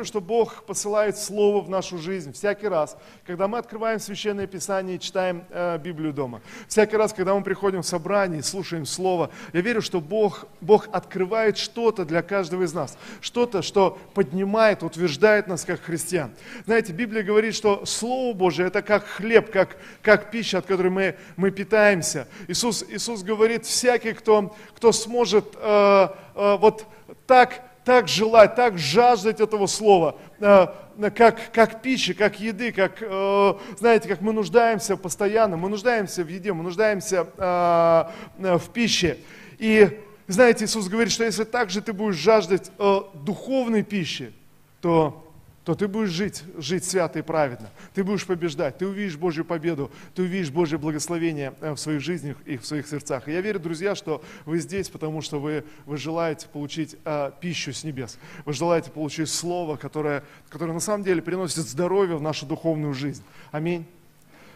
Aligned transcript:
верю, 0.00 0.06
что 0.06 0.20
Бог 0.22 0.64
посылает 0.64 1.18
Слово 1.18 1.60
в 1.60 1.68
нашу 1.68 1.98
жизнь 1.98 2.32
всякий 2.32 2.68
раз, 2.68 2.96
когда 3.26 3.48
мы 3.48 3.58
открываем 3.58 4.00
Священное 4.00 4.46
Писание 4.46 4.96
и 4.96 4.98
читаем 4.98 5.44
э, 5.50 5.76
Библию 5.76 6.14
дома. 6.14 6.40
Всякий 6.68 6.96
раз, 6.96 7.12
когда 7.12 7.34
мы 7.34 7.42
приходим 7.42 7.82
в 7.82 7.86
собрание 7.86 8.40
и 8.40 8.42
слушаем 8.42 8.86
Слово, 8.86 9.28
я 9.52 9.60
верю, 9.60 9.82
что 9.82 10.00
Бог, 10.00 10.46
Бог 10.62 10.88
открывает 10.90 11.58
что-то 11.58 12.06
для 12.06 12.22
каждого 12.22 12.62
из 12.62 12.72
нас. 12.72 12.96
Что-то, 13.20 13.60
что 13.60 13.98
поднимает, 14.14 14.82
утверждает 14.82 15.48
нас 15.48 15.66
как 15.66 15.82
христиан. 15.82 16.30
Знаете, 16.64 16.94
Библия 16.94 17.22
говорит, 17.22 17.54
что 17.54 17.84
Слово 17.84 18.32
Божие 18.34 18.68
это 18.68 18.80
как 18.80 19.04
хлеб, 19.04 19.50
как, 19.50 19.76
как 20.00 20.30
пища, 20.30 20.58
от 20.58 20.66
которой 20.66 20.88
мы, 20.88 21.16
мы 21.36 21.50
питаемся. 21.50 22.26
Иисус, 22.48 22.86
Иисус 22.88 23.22
говорит, 23.22 23.66
всякий, 23.66 24.14
кто, 24.14 24.56
кто 24.74 24.92
сможет 24.92 25.54
э, 25.56 26.08
э, 26.36 26.56
вот 26.58 26.86
так 27.26 27.69
так 27.84 28.08
желать, 28.08 28.54
так 28.54 28.78
жаждать 28.78 29.40
этого 29.40 29.66
слова, 29.66 30.16
э, 30.38 30.66
как, 31.14 31.52
как 31.52 31.82
пищи, 31.82 32.12
как 32.12 32.38
еды, 32.38 32.72
как, 32.72 32.98
э, 33.00 33.54
знаете, 33.78 34.08
как 34.08 34.20
мы 34.20 34.32
нуждаемся 34.32 34.96
постоянно, 34.96 35.56
мы 35.56 35.68
нуждаемся 35.68 36.22
в 36.22 36.28
еде, 36.28 36.52
мы 36.52 36.62
нуждаемся 36.62 37.26
э, 37.36 38.56
в 38.58 38.68
пище. 38.72 39.18
И, 39.58 40.00
знаете, 40.26 40.64
Иисус 40.64 40.88
говорит, 40.88 41.12
что 41.12 41.24
если 41.24 41.44
так 41.44 41.70
же 41.70 41.80
ты 41.80 41.92
будешь 41.92 42.16
жаждать 42.16 42.70
духовной 42.78 43.82
пищи, 43.82 44.32
то 44.80 45.29
то 45.64 45.74
ты 45.74 45.88
будешь 45.88 46.08
жить, 46.08 46.42
жить 46.56 46.84
свято 46.84 47.18
и 47.18 47.22
праведно. 47.22 47.68
Ты 47.92 48.02
будешь 48.02 48.26
побеждать, 48.26 48.78
ты 48.78 48.86
увидишь 48.86 49.16
Божью 49.16 49.44
победу, 49.44 49.90
ты 50.14 50.22
увидишь 50.22 50.50
Божье 50.50 50.78
благословение 50.78 51.52
э, 51.60 51.72
в 51.72 51.76
своих 51.76 52.00
жизнях 52.00 52.36
и 52.46 52.56
в 52.56 52.64
своих 52.64 52.88
сердцах. 52.88 53.28
И 53.28 53.32
я 53.32 53.40
верю, 53.42 53.60
друзья, 53.60 53.94
что 53.94 54.22
вы 54.46 54.58
здесь, 54.58 54.88
потому 54.88 55.20
что 55.20 55.38
вы, 55.38 55.64
вы 55.84 55.96
желаете 55.98 56.48
получить 56.48 56.96
а, 57.04 57.30
пищу 57.30 57.72
с 57.72 57.84
небес. 57.84 58.18
Вы 58.46 58.52
желаете 58.54 58.90
получить 58.90 59.28
Слово, 59.28 59.76
которое, 59.76 60.24
которое 60.48 60.72
на 60.72 60.80
самом 60.80 61.04
деле 61.04 61.20
приносит 61.20 61.58
здоровье 61.58 62.16
в 62.16 62.22
нашу 62.22 62.46
духовную 62.46 62.94
жизнь. 62.94 63.22
Аминь. 63.52 63.86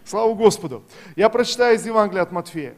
Слава 0.05 0.35
Господу. 0.35 0.83
Я 1.17 1.29
прочитаю 1.29 1.77
из 1.77 1.85
Евангелия 1.85 2.23
от 2.23 2.33
Матфея. 2.33 2.75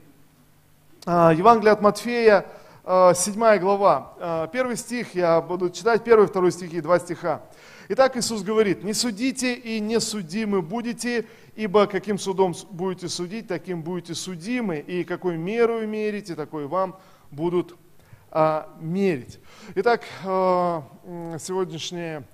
А, 1.05 1.33
Евангелие 1.33 1.73
от 1.73 1.81
Матфея, 1.81 2.45
7 2.85 3.45
а, 3.45 3.59
глава. 3.59 4.13
А, 4.19 4.47
первый 4.49 4.77
стих, 4.77 5.15
я 5.15 5.41
буду 5.41 5.71
читать 5.71 6.03
первый, 6.03 6.27
второй 6.27 6.51
стихи, 6.51 6.81
два 6.81 6.99
стиха. 6.99 7.43
Итак, 7.89 8.17
Иисус 8.17 8.43
говорит, 8.43 8.83
не 8.83 8.93
судите 8.93 9.55
и 9.55 9.79
не 9.79 10.01
судимы 10.01 10.61
будете, 10.61 11.27
ибо 11.55 11.87
каким 11.87 12.19
судом 12.19 12.53
будете 12.73 13.09
судить, 13.09 13.47
таким 13.47 13.83
будете 13.83 14.15
судимы, 14.17 14.79
и 14.79 15.05
какой 15.05 15.37
меру 15.37 15.87
мерите, 15.87 16.35
такой 16.35 16.67
вам 16.67 16.99
будут 17.31 17.77
а, 18.33 18.77
мерить. 18.81 19.39
Итак, 19.77 20.03
а, 20.25 20.83
сегодняшнее 21.39 22.25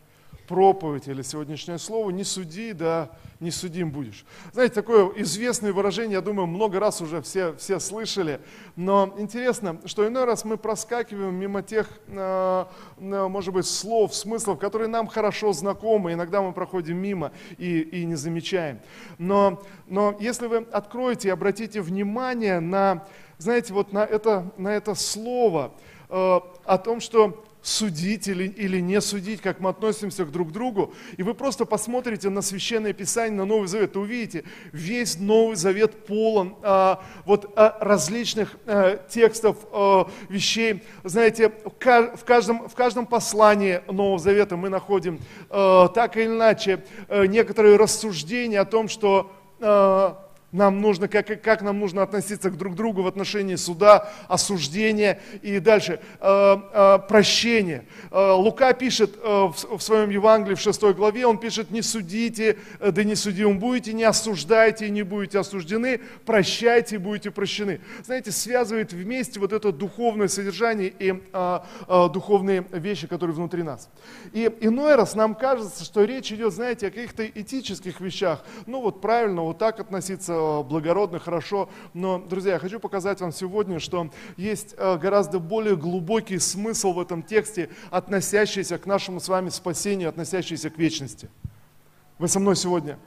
проповедь 0.47 1.09
или 1.09 1.23
сегодняшнее 1.23 1.79
слово 1.79 2.11
«не 2.11 2.25
суди, 2.25 2.73
да 2.73 3.11
не 3.41 3.51
судим 3.51 3.91
будешь». 3.91 4.25
Знаете, 4.53 4.75
такое 4.75 5.07
известное 5.17 5.73
выражение, 5.73 6.15
я 6.15 6.21
думаю, 6.21 6.47
много 6.47 6.79
раз 6.79 7.01
уже 7.01 7.21
все, 7.23 7.55
все 7.57 7.81
слышали, 7.81 8.41
но 8.77 9.15
интересно, 9.19 9.81
что 9.85 10.07
иной 10.07 10.25
раз 10.25 10.45
мы 10.45 10.57
проскакиваем 10.57 11.35
мимо 11.35 11.63
тех, 11.63 11.89
э, 12.09 12.65
может 12.99 13.53
быть, 13.53 13.67
слов, 13.67 14.15
смыслов, 14.15 14.59
которые 14.59 14.89
нам 14.89 15.07
хорошо 15.07 15.53
знакомы, 15.53 16.13
иногда 16.13 16.43
мы 16.43 16.53
проходим 16.53 16.97
мимо 16.97 17.33
и, 17.59 17.81
и 17.81 18.05
не 18.05 18.15
замечаем. 18.15 18.81
Но, 19.19 19.63
но 19.87 20.17
если 20.21 20.47
вы 20.47 20.59
откроете 20.71 21.29
и 21.29 21.31
обратите 21.31 21.81
внимание 21.81 22.61
на, 22.61 23.07
знаете, 23.39 23.73
вот 23.73 23.93
на 23.93 24.05
это, 24.05 24.53
на 24.57 24.69
это 24.69 24.95
слово, 24.95 25.73
э, 26.09 26.41
о 26.65 26.79
том, 26.79 27.01
что 27.01 27.45
судить 27.63 28.27
или, 28.27 28.49
или 28.49 28.81
не 28.81 29.01
судить, 29.01 29.41
как 29.41 29.61
мы 29.61 29.71
относимся 29.71 30.25
друг 30.25 30.49
к 30.49 30.53
другу. 30.53 30.93
И 31.17 31.23
вы 31.23 31.35
просто 31.35 31.65
посмотрите 31.65 32.29
на 32.29 32.43
Священное 32.43 32.93
Писание, 32.93 33.37
на 33.37 33.45
Новый 33.45 33.69
Завет, 33.69 33.95
и 33.95 33.99
увидите, 33.99 34.45
весь 34.73 35.19
Новый 35.19 35.57
Завет 35.57 36.05
полон 36.07 36.57
а, 36.63 37.03
вот, 37.25 37.53
а, 37.57 37.79
различных 37.81 38.57
а, 38.67 38.97
текстов, 39.09 39.57
а, 39.71 40.11
вещей. 40.29 40.83
Знаете, 41.05 41.51
в 41.51 42.25
каждом, 42.25 42.69
в 42.69 42.75
каждом 42.75 43.07
послании 43.07 43.81
Нового 43.87 44.19
Завета 44.19 44.57
мы 44.57 44.69
находим 44.69 45.21
а, 45.49 45.89
так 45.89 46.17
или 46.17 46.27
иначе 46.27 46.85
а, 47.09 47.25
некоторые 47.25 47.77
рассуждения 47.77 48.61
о 48.61 48.65
том, 48.65 48.89
что 48.89 49.31
а, 49.61 50.32
нам 50.53 50.81
нужно, 50.81 51.09
как, 51.09 51.43
как 51.43 51.63
нам 51.63 51.81
нужно 51.81 52.03
относиться 52.03 52.51
к 52.51 52.57
друг 52.57 52.75
другу 52.75 53.03
в 53.03 53.07
отношении 53.07 53.57
суда, 53.57 54.11
осуждения 54.29 55.21
и 55.41 55.59
дальше 55.59 56.01
э, 56.21 56.57
э, 56.73 56.99
прощения. 57.09 57.87
Э, 58.11 58.33
Лука 58.33 58.73
пишет 58.75 59.17
э, 59.17 59.29
в, 59.29 59.79
в 59.79 59.83
своем 59.83 60.11
Евангелии 60.11 60.55
в 60.55 60.61
6 60.61 60.83
главе, 60.95 61.27
он 61.27 61.39
пишет, 61.39 61.71
не 61.71 61.83
судите, 61.83 62.59
э, 62.79 62.93
да 62.93 63.03
не 63.03 63.15
судим 63.15 63.59
будете, 63.59 63.93
не 63.93 64.05
осуждайте 64.05 64.91
не 64.91 65.03
будете 65.03 65.39
осуждены, 65.39 66.01
прощайте 66.25 66.99
будете 66.99 67.31
прощены. 67.31 67.81
Знаете, 68.05 68.31
связывает 68.31 68.93
вместе 68.93 69.41
вот 69.41 69.53
это 69.53 69.73
духовное 69.73 70.29
содержание 70.29 70.93
и 70.99 71.13
э, 71.33 71.61
э, 71.89 72.09
духовные 72.13 72.65
вещи, 72.71 73.07
которые 73.07 73.35
внутри 73.35 73.63
нас. 73.63 73.89
И 74.33 74.51
иной 74.61 74.97
раз 74.97 75.15
нам 75.15 75.35
кажется, 75.35 75.85
что 75.85 76.05
речь 76.05 76.31
идет, 76.31 76.53
знаете, 76.53 76.89
о 76.89 76.91
каких-то 76.91 77.27
этических 77.27 78.01
вещах. 78.01 78.45
Ну 78.67 78.83
вот 78.83 79.01
правильно, 79.01 79.43
вот 79.43 79.59
так 79.59 79.81
относиться 79.81 80.42
Э, 80.43 80.63
благородно, 80.63 81.19
хорошо. 81.19 81.69
Но, 81.95 82.19
друзья, 82.19 82.55
я 82.55 82.59
хочу 82.59 82.81
показать 82.81 83.21
вам 83.21 83.33
сегодня, 83.33 83.79
что 83.79 84.11
есть 84.37 84.75
э, 84.77 84.99
гораздо 84.99 85.39
более 85.39 85.77
глубокий 85.77 86.39
смысл 86.39 86.93
в 86.93 87.01
этом 87.01 87.23
тексте, 87.23 87.71
относящийся 87.91 88.79
к 88.79 88.87
нашему 88.87 89.21
с 89.21 89.29
вами 89.29 89.51
спасению, 89.51 90.09
относящийся 90.09 90.71
к 90.71 90.79
вечности. 90.79 91.31
Вы 92.19 92.29
со 92.29 92.41
мной 92.41 92.57
сегодня? 92.57 92.99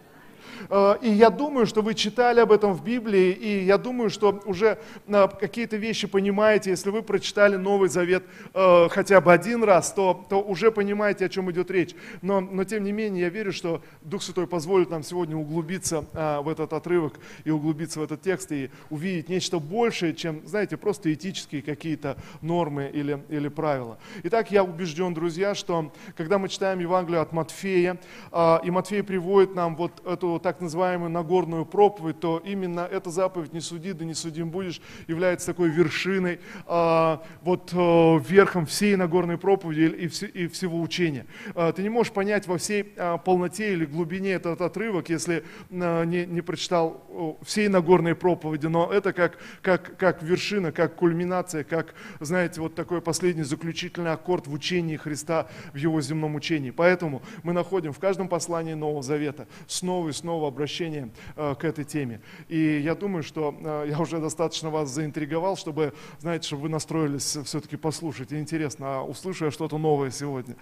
Э, 0.70 0.96
и 1.02 1.10
я 1.10 1.30
думаю, 1.30 1.66
что 1.66 1.82
вы 1.82 1.94
читали 1.94 2.40
об 2.40 2.52
этом 2.52 2.74
в 2.74 2.84
Библии, 2.84 3.32
и 3.32 3.64
я 3.66 3.78
думаю, 3.78 4.10
что 4.10 4.42
уже 4.46 4.78
э, 5.08 5.28
какие-то 5.40 5.78
вещи 5.78 6.08
понимаете. 6.08 6.72
Если 6.72 6.90
вы 6.90 7.02
прочитали 7.02 7.56
Новый 7.56 7.90
Завет 7.90 8.24
э, 8.54 8.88
хотя 8.90 9.22
бы 9.22 9.34
один 9.34 9.64
раз, 9.64 9.94
то, 9.94 10.26
то 10.30 10.42
уже 10.42 10.72
понимаете, 10.72 11.26
о 11.26 11.30
чем 11.30 11.52
идет 11.52 11.72
речь. 11.72 11.96
Но, 12.22 12.42
но 12.42 12.64
тем 12.64 12.84
не 12.84 12.92
менее, 12.92 13.24
я 13.24 13.30
верю, 13.30 13.52
что 13.52 13.82
Дух 14.02 14.24
Святой 14.24 14.48
позволит 14.48 14.90
нам 14.90 15.04
сегодня 15.04 15.36
углубиться 15.36 16.06
в 16.14 16.50
этот 16.50 16.74
отрывок 16.74 17.20
и 17.44 17.52
углубиться 17.52 18.00
в 18.00 18.04
этот 18.04 18.22
текст 18.22 18.52
и 18.52 18.70
увидеть 18.90 19.30
нечто 19.30 19.60
большее, 19.60 20.14
чем, 20.14 20.42
знаете, 20.46 20.78
просто 20.78 21.14
этические 21.14 21.62
какие-то 21.62 22.18
нормы 22.42 22.90
или, 22.94 23.24
или 23.30 23.48
правила. 23.48 23.98
Итак, 24.24 24.52
я 24.52 24.64
убежден, 24.64 25.14
друзья, 25.14 25.56
что 25.56 25.92
когда 26.16 26.38
мы 26.38 26.50
читаем 26.50 26.80
Евангелие 26.80 27.22
от 27.22 27.32
Матфея, 27.32 27.98
и 28.64 28.72
Матфей 28.72 29.04
приводит 29.04 29.56
нам 29.56 29.76
вот 29.76 30.06
эту 30.06 30.40
так 30.46 30.62
называемую 30.62 31.10
Нагорную 31.10 31.66
проповедь, 31.66 32.20
то 32.20 32.40
именно 32.46 32.82
эта 32.82 33.10
заповедь 33.10 33.52
«не 33.52 33.62
суди, 33.62 33.94
да 33.94 34.06
не 34.06 34.14
судим 34.14 34.52
будешь» 34.52 34.80
является 35.08 35.48
такой 35.48 35.70
вершиной, 35.70 36.40
а, 36.68 37.24
вот 37.42 37.72
а, 37.74 38.18
верхом 38.20 38.68
всей 38.68 38.96
Нагорной 38.96 39.40
проповеди 39.40 39.96
и, 39.96 40.06
вс- 40.06 40.30
и 40.30 40.48
всего 40.48 40.80
учения. 40.82 41.26
А, 41.56 41.72
ты 41.72 41.82
не 41.82 41.90
можешь 41.90 42.14
понять 42.14 42.46
во 42.46 42.60
всей 42.60 42.94
а, 42.96 43.18
полноте 43.18 43.74
или 43.74 43.86
глубине 43.86 44.34
этот 44.34 44.62
отрывок, 44.62 45.10
если 45.10 45.44
не, 45.72 46.28
не 46.28 46.42
прочитал 46.42 47.40
всей 47.42 47.68
Нагорной 47.68 48.14
проповеди, 48.14 48.68
но 48.68 48.94
это 48.94 49.14
как, 49.14 49.40
как, 49.64 49.98
как 49.98 50.22
вершина, 50.22 50.72
как 50.72 50.96
кульминация, 50.96 51.64
как, 51.64 51.96
знаете, 52.20 52.62
вот 52.62 52.76
такой 52.76 53.02
последний 53.02 53.42
заключительный 53.42 54.12
аккорд 54.12 54.46
в 54.46 54.54
учении 54.54 54.96
Христа, 54.96 55.48
в 55.74 55.78
его 55.78 56.00
земном 56.02 56.36
учении. 56.36 56.70
Поэтому 56.70 57.24
мы 57.42 57.52
находим 57.52 57.94
в 57.94 58.00
каждом 58.00 58.28
послании 58.28 58.76
Нового 58.76 59.02
Завета 59.02 59.48
снова 59.66 60.10
и 60.10 60.12
снова 60.12 60.35
снова 60.36 60.50
обращение 60.50 61.12
э, 61.38 61.56
к 61.58 61.64
этой 61.64 61.86
теме. 61.86 62.20
И 62.50 62.82
я 62.84 62.94
думаю, 62.94 63.24
что 63.24 63.56
э, 63.58 63.86
я 63.90 64.00
уже 64.00 64.20
достаточно 64.20 64.70
вас 64.70 64.90
заинтриговал, 64.90 65.56
чтобы, 65.56 65.94
знаете, 66.20 66.48
чтобы 66.48 66.64
вы 66.64 66.70
настроились 66.70 67.38
все-таки 67.46 67.78
послушать. 67.78 68.34
И 68.34 68.38
интересно, 68.38 68.86
а 68.88 69.04
услышу 69.04 69.46
я 69.46 69.52
что-то 69.52 69.78
новое 69.78 70.12
сегодня. 70.12 70.58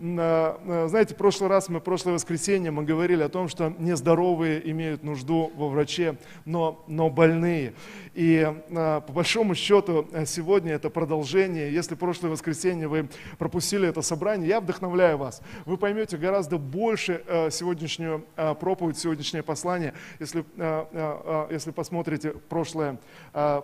Э, 0.00 0.86
знаете, 0.88 1.14
в 1.14 1.16
прошлый 1.16 1.48
раз, 1.48 1.68
мы, 1.68 1.80
прошлое 1.80 2.14
воскресенье 2.14 2.70
мы 2.70 2.84
говорили 2.84 3.22
о 3.22 3.28
том, 3.28 3.48
что 3.48 3.72
нездоровые 3.78 4.70
имеют 4.70 5.02
нужду 5.02 5.50
во 5.56 5.68
враче, 5.68 6.16
но, 6.44 6.84
но 6.86 7.10
больные. 7.10 7.74
И 8.14 8.52
по 8.68 9.12
большому 9.12 9.54
счету 9.54 10.06
сегодня 10.26 10.72
это 10.72 10.90
продолжение. 10.90 11.72
Если 11.72 11.94
прошлое 11.94 12.32
воскресенье 12.32 12.88
вы 12.88 13.08
пропустили 13.38 13.88
это 13.88 14.02
собрание, 14.02 14.48
я 14.48 14.60
вдохновляю 14.60 15.18
вас. 15.18 15.40
Вы 15.66 15.76
поймете 15.76 16.16
гораздо 16.16 16.58
больше 16.58 17.22
сегодняшнюю 17.50 18.24
проповедь 18.60 18.98
сегодняшнее 18.98 19.42
послание, 19.42 19.94
если, 20.20 20.40
э, 20.40 20.44
э, 20.56 20.86
э, 20.92 21.46
если 21.52 21.70
посмотрите 21.70 22.30
прошлое, 22.30 22.98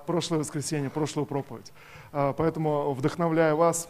прошлое 0.06 0.40
воскресенье, 0.40 0.90
прошлую 0.90 1.26
проповедь. 1.26 1.72
Поэтому 2.12 2.92
вдохновляю 2.92 3.56
вас 3.56 3.88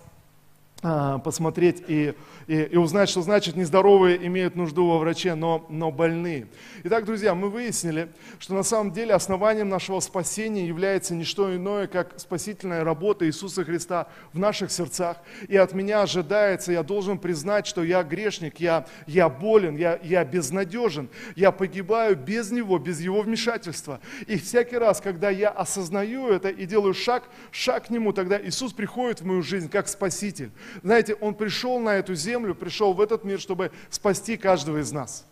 посмотреть 0.84 1.82
и, 1.88 2.14
и, 2.46 2.62
и 2.62 2.76
узнать, 2.76 3.08
что 3.08 3.22
значит 3.22 3.56
нездоровые 3.56 4.26
имеют 4.26 4.54
нужду 4.54 4.86
во 4.86 4.98
враче, 4.98 5.34
но, 5.34 5.64
но 5.70 5.90
больные. 5.90 6.46
Итак, 6.82 7.06
друзья, 7.06 7.34
мы 7.34 7.48
выяснили, 7.48 8.10
что 8.38 8.52
на 8.52 8.62
самом 8.62 8.92
деле 8.92 9.14
основанием 9.14 9.70
нашего 9.70 10.00
спасения 10.00 10.66
является 10.66 11.14
не 11.14 11.24
что 11.24 11.56
иное, 11.56 11.86
как 11.86 12.20
спасительная 12.20 12.84
работа 12.84 13.26
Иисуса 13.26 13.64
Христа 13.64 14.08
в 14.34 14.38
наших 14.38 14.70
сердцах. 14.70 15.16
И 15.48 15.56
от 15.56 15.72
меня 15.72 16.02
ожидается, 16.02 16.70
я 16.70 16.82
должен 16.82 17.18
признать, 17.18 17.66
что 17.66 17.82
я 17.82 18.02
грешник, 18.02 18.60
я, 18.60 18.86
я 19.06 19.30
болен, 19.30 19.76
я, 19.76 19.98
я 20.02 20.22
безнадежен, 20.22 21.08
я 21.34 21.50
погибаю 21.50 22.14
без 22.14 22.50
Него, 22.50 22.78
без 22.78 23.00
Его 23.00 23.22
вмешательства. 23.22 24.00
И 24.26 24.36
всякий 24.36 24.76
раз, 24.76 25.00
когда 25.00 25.30
я 25.30 25.48
осознаю 25.48 26.28
это 26.28 26.50
и 26.50 26.66
делаю 26.66 26.92
шаг, 26.92 27.24
шаг 27.50 27.86
к 27.86 27.90
Нему, 27.90 28.12
тогда 28.12 28.38
Иисус 28.38 28.74
приходит 28.74 29.22
в 29.22 29.24
мою 29.24 29.42
жизнь 29.42 29.70
как 29.70 29.88
Спаситель. 29.88 30.50
Знаете, 30.82 31.14
Он 31.20 31.34
пришел 31.34 31.78
на 31.78 31.94
эту 31.96 32.14
землю, 32.14 32.54
пришел 32.54 32.92
в 32.92 33.00
этот 33.00 33.24
мир, 33.24 33.40
чтобы 33.40 33.70
спасти 33.90 34.36
каждого 34.36 34.78
из 34.78 34.92
нас. 34.92 35.26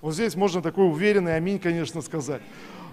Вот 0.00 0.14
здесь 0.14 0.36
можно 0.36 0.62
такой 0.62 0.88
уверенный 0.88 1.36
аминь, 1.36 1.58
конечно, 1.58 2.02
сказать. 2.02 2.42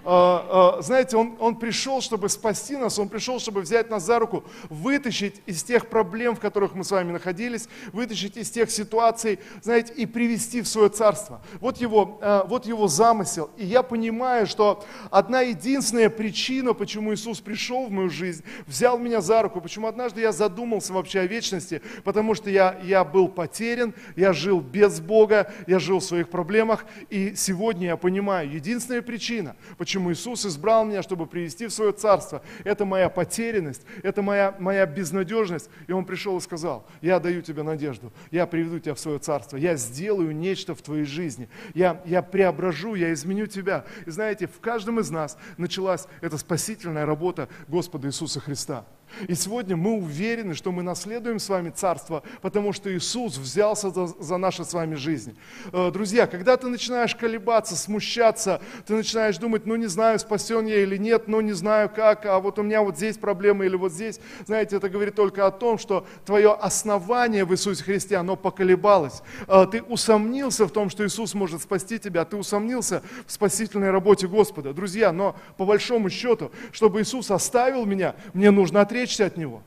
А, 0.08 0.76
а, 0.78 0.82
знаете, 0.82 1.16
он, 1.16 1.34
он 1.40 1.56
пришел, 1.56 2.00
чтобы 2.00 2.28
спасти 2.28 2.76
нас, 2.76 2.96
Он 2.96 3.08
пришел, 3.08 3.40
чтобы 3.40 3.62
взять 3.62 3.90
нас 3.90 4.04
за 4.04 4.20
руку, 4.20 4.44
вытащить 4.70 5.42
из 5.46 5.64
тех 5.64 5.88
проблем, 5.88 6.36
в 6.36 6.40
которых 6.40 6.76
мы 6.76 6.84
с 6.84 6.92
вами 6.92 7.10
находились, 7.10 7.68
вытащить 7.92 8.36
из 8.36 8.48
тех 8.48 8.70
ситуаций, 8.70 9.40
знаете, 9.62 9.92
и 9.94 10.06
привести 10.06 10.62
в 10.62 10.68
свое 10.68 10.90
царство. 10.90 11.42
Вот 11.60 11.78
его, 11.78 12.20
а, 12.22 12.44
вот 12.44 12.66
его 12.66 12.86
замысел. 12.86 13.50
И 13.56 13.66
я 13.66 13.82
понимаю, 13.82 14.46
что 14.46 14.84
одна 15.10 15.40
единственная 15.40 16.08
причина, 16.08 16.72
почему 16.72 17.12
Иисус 17.12 17.40
пришел 17.40 17.86
в 17.86 17.90
мою 17.90 18.08
жизнь, 18.08 18.44
взял 18.68 18.98
меня 18.98 19.20
за 19.20 19.42
руку, 19.42 19.60
почему 19.60 19.88
однажды 19.88 20.20
я 20.20 20.30
задумался 20.30 20.92
вообще 20.92 21.20
о 21.20 21.26
вечности, 21.26 21.82
потому 22.04 22.36
что 22.36 22.48
я, 22.48 22.78
я 22.84 23.02
был 23.02 23.26
потерян, 23.26 23.92
я 24.14 24.32
жил 24.32 24.60
без 24.60 25.00
Бога, 25.00 25.52
я 25.66 25.80
жил 25.80 25.98
в 25.98 26.04
своих 26.04 26.28
проблемах, 26.28 26.84
и 27.10 27.34
сегодня 27.34 27.88
я 27.88 27.96
понимаю, 27.96 28.48
единственная 28.48 29.02
причина, 29.02 29.56
почему 29.78 29.95
почему 29.96 30.12
Иисус 30.12 30.44
избрал 30.44 30.84
меня, 30.84 31.02
чтобы 31.02 31.26
привести 31.26 31.66
в 31.66 31.72
свое 31.72 31.90
царство. 31.90 32.42
Это 32.64 32.84
моя 32.84 33.08
потерянность, 33.08 33.80
это 34.02 34.20
моя, 34.20 34.54
моя 34.58 34.84
безнадежность. 34.84 35.70
И 35.86 35.92
Он 35.92 36.04
пришел 36.04 36.36
и 36.36 36.40
сказал, 36.42 36.86
я 37.00 37.18
даю 37.18 37.40
тебе 37.40 37.62
надежду, 37.62 38.12
я 38.30 38.46
приведу 38.46 38.78
тебя 38.78 38.92
в 38.92 39.00
свое 39.00 39.18
царство, 39.18 39.56
я 39.56 39.74
сделаю 39.76 40.36
нечто 40.36 40.74
в 40.74 40.82
твоей 40.82 41.04
жизни, 41.04 41.48
я, 41.72 42.02
я 42.04 42.20
преображу, 42.20 42.94
я 42.94 43.10
изменю 43.14 43.46
тебя. 43.46 43.86
И 44.04 44.10
знаете, 44.10 44.46
в 44.46 44.60
каждом 44.60 45.00
из 45.00 45.10
нас 45.10 45.38
началась 45.56 46.06
эта 46.20 46.36
спасительная 46.36 47.06
работа 47.06 47.48
Господа 47.66 48.08
Иисуса 48.08 48.38
Христа. 48.38 48.84
И 49.28 49.34
сегодня 49.34 49.76
мы 49.76 49.92
уверены, 49.92 50.54
что 50.54 50.72
мы 50.72 50.82
наследуем 50.82 51.38
с 51.38 51.48
вами 51.48 51.70
Царство, 51.70 52.22
потому 52.42 52.72
что 52.72 52.94
Иисус 52.94 53.38
взялся 53.38 53.90
за, 53.90 54.06
за 54.06 54.36
наши 54.36 54.64
с 54.64 54.72
вами 54.72 54.94
жизни. 54.94 55.34
Э, 55.72 55.90
друзья, 55.90 56.26
когда 56.26 56.56
ты 56.56 56.68
начинаешь 56.68 57.14
колебаться, 57.14 57.76
смущаться, 57.76 58.60
ты 58.86 58.94
начинаешь 58.94 59.38
думать, 59.38 59.66
ну 59.66 59.76
не 59.76 59.86
знаю, 59.86 60.18
спасен 60.18 60.66
я 60.66 60.82
или 60.82 60.96
нет, 60.96 61.28
ну 61.28 61.40
не 61.40 61.52
знаю 61.52 61.88
как, 61.88 62.26
а 62.26 62.38
вот 62.40 62.58
у 62.58 62.62
меня 62.62 62.82
вот 62.82 62.96
здесь 62.96 63.16
проблема 63.16 63.64
или 63.64 63.76
вот 63.76 63.92
здесь, 63.92 64.20
знаете, 64.44 64.76
это 64.76 64.88
говорит 64.88 65.14
только 65.14 65.46
о 65.46 65.50
том, 65.50 65.78
что 65.78 66.06
твое 66.24 66.52
основание 66.52 67.44
в 67.44 67.52
Иисусе 67.52 67.82
Христе, 67.82 68.16
оно 68.16 68.36
поколебалось. 68.36 69.22
Э, 69.48 69.66
ты 69.70 69.82
усомнился 69.82 70.66
в 70.66 70.70
том, 70.70 70.90
что 70.90 71.06
Иисус 71.06 71.34
может 71.34 71.62
спасти 71.62 71.98
тебя, 71.98 72.24
ты 72.24 72.36
усомнился 72.36 73.02
в 73.26 73.32
спасительной 73.32 73.90
работе 73.90 74.28
Господа. 74.28 74.74
Друзья, 74.74 75.10
но 75.12 75.36
по 75.56 75.64
большому 75.64 76.10
счету, 76.10 76.50
чтобы 76.72 77.00
Иисус 77.00 77.30
оставил 77.30 77.86
меня, 77.86 78.14
мне 78.34 78.50
нужно 78.50 78.82
отречься 78.82 79.05
отречься 79.06 79.26
от 79.26 79.36
Него. 79.36 79.62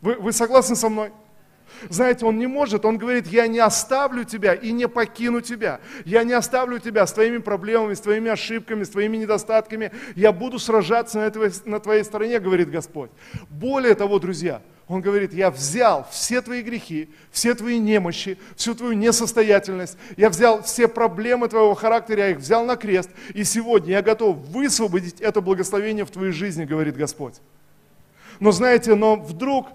Вы, 0.00 0.14
вы 0.14 0.32
согласны 0.32 0.76
со 0.76 0.88
мной? 0.88 1.10
Знаете, 1.88 2.26
он 2.26 2.38
не 2.38 2.46
может, 2.46 2.84
он 2.84 2.98
говорит, 2.98 3.26
я 3.26 3.46
не 3.46 3.58
оставлю 3.58 4.24
тебя 4.24 4.54
и 4.54 4.72
не 4.72 4.86
покину 4.88 5.40
тебя. 5.40 5.80
Я 6.04 6.22
не 6.22 6.32
оставлю 6.32 6.78
тебя 6.78 7.06
с 7.06 7.12
твоими 7.12 7.38
проблемами, 7.38 7.94
с 7.94 8.00
твоими 8.00 8.30
ошибками, 8.30 8.84
с 8.84 8.90
твоими 8.90 9.16
недостатками. 9.16 9.90
Я 10.14 10.32
буду 10.32 10.58
сражаться 10.58 11.18
на, 11.18 11.30
твоей, 11.30 11.52
на 11.64 11.80
твоей 11.80 12.04
стороне, 12.04 12.40
говорит 12.40 12.70
Господь. 12.70 13.10
Более 13.48 13.94
того, 13.94 14.18
друзья, 14.18 14.60
он 14.92 15.00
говорит, 15.00 15.32
я 15.32 15.50
взял 15.50 16.06
все 16.10 16.42
твои 16.42 16.62
грехи, 16.62 17.08
все 17.30 17.54
твои 17.54 17.78
немощи, 17.78 18.36
всю 18.56 18.74
твою 18.74 18.92
несостоятельность, 18.92 19.96
я 20.16 20.28
взял 20.28 20.62
все 20.62 20.86
проблемы 20.88 21.48
твоего 21.48 21.74
характера, 21.74 22.20
я 22.20 22.28
их 22.30 22.38
взял 22.38 22.64
на 22.64 22.76
крест, 22.76 23.08
и 23.32 23.44
сегодня 23.44 23.92
я 23.92 24.02
готов 24.02 24.36
высвободить 24.36 25.20
это 25.20 25.40
благословение 25.40 26.04
в 26.04 26.10
твоей 26.10 26.32
жизни, 26.32 26.64
говорит 26.64 26.96
Господь. 26.96 27.36
Но 28.42 28.50
знаете, 28.50 28.96
но 28.96 29.14
вдруг 29.14 29.68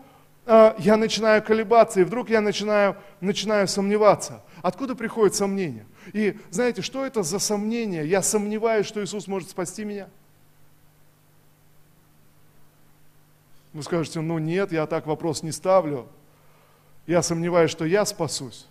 э, 0.45 0.73
я 0.79 0.97
начинаю 0.97 1.41
колебаться, 1.41 2.01
и 2.01 2.03
вдруг 2.03 2.29
я 2.29 2.41
начинаю, 2.41 2.97
начинаю 3.21 3.65
сомневаться. 3.65 4.43
Откуда 4.61 4.93
приходит 4.93 5.35
сомнение? 5.35 5.85
И 6.11 6.37
знаете, 6.51 6.81
что 6.81 7.05
это 7.05 7.23
за 7.23 7.39
сомнение? 7.39 8.05
Я 8.05 8.21
сомневаюсь, 8.21 8.85
что 8.85 9.01
Иисус 9.01 9.25
может 9.27 9.49
спасти 9.49 9.85
меня. 9.85 10.09
Вы 13.71 13.83
скажете, 13.83 14.19
ну 14.19 14.37
нет, 14.37 14.73
я 14.73 14.85
так 14.85 15.07
вопрос 15.07 15.43
не 15.43 15.53
ставлю. 15.53 16.05
Я 17.05 17.21
сомневаюсь, 17.21 17.71
что 17.71 17.85
я 17.85 18.03
спасусь. 18.03 18.67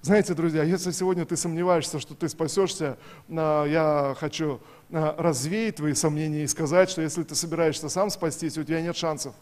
Знаете, 0.00 0.32
друзья, 0.32 0.62
если 0.62 0.92
сегодня 0.92 1.26
ты 1.26 1.36
сомневаешься, 1.36 2.00
что 2.00 2.14
ты 2.14 2.30
спасешься, 2.30 2.96
э, 3.28 3.66
я 3.68 4.16
хочу 4.18 4.62
развеять 4.90 5.76
твои 5.76 5.94
сомнения 5.94 6.44
и 6.44 6.46
сказать, 6.46 6.90
что 6.90 7.02
если 7.02 7.22
ты 7.22 7.34
собираешься 7.34 7.88
сам 7.88 8.10
спастись, 8.10 8.58
у 8.58 8.64
тебя 8.64 8.80
нет 8.80 8.96
шансов. 8.96 9.34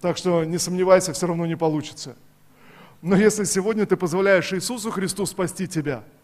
Так 0.00 0.16
что 0.16 0.44
не 0.44 0.58
сомневайся, 0.58 1.12
все 1.12 1.26
равно 1.26 1.46
не 1.46 1.56
получится. 1.56 2.16
Но 3.02 3.16
если 3.16 3.44
сегодня 3.44 3.86
ты 3.86 3.96
позволяешь 3.96 4.52
Иисусу 4.52 4.90
Христу 4.90 5.26
спасти 5.26 5.66
тебя– 5.66 6.04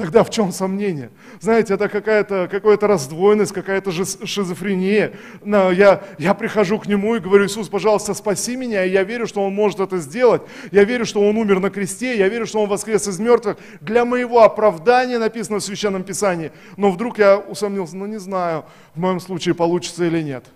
Тогда 0.00 0.24
в 0.24 0.30
чем 0.30 0.50
сомнение? 0.50 1.10
Знаете, 1.40 1.74
это 1.74 1.90
какая-то 1.90 2.48
какая-то 2.50 2.86
раздвоенность, 2.86 3.52
какая-то 3.52 3.92
шизофрения. 3.92 5.12
Я, 5.44 6.02
я 6.16 6.32
прихожу 6.32 6.78
к 6.78 6.86
Нему 6.86 7.16
и 7.16 7.18
говорю, 7.20 7.44
Иисус, 7.44 7.68
пожалуйста, 7.68 8.14
спаси 8.14 8.56
меня, 8.56 8.82
и 8.86 8.90
я 8.90 9.02
верю, 9.02 9.26
что 9.26 9.44
Он 9.44 9.54
может 9.54 9.78
это 9.78 9.98
сделать. 9.98 10.40
Я 10.72 10.84
верю, 10.84 11.04
что 11.04 11.20
Он 11.20 11.36
умер 11.36 11.60
на 11.60 11.68
кресте, 11.68 12.16
я 12.16 12.28
верю, 12.28 12.46
что 12.46 12.62
Он 12.62 12.68
воскрес 12.70 13.06
из 13.08 13.18
мертвых. 13.18 13.58
Для 13.82 14.06
моего 14.06 14.42
оправдания 14.42 15.18
написано 15.18 15.58
в 15.58 15.62
Священном 15.62 16.02
Писании. 16.02 16.50
Но 16.78 16.90
вдруг 16.90 17.18
я 17.18 17.36
усомнился, 17.36 17.94
ну 17.94 18.06
не 18.06 18.18
знаю, 18.18 18.64
в 18.94 19.00
моем 19.00 19.20
случае 19.20 19.54
получится 19.54 20.06
или 20.06 20.22
нет. 20.22 20.46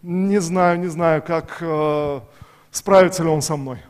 Не 0.00 0.40
знаю, 0.40 0.78
не 0.78 0.88
знаю, 0.88 1.22
как 1.22 1.58
э, 1.60 2.20
справится 2.70 3.24
ли 3.24 3.28
Он 3.28 3.42
со 3.42 3.58
мной. 3.58 3.80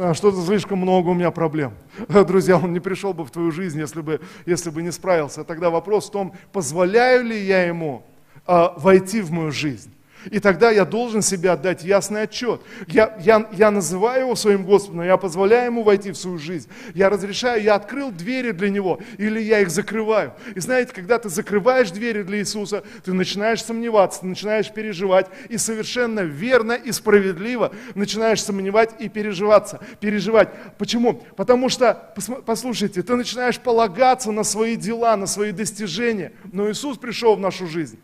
А, 0.00 0.14
что-то 0.14 0.40
слишком 0.46 0.78
много 0.78 1.08
у 1.08 1.14
меня 1.14 1.32
проблем. 1.32 1.74
Друзья, 2.08 2.56
он 2.56 2.72
не 2.72 2.78
пришел 2.78 3.12
бы 3.12 3.24
в 3.24 3.32
твою 3.32 3.50
жизнь, 3.50 3.80
если 3.80 4.00
бы, 4.00 4.20
если 4.46 4.70
бы 4.70 4.80
не 4.80 4.92
справился. 4.92 5.42
Тогда 5.42 5.70
вопрос 5.70 6.08
в 6.08 6.12
том, 6.12 6.34
позволяю 6.52 7.24
ли 7.24 7.36
я 7.36 7.64
ему 7.64 8.04
а, 8.46 8.74
войти 8.76 9.20
в 9.20 9.32
мою 9.32 9.50
жизнь. 9.50 9.92
И 10.30 10.40
тогда 10.40 10.70
я 10.70 10.84
должен 10.84 11.22
себе 11.22 11.50
отдать 11.50 11.84
ясный 11.84 12.22
отчет. 12.22 12.60
Я, 12.86 13.16
я, 13.20 13.48
я 13.52 13.70
называю 13.70 14.22
его 14.22 14.34
своим 14.34 14.64
Господом, 14.64 15.02
я 15.02 15.16
позволяю 15.16 15.66
ему 15.66 15.82
войти 15.82 16.10
в 16.10 16.16
свою 16.16 16.38
жизнь. 16.38 16.68
Я 16.94 17.08
разрешаю, 17.08 17.62
я 17.62 17.74
открыл 17.74 18.10
двери 18.10 18.50
для 18.50 18.70
него, 18.70 18.98
или 19.16 19.40
я 19.40 19.60
их 19.60 19.70
закрываю. 19.70 20.34
И 20.54 20.60
знаете, 20.60 20.92
когда 20.92 21.18
ты 21.18 21.28
закрываешь 21.28 21.90
двери 21.90 22.22
для 22.22 22.38
Иисуса, 22.38 22.82
ты 23.04 23.12
начинаешь 23.12 23.62
сомневаться, 23.62 24.20
ты 24.20 24.26
начинаешь 24.26 24.70
переживать, 24.72 25.26
и 25.48 25.56
совершенно 25.56 26.20
верно 26.20 26.72
и 26.72 26.92
справедливо 26.92 27.72
начинаешь 27.94 28.42
сомневать 28.42 28.90
и 28.98 29.08
переживаться, 29.08 29.80
переживать. 30.00 30.48
Почему? 30.78 31.22
Потому 31.36 31.68
что, 31.68 32.12
послушайте, 32.44 33.02
ты 33.02 33.14
начинаешь 33.14 33.58
полагаться 33.58 34.32
на 34.32 34.44
свои 34.44 34.76
дела, 34.76 35.16
на 35.16 35.26
свои 35.26 35.52
достижения. 35.52 36.32
Но 36.52 36.70
Иисус 36.70 36.98
пришел 36.98 37.36
в 37.36 37.40
нашу 37.40 37.66
жизнь 37.66 37.98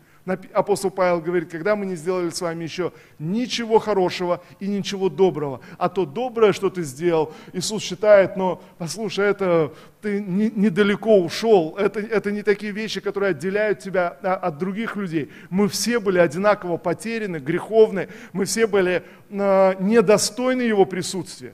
апостол 0.53 0.89
Павел 0.89 1.21
говорит, 1.21 1.51
когда 1.51 1.75
мы 1.75 1.85
не 1.85 1.95
сделали 1.95 2.29
с 2.29 2.41
вами 2.41 2.63
еще 2.63 2.91
ничего 3.19 3.79
хорошего 3.79 4.41
и 4.59 4.67
ничего 4.67 5.09
доброго, 5.09 5.61
а 5.77 5.89
то 5.89 6.05
доброе, 6.05 6.51
что 6.51 6.69
ты 6.69 6.83
сделал, 6.83 7.33
Иисус 7.53 7.83
считает, 7.83 8.35
но 8.35 8.61
послушай, 8.77 9.25
это 9.25 9.71
ты 10.01 10.21
не, 10.21 10.49
недалеко 10.49 11.19
ушел, 11.19 11.75
это, 11.77 11.99
это 11.99 12.31
не 12.31 12.43
такие 12.43 12.71
вещи, 12.71 13.01
которые 13.01 13.31
отделяют 13.31 13.79
тебя 13.79 14.07
от 14.09 14.57
других 14.57 14.95
людей. 14.95 15.29
Мы 15.49 15.67
все 15.67 15.99
были 15.99 16.17
одинаково 16.17 16.77
потеряны, 16.77 17.37
греховны, 17.37 18.09
мы 18.33 18.45
все 18.45 18.67
были 18.67 19.03
э, 19.29 19.73
недостойны 19.79 20.63
Его 20.63 20.85
присутствия. 20.85 21.53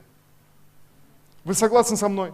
Вы 1.44 1.54
согласны 1.54 1.96
со 1.96 2.08
мной? 2.08 2.32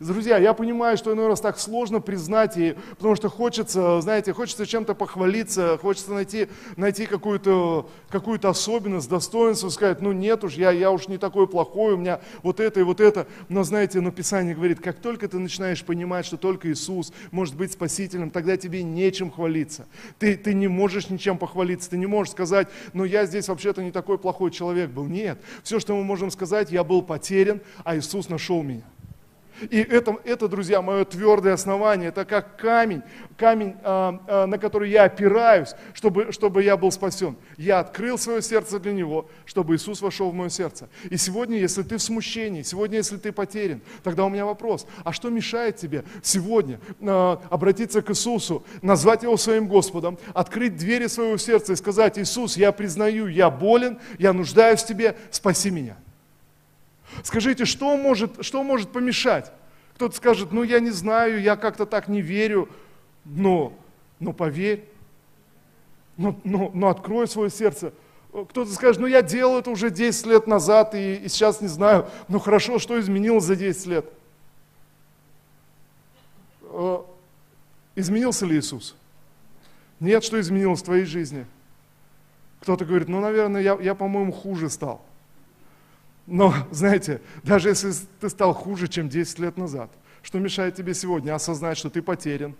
Друзья, 0.00 0.38
я 0.38 0.54
понимаю, 0.54 0.96
что 0.96 1.12
иной 1.12 1.28
раз 1.28 1.40
так 1.40 1.58
сложно 1.58 2.00
признать, 2.00 2.56
и, 2.56 2.74
потому 2.90 3.14
что 3.14 3.28
хочется, 3.28 4.00
знаете, 4.00 4.32
хочется 4.32 4.66
чем-то 4.66 4.94
похвалиться, 4.94 5.78
хочется 5.80 6.12
найти, 6.12 6.48
найти 6.76 7.06
какую-то 7.06 7.88
какую 8.08 8.40
особенность, 8.44 9.08
достоинство, 9.08 9.68
сказать, 9.68 10.00
ну 10.00 10.12
нет 10.12 10.44
уж, 10.44 10.54
я, 10.54 10.70
я 10.70 10.90
уж 10.90 11.08
не 11.08 11.18
такой 11.18 11.46
плохой, 11.46 11.94
у 11.94 11.96
меня 11.96 12.20
вот 12.42 12.60
это 12.60 12.80
и 12.80 12.82
вот 12.82 13.00
это. 13.00 13.26
Но 13.48 13.62
знаете, 13.62 14.00
но 14.00 14.10
Писание 14.10 14.54
говорит, 14.54 14.80
как 14.80 14.98
только 14.98 15.28
ты 15.28 15.38
начинаешь 15.38 15.84
понимать, 15.84 16.26
что 16.26 16.36
только 16.36 16.70
Иисус 16.70 17.12
может 17.30 17.56
быть 17.56 17.72
спасителем, 17.72 18.30
тогда 18.30 18.56
тебе 18.56 18.82
нечем 18.82 19.30
хвалиться. 19.30 19.86
Ты, 20.18 20.36
ты 20.36 20.54
не 20.54 20.68
можешь 20.68 21.08
ничем 21.08 21.38
похвалиться, 21.38 21.90
ты 21.90 21.96
не 21.96 22.06
можешь 22.06 22.32
сказать, 22.32 22.68
ну 22.92 23.04
я 23.04 23.26
здесь 23.26 23.48
вообще-то 23.48 23.82
не 23.82 23.92
такой 23.92 24.18
плохой 24.18 24.50
человек 24.50 24.90
был. 24.90 25.06
Нет, 25.06 25.38
все, 25.62 25.78
что 25.78 25.94
мы 25.96 26.04
можем 26.04 26.30
сказать, 26.30 26.70
я 26.70 26.84
был 26.84 27.02
потерян, 27.02 27.60
а 27.84 27.96
Иисус 27.96 28.28
нашел 28.28 28.62
меня. 28.62 28.82
И 29.70 29.78
это, 29.78 30.16
это, 30.24 30.48
друзья, 30.48 30.82
мое 30.82 31.04
твердое 31.04 31.54
основание, 31.54 32.08
это 32.08 32.24
как 32.24 32.56
камень, 32.56 33.02
камень, 33.36 33.76
а, 33.82 34.20
а, 34.26 34.46
на 34.46 34.58
который 34.58 34.90
я 34.90 35.04
опираюсь, 35.04 35.74
чтобы, 35.92 36.32
чтобы 36.32 36.62
я 36.62 36.76
был 36.76 36.90
спасен. 36.90 37.36
Я 37.56 37.80
открыл 37.80 38.18
свое 38.18 38.42
сердце 38.42 38.80
для 38.80 38.92
Него, 38.92 39.28
чтобы 39.44 39.76
Иисус 39.76 40.00
вошел 40.00 40.30
в 40.30 40.34
мое 40.34 40.48
сердце. 40.48 40.88
И 41.08 41.16
сегодня, 41.16 41.58
если 41.58 41.82
ты 41.82 41.98
в 41.98 42.02
смущении, 42.02 42.62
сегодня, 42.62 42.98
если 42.98 43.16
ты 43.16 43.32
потерян, 43.32 43.80
тогда 44.02 44.24
у 44.24 44.28
меня 44.28 44.44
вопрос, 44.44 44.86
а 45.04 45.12
что 45.12 45.30
мешает 45.30 45.76
тебе 45.76 46.04
сегодня 46.22 46.80
а, 47.00 47.40
обратиться 47.50 48.02
к 48.02 48.10
Иисусу, 48.10 48.64
назвать 48.82 49.22
Его 49.22 49.36
своим 49.36 49.68
Господом, 49.68 50.18
открыть 50.32 50.76
двери 50.76 51.06
своего 51.06 51.36
сердца 51.36 51.72
и 51.72 51.76
сказать, 51.76 52.18
Иисус, 52.18 52.56
я 52.56 52.72
признаю, 52.72 53.28
я 53.28 53.50
болен, 53.50 53.98
я 54.18 54.32
нуждаюсь 54.32 54.82
в 54.82 54.86
Тебе, 54.86 55.16
спаси 55.30 55.70
меня. 55.70 55.96
Скажите, 57.22 57.64
что 57.64 57.96
может, 57.96 58.44
что 58.44 58.62
может 58.62 58.90
помешать? 58.90 59.52
Кто-то 59.94 60.16
скажет, 60.16 60.52
ну 60.52 60.62
я 60.62 60.80
не 60.80 60.90
знаю, 60.90 61.40
я 61.40 61.56
как-то 61.56 61.86
так 61.86 62.08
не 62.08 62.20
верю. 62.20 62.68
Но, 63.24 63.72
но 64.18 64.32
поверь, 64.32 64.84
но, 66.16 66.38
но, 66.44 66.70
но 66.74 66.88
открой 66.88 67.26
свое 67.28 67.50
сердце. 67.50 67.92
Кто-то 68.30 68.72
скажет, 68.72 69.00
ну 69.00 69.06
я 69.06 69.22
делал 69.22 69.58
это 69.58 69.70
уже 69.70 69.90
10 69.90 70.26
лет 70.26 70.46
назад 70.46 70.94
и, 70.94 71.14
и 71.14 71.28
сейчас 71.28 71.60
не 71.60 71.68
знаю. 71.68 72.08
Ну 72.28 72.38
хорошо, 72.40 72.78
что 72.78 72.98
изменилось 72.98 73.44
за 73.44 73.54
10 73.54 73.86
лет? 73.86 74.06
Э, 76.62 76.98
изменился 77.94 78.44
ли 78.44 78.58
Иисус? 78.58 78.96
Нет, 80.00 80.24
что 80.24 80.40
изменилось 80.40 80.80
в 80.80 80.84
твоей 80.84 81.04
жизни? 81.04 81.46
Кто-то 82.60 82.84
говорит, 82.84 83.08
ну, 83.08 83.20
наверное, 83.20 83.62
я, 83.62 83.78
я 83.80 83.94
по-моему, 83.94 84.32
хуже 84.32 84.68
стал. 84.68 85.04
Но, 86.26 86.54
знаете, 86.70 87.20
даже 87.42 87.68
если 87.68 87.92
ты 88.20 88.28
стал 88.28 88.54
хуже, 88.54 88.88
чем 88.88 89.08
10 89.08 89.38
лет 89.38 89.56
назад, 89.56 89.90
что 90.22 90.38
мешает 90.38 90.74
тебе 90.74 90.94
сегодня 90.94 91.34
осознать, 91.34 91.76
что 91.76 91.90
ты 91.90 92.02
потерян, 92.02 92.54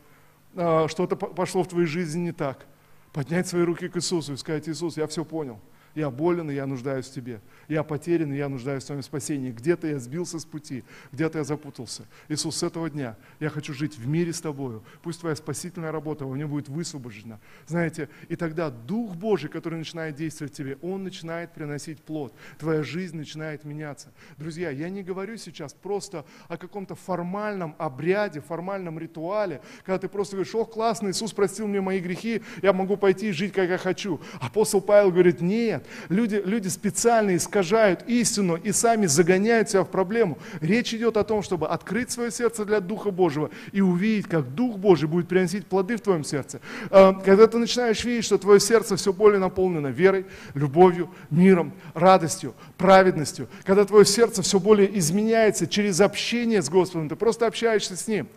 а, 0.55 0.87
что-то 0.89 1.17
пошло 1.17 1.63
в 1.63 1.69
твоей 1.69 1.87
жизни 1.87 2.21
не 2.21 2.33
так, 2.33 2.67
поднять 3.13 3.47
свои 3.47 3.63
руки 3.63 3.89
к 3.89 3.97
Иисусу 3.97 4.35
и 4.35 4.37
сказать, 4.37 4.69
Иисус, 4.69 4.97
я 4.97 5.07
все 5.07 5.25
понял, 5.25 5.61
я 5.95 6.11
болен, 6.11 6.51
и 6.51 6.55
я 6.55 6.67
нуждаюсь 6.67 7.07
в 7.07 7.13
Тебе. 7.13 7.41
Я 7.69 7.83
потерян, 7.83 8.33
и 8.33 8.37
я 8.37 8.49
нуждаюсь 8.49 8.83
в 8.83 8.87
Твоем 8.87 9.03
спасении. 9.03 9.51
Где-то 9.51 9.87
я 9.87 9.99
сбился 9.99 10.39
с 10.39 10.45
пути, 10.45 10.85
где-то 11.13 11.39
я 11.39 11.45
запутался. 11.45 12.05
Иисус, 12.29 12.57
с 12.57 12.63
этого 12.63 12.91
дня 12.91 13.17
я 13.41 13.49
хочу 13.49 13.73
жить 13.73 13.97
в 13.97 14.07
мире 14.07 14.33
с 14.33 14.41
Тобою. 14.41 14.83
Пусть 15.03 15.21
Твоя 15.21 15.37
спасительная 15.37 15.93
работа 15.93 16.25
во 16.25 16.35
мне 16.35 16.47
будет 16.47 16.69
высвобождена. 16.69 17.39
Знаете, 17.67 18.09
и 18.29 18.37
тогда 18.37 18.71
Дух 18.71 19.15
Божий, 19.15 19.49
который 19.49 19.79
начинает 19.79 20.17
действовать 20.17 20.53
в 20.53 20.57
тебе, 20.57 20.79
Он 20.83 21.05
начинает 21.05 21.53
приносить 21.53 22.01
плод. 22.01 22.35
Твоя 22.59 22.83
жизнь 22.83 23.17
начинает 23.17 23.65
меняться. 23.65 24.13
Друзья, 24.37 24.71
я 24.71 24.89
не 24.89 25.03
говорю 25.03 25.37
сейчас 25.37 25.73
просто 25.73 26.25
о 26.49 26.57
каком-то 26.57 26.95
формальном 26.95 27.75
обряде, 27.79 28.41
формальном 28.41 28.99
ритуале, 28.99 29.61
когда 29.85 29.99
ты 29.99 30.09
просто 30.09 30.37
говоришь, 30.37 30.55
ох, 30.55 30.71
классно, 30.71 31.11
Иисус 31.11 31.33
простил 31.33 31.67
мне 31.67 31.81
мои 31.81 32.01
грехи, 32.01 32.43
я 32.63 32.73
могу 32.73 32.97
пойти 32.97 33.29
и 33.29 33.33
жить, 33.33 33.53
как 33.53 33.69
я 33.69 33.79
хочу. 33.79 34.21
Апостол 34.41 34.81
Павел 34.81 35.11
говорит, 35.11 35.41
нет, 35.41 35.84
Люди, 36.09 36.41
люди 36.45 36.69
специально 36.69 37.37
искажают 37.37 38.05
истину 38.07 38.57
и 38.57 38.73
сами 38.73 39.07
загоняют 39.07 39.71
себя 39.71 39.85
в 39.85 39.89
проблему. 39.89 40.39
Речь 40.61 40.95
идет 40.95 41.17
о 41.17 41.25
том, 41.25 41.43
чтобы 41.43 41.69
открыть 41.69 42.11
свое 42.11 42.31
сердце 42.31 42.65
для 42.65 42.81
Духа 42.81 43.11
Божьего 43.11 43.51
и 43.73 43.81
увидеть, 43.81 44.27
как 44.27 44.55
Дух 44.55 44.79
Божий 44.79 45.09
будет 45.09 45.29
приносить 45.29 45.67
плоды 45.67 45.97
в 45.97 46.01
твоем 46.01 46.25
сердце. 46.25 46.61
А, 46.91 47.15
когда 47.15 47.47
ты 47.47 47.59
начинаешь 47.59 48.05
видеть, 48.05 48.25
что 48.25 48.39
твое 48.39 48.61
сердце 48.61 48.97
все 48.97 49.13
более 49.13 49.39
наполнено 49.39 49.89
верой, 49.89 50.27
любовью, 50.55 51.11
миром, 51.31 51.73
радостью, 51.95 52.55
праведностью, 52.77 53.49
когда 53.65 53.85
твое 53.85 54.05
сердце 54.05 54.43
все 54.43 54.59
более 54.59 54.99
изменяется 54.99 55.67
через 55.67 56.01
общение 56.01 56.63
с 56.63 56.69
Господом, 56.69 57.09
ты 57.09 57.17
просто 57.17 57.47
общаешься 57.47 57.97
с 57.97 58.07
Ним. 58.07 58.29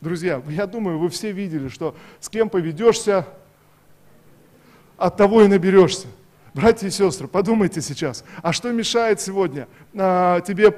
Друзья, 0.00 0.42
я 0.48 0.66
думаю, 0.66 0.98
вы 0.98 1.08
все 1.10 1.30
видели, 1.30 1.68
что 1.68 1.94
с 2.18 2.28
кем 2.28 2.48
поведешься, 2.48 3.26
от 5.02 5.16
того 5.16 5.42
и 5.42 5.48
наберешься. 5.48 6.06
Братья 6.54 6.86
и 6.86 6.90
сестры, 6.90 7.28
подумайте 7.28 7.80
сейчас, 7.80 8.24
а 8.42 8.52
что 8.52 8.70
мешает 8.72 9.22
сегодня 9.22 9.68
а, 9.94 10.42
тебе 10.42 10.70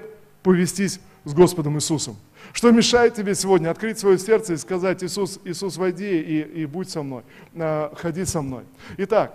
повестись 0.45 1.00
с 1.25 1.35
Господом 1.35 1.76
Иисусом? 1.78 2.16
Что 2.52 2.71
мешает 2.71 3.14
тебе 3.14 3.35
сегодня 3.35 3.71
открыть 3.71 3.99
свое 3.99 4.19
сердце 4.19 4.52
и 4.52 4.57
сказать, 4.57 5.02
Иисус, 5.02 5.40
Иисус, 5.45 5.76
войди 5.76 6.21
и, 6.21 6.62
и 6.62 6.66
будь 6.66 6.90
со 6.90 7.02
мной, 7.02 7.25
а, 7.57 7.93
ходи 7.97 8.25
со 8.25 8.40
мной. 8.40 8.62
Итак, 8.99 9.35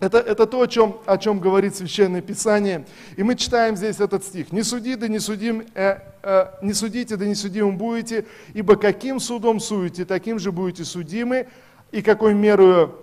это, 0.00 0.18
это 0.18 0.46
то, 0.46 0.62
о 0.62 0.66
чем, 0.66 0.96
о 1.04 1.18
чем 1.18 1.38
говорит 1.38 1.76
Священное 1.76 2.22
Писание. 2.22 2.86
И 3.16 3.22
мы 3.22 3.34
читаем 3.34 3.76
здесь 3.76 4.00
этот 4.00 4.24
стих. 4.24 4.52
«Не 4.52 4.62
суди, 4.62 4.94
да 4.94 5.06
не, 5.06 5.18
судим, 5.18 5.66
э, 5.74 5.98
э, 6.22 6.46
не 6.62 6.72
судите, 6.72 7.16
да 7.16 7.26
не 7.26 7.34
судимым 7.34 7.76
будете, 7.76 8.24
ибо 8.54 8.76
каким 8.76 9.20
судом 9.20 9.60
суете, 9.60 10.06
таким 10.06 10.38
же 10.38 10.50
будете 10.50 10.86
судимы, 10.86 11.46
и 11.90 12.00
какой 12.00 12.32
мерою 12.32 12.94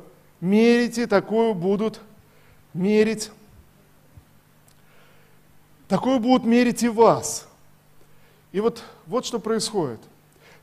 мерите, 0.42 1.08
такую 1.08 1.54
будут 1.54 2.02
мерить. 2.74 3.32
Такое 5.88 6.20
будут 6.20 6.46
мерить 6.46 6.84
и 6.84 6.90
вас. 6.90 7.48
И 8.52 8.60
вот, 8.60 8.84
вот 9.08 9.26
что 9.26 9.40
происходит. 9.40 10.00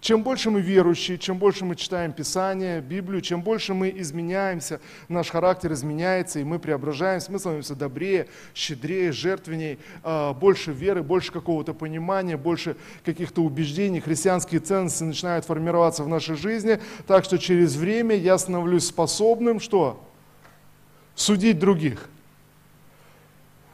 Чем 0.01 0.23
больше 0.23 0.51
мы 0.51 0.61
верующие, 0.61 1.19
чем 1.19 1.39
больше 1.39 1.65
мы 1.65 1.75
читаем 1.75 2.13
Писание, 2.13 2.81
Библию, 2.81 3.23
чем 3.23 3.43
больше 3.43 3.75
мы 3.75 3.93
изменяемся, 3.97 4.81
наш 5.09 5.31
характер 5.31 5.73
изменяется, 5.73 6.39
и 6.39 6.45
мы 6.45 6.61
преображаемся, 6.61 7.33
мы 7.33 7.41
становимся 7.41 7.75
добрее, 7.75 8.29
щедрее, 8.55 9.11
жертвенней, 9.11 9.81
а, 10.05 10.33
больше 10.33 10.71
веры, 10.71 11.03
больше 11.03 11.33
какого-то 11.33 11.75
понимания, 11.75 12.37
больше 12.37 12.77
каких-то 13.05 13.43
убеждений, 13.43 14.01
христианские 14.01 14.61
ценности 14.61 15.03
начинают 15.03 15.45
формироваться 15.45 16.05
в 16.05 16.09
нашей 16.09 16.37
жизни, 16.37 16.79
так 17.09 17.25
что 17.25 17.37
через 17.39 17.75
время 17.75 18.15
я 18.15 18.39
становлюсь 18.39 18.87
способным, 18.87 19.59
что? 19.59 20.07
Судить 21.17 21.59
других. 21.59 22.09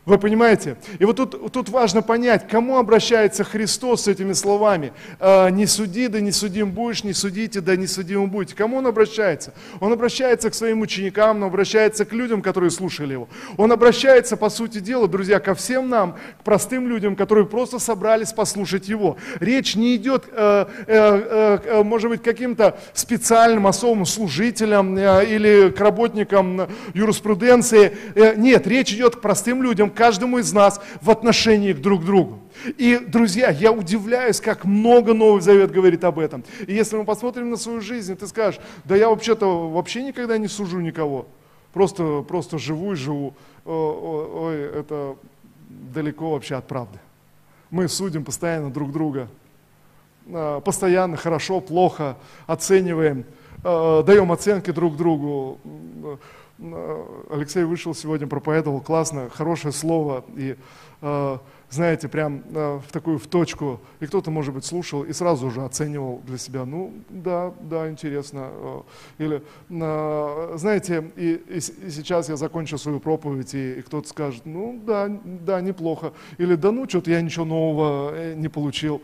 Вы 0.05 0.19
понимаете? 0.19 0.77
И 0.99 1.05
вот 1.05 1.17
тут, 1.17 1.53
тут 1.53 1.69
важно 1.69 2.03
понять, 2.03 2.49
кому 2.49 2.79
обращается 2.79 3.45
Христос 3.45 4.03
с 4.03 4.09
этими 4.09 4.33
словами. 4.33 4.93
«Э, 5.21 5.49
«Не 5.51 5.65
суди, 5.67 6.09
да 6.09 6.19
не 6.19 6.33
судим 6.33 6.73
будешь, 6.73 7.05
не 7.05 7.13
судите, 7.13 7.61
да 7.61 7.77
не 7.77 7.87
судим 7.87 8.29
будете». 8.29 8.57
Кому 8.57 8.79
Он 8.79 8.89
обращается? 8.89 9.55
Он 9.79 9.93
обращается 9.93 10.51
к 10.51 10.55
своим 10.55 10.81
ученикам, 10.81 11.37
он 11.37 11.45
обращается 11.45 12.05
к 12.05 12.13
людям, 12.13 12.43
которые 12.43 12.73
слушали 12.73 13.13
Его. 13.13 13.29
Он 13.57 13.71
обращается, 13.71 14.37
по 14.37 14.51
сути 14.51 14.79
дела, 14.81 15.07
друзья, 15.07 15.39
ко 15.39 15.55
всем 15.55 15.89
нам, 15.89 16.17
к 16.41 16.43
простым 16.43 16.89
людям, 16.89 17.15
которые 17.15 17.47
просто 17.47 17.79
собрались 17.79 18.33
послушать 18.33 18.89
Его. 18.89 19.19
Речь 19.39 19.77
не 19.77 19.95
идет, 19.95 20.25
э, 20.33 20.67
э, 20.89 21.83
может 21.85 22.11
быть, 22.11 22.25
каким-то 22.25 22.77
специальным 22.93 23.69
особым 23.69 24.05
служителям 24.05 24.99
или 24.99 25.71
к 25.71 25.79
работникам 25.79 26.67
юриспруденции. 26.93 27.97
Нет, 28.37 28.67
речь 28.67 28.93
идет 28.93 29.15
к 29.15 29.21
простым 29.21 29.63
людям, 29.63 29.92
каждому 29.93 30.39
из 30.39 30.53
нас 30.53 30.81
в 31.01 31.11
отношении 31.11 31.73
друг 31.73 32.03
к 32.03 32.05
другу. 32.05 32.39
И, 32.79 32.99
друзья, 32.99 33.51
я 33.51 33.73
удивляюсь, 33.73 34.41
как 34.41 34.65
много 34.65 35.15
Новый 35.15 35.41
Завет 35.41 35.71
говорит 35.71 36.05
об 36.05 36.19
этом. 36.19 36.45
И 36.67 36.75
если 36.75 36.97
мы 36.97 37.05
посмотрим 37.05 37.51
на 37.51 37.57
свою 37.57 37.81
жизнь, 37.81 38.17
ты 38.17 38.27
скажешь, 38.27 38.61
да 38.85 38.97
я 38.97 39.09
вообще-то 39.09 39.69
вообще 39.71 40.03
никогда 40.03 40.39
не 40.39 40.49
сужу 40.49 40.81
никого. 40.81 41.27
Просто, 41.73 42.23
просто 42.23 42.59
живу 42.59 42.93
и 42.93 42.97
живу. 42.97 43.35
Ой, 43.65 44.61
это 44.61 45.17
далеко 45.69 46.33
вообще 46.33 46.57
от 46.57 46.67
правды. 46.67 46.99
Мы 47.71 47.89
судим 47.89 48.25
постоянно 48.25 48.71
друг 48.71 48.93
друга. 48.93 49.29
А, 50.31 50.61
постоянно 50.61 51.17
хорошо, 51.17 51.61
плохо 51.61 52.17
оцениваем, 52.47 53.25
а, 53.65 54.03
даем 54.03 54.31
оценки 54.31 54.71
друг 54.71 54.97
другу 54.97 55.59
Алексей 57.31 57.65
вышел 57.65 57.95
сегодня, 57.95 58.27
проповедовал 58.27 58.81
классно, 58.81 59.29
хорошее 59.31 59.73
слово. 59.73 60.25
И 60.37 60.57
э, 61.01 61.39
знаете, 61.73 62.07
прям 62.09 62.43
э, 62.53 62.81
в 62.87 62.93
такую 62.93 63.19
в 63.19 63.27
точку, 63.27 63.81
и 64.01 64.07
кто-то, 64.07 64.31
может 64.31 64.53
быть, 64.53 64.65
слушал 64.65 65.05
и 65.05 65.13
сразу 65.15 65.51
же 65.51 65.65
оценивал 65.65 66.21
для 66.27 66.37
себя, 66.37 66.67
ну, 66.67 66.93
да, 67.09 67.53
да, 67.61 67.89
интересно. 67.89 68.51
Э, 68.53 68.81
или, 69.17 69.43
э, 69.71 70.53
знаете, 70.57 71.11
и, 71.17 71.43
и, 71.49 71.61
сейчас 71.61 72.29
я 72.29 72.37
закончу 72.37 72.77
свою 72.77 73.01
проповедь, 73.01 73.55
и, 73.55 73.75
и 73.75 73.83
кто-то 73.83 74.07
скажет, 74.07 74.43
ну, 74.45 74.79
да, 74.87 75.09
да, 75.25 75.63
неплохо. 75.63 76.13
Или, 76.37 76.57
да 76.57 76.73
ну, 76.73 76.87
что-то 76.87 77.11
я 77.11 77.23
ничего 77.23 77.47
нового 77.47 78.13
э, 78.15 78.35
не 78.35 78.49
получил. 78.49 79.01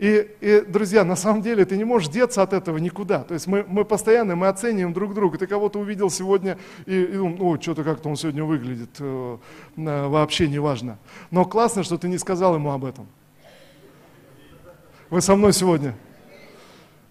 И, 0.00 0.30
и, 0.40 0.62
друзья, 0.66 1.04
на 1.04 1.14
самом 1.14 1.42
деле 1.42 1.66
ты 1.66 1.76
не 1.76 1.84
можешь 1.84 2.08
деться 2.08 2.40
от 2.40 2.54
этого 2.54 2.78
никуда. 2.78 3.22
То 3.22 3.34
есть 3.34 3.46
мы, 3.46 3.66
мы 3.68 3.84
постоянно, 3.84 4.34
мы 4.34 4.48
оцениваем 4.48 4.94
друг 4.94 5.12
друга. 5.12 5.36
Ты 5.36 5.46
кого-то 5.46 5.78
увидел 5.78 6.08
сегодня 6.08 6.56
и, 6.86 7.02
и 7.02 7.12
думал, 7.12 7.36
о, 7.42 7.60
что-то 7.60 7.84
как-то 7.84 8.08
он 8.08 8.16
сегодня 8.16 8.42
выглядит, 8.42 8.96
э, 8.98 9.36
вообще 9.76 10.48
не 10.48 10.58
важно. 10.58 10.98
Но 11.30 11.44
классно, 11.44 11.82
что 11.82 11.98
ты 11.98 12.08
не 12.08 12.16
сказал 12.16 12.54
ему 12.54 12.70
об 12.70 12.86
этом. 12.86 13.06
Вы 15.10 15.20
со 15.20 15.36
мной 15.36 15.52
сегодня? 15.52 15.94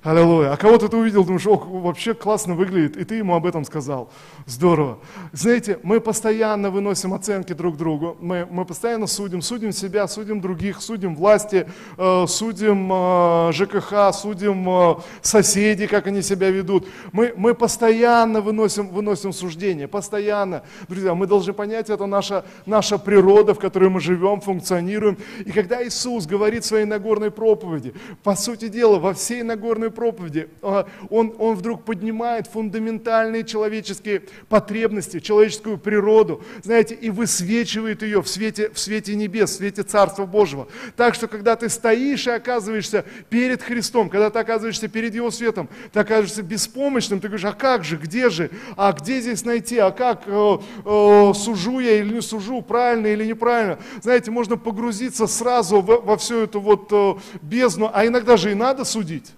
Аллилуйя. 0.01 0.53
А 0.53 0.58
кого-то 0.58 0.88
ты 0.88 0.98
увидел, 0.98 1.24
думаешь, 1.24 1.46
о, 1.46 1.58
вообще 1.58 2.15
классно 2.15 2.55
выглядит, 2.55 2.98
и 2.98 3.03
ты 3.03 3.15
ему 3.15 3.36
об 3.36 3.46
этом 3.46 3.65
сказал. 3.65 4.10
Здорово. 4.50 4.98
Знаете, 5.32 5.77
мы 5.84 6.01
постоянно 6.01 6.72
выносим 6.72 7.13
оценки 7.13 7.53
друг 7.53 7.77
другу, 7.77 8.18
мы, 8.20 8.48
мы 8.50 8.65
постоянно 8.65 9.06
судим, 9.06 9.44
судим 9.44 9.72
себя, 9.72 10.08
судим 10.08 10.41
других, 10.41 10.82
судим 10.82 11.15
власти, 11.15 11.68
э, 11.98 12.25
судим 12.27 12.89
э, 12.91 13.51
ЖКХ, 13.53 14.12
судим 14.12 14.68
э, 14.68 14.96
соседей, 15.22 15.86
как 15.86 16.08
они 16.08 16.24
себя 16.24 16.50
ведут. 16.50 16.88
Мы, 17.12 17.32
мы 17.38 17.53
постоянно 17.53 18.41
выносим, 18.41 18.88
выносим 18.88 19.34
суждения, 19.34 19.88
постоянно. 19.88 20.63
Друзья, 20.88 21.13
мы 21.13 21.27
должны 21.27 21.53
понять, 21.53 21.91
это 21.91 22.08
наша, 22.08 22.44
наша 22.65 22.98
природа, 22.98 23.53
в 23.53 23.60
которой 23.60 23.89
мы 23.89 24.00
живем, 24.00 24.41
функционируем. 24.41 25.20
И 25.46 25.51
когда 25.51 25.86
Иисус 25.86 26.25
говорит 26.25 26.63
в 26.63 26.68
своей 26.68 26.86
Нагорной 26.86 27.29
проповеди, 27.29 27.94
по 28.24 28.36
сути 28.36 28.68
дела, 28.68 28.98
во 28.98 29.13
всей 29.13 29.44
Нагорной 29.44 29.91
проповеди, 29.91 30.50
а, 30.63 30.88
он, 31.12 31.36
он 31.38 31.53
вдруг 31.53 31.84
поднимает 31.84 32.48
фундаментальные 32.48 33.44
человеческие 33.44 34.24
потребности, 34.48 35.19
человеческую 35.19 35.77
природу, 35.77 36.43
знаете, 36.63 36.96
и 36.96 37.10
высвечивает 37.10 38.01
ее 38.01 38.22
в 38.22 38.27
свете, 38.27 38.69
в 38.69 38.79
свете 38.79 39.15
небес, 39.15 39.51
в 39.51 39.55
свете 39.55 39.84
Царства 39.84 40.25
Божьего. 40.25 40.67
Так 40.96 41.15
что, 41.15 41.27
когда 41.27 41.55
ты 41.55 41.69
стоишь 41.69 42.27
и 42.27 42.31
оказываешься 42.31 43.05
перед 43.29 43.62
Христом, 43.62 44.10
когда 44.10 44.29
ты 44.29 44.39
оказываешься 44.39 44.88
перед 44.88 45.13
Его 45.15 45.31
светом, 45.31 45.69
ты 45.91 46.00
оказываешься 46.00 46.43
беспомощным, 46.43 47.19
ты 47.19 47.27
говоришь, 47.27 47.46
а 47.46 47.53
как 47.53 47.84
же, 47.84 47.98
где 47.98 48.29
же, 48.29 48.50
а 48.77 48.93
где 48.93 49.22
здесь 49.22 49.43
найти, 49.46 49.77
а 49.77 49.91
как, 49.91 50.24
э, 50.25 50.58
э, 50.86 51.34
сужу 51.36 51.79
я 51.79 52.00
или 52.00 52.13
не 52.15 52.22
сужу, 52.22 52.62
правильно 52.62 53.08
или 53.08 53.25
неправильно. 53.25 53.79
Знаете, 54.01 54.31
можно 54.31 54.58
погрузиться 54.58 55.27
сразу 55.27 55.81
во, 55.81 56.00
во 56.00 56.17
всю 56.17 56.39
эту 56.39 56.60
вот 56.60 56.88
э, 56.91 57.15
бездну, 57.41 57.89
а 57.93 58.05
иногда 58.05 58.38
же 58.38 58.51
и 58.51 58.55
надо 58.55 58.86
судить. 58.86 59.31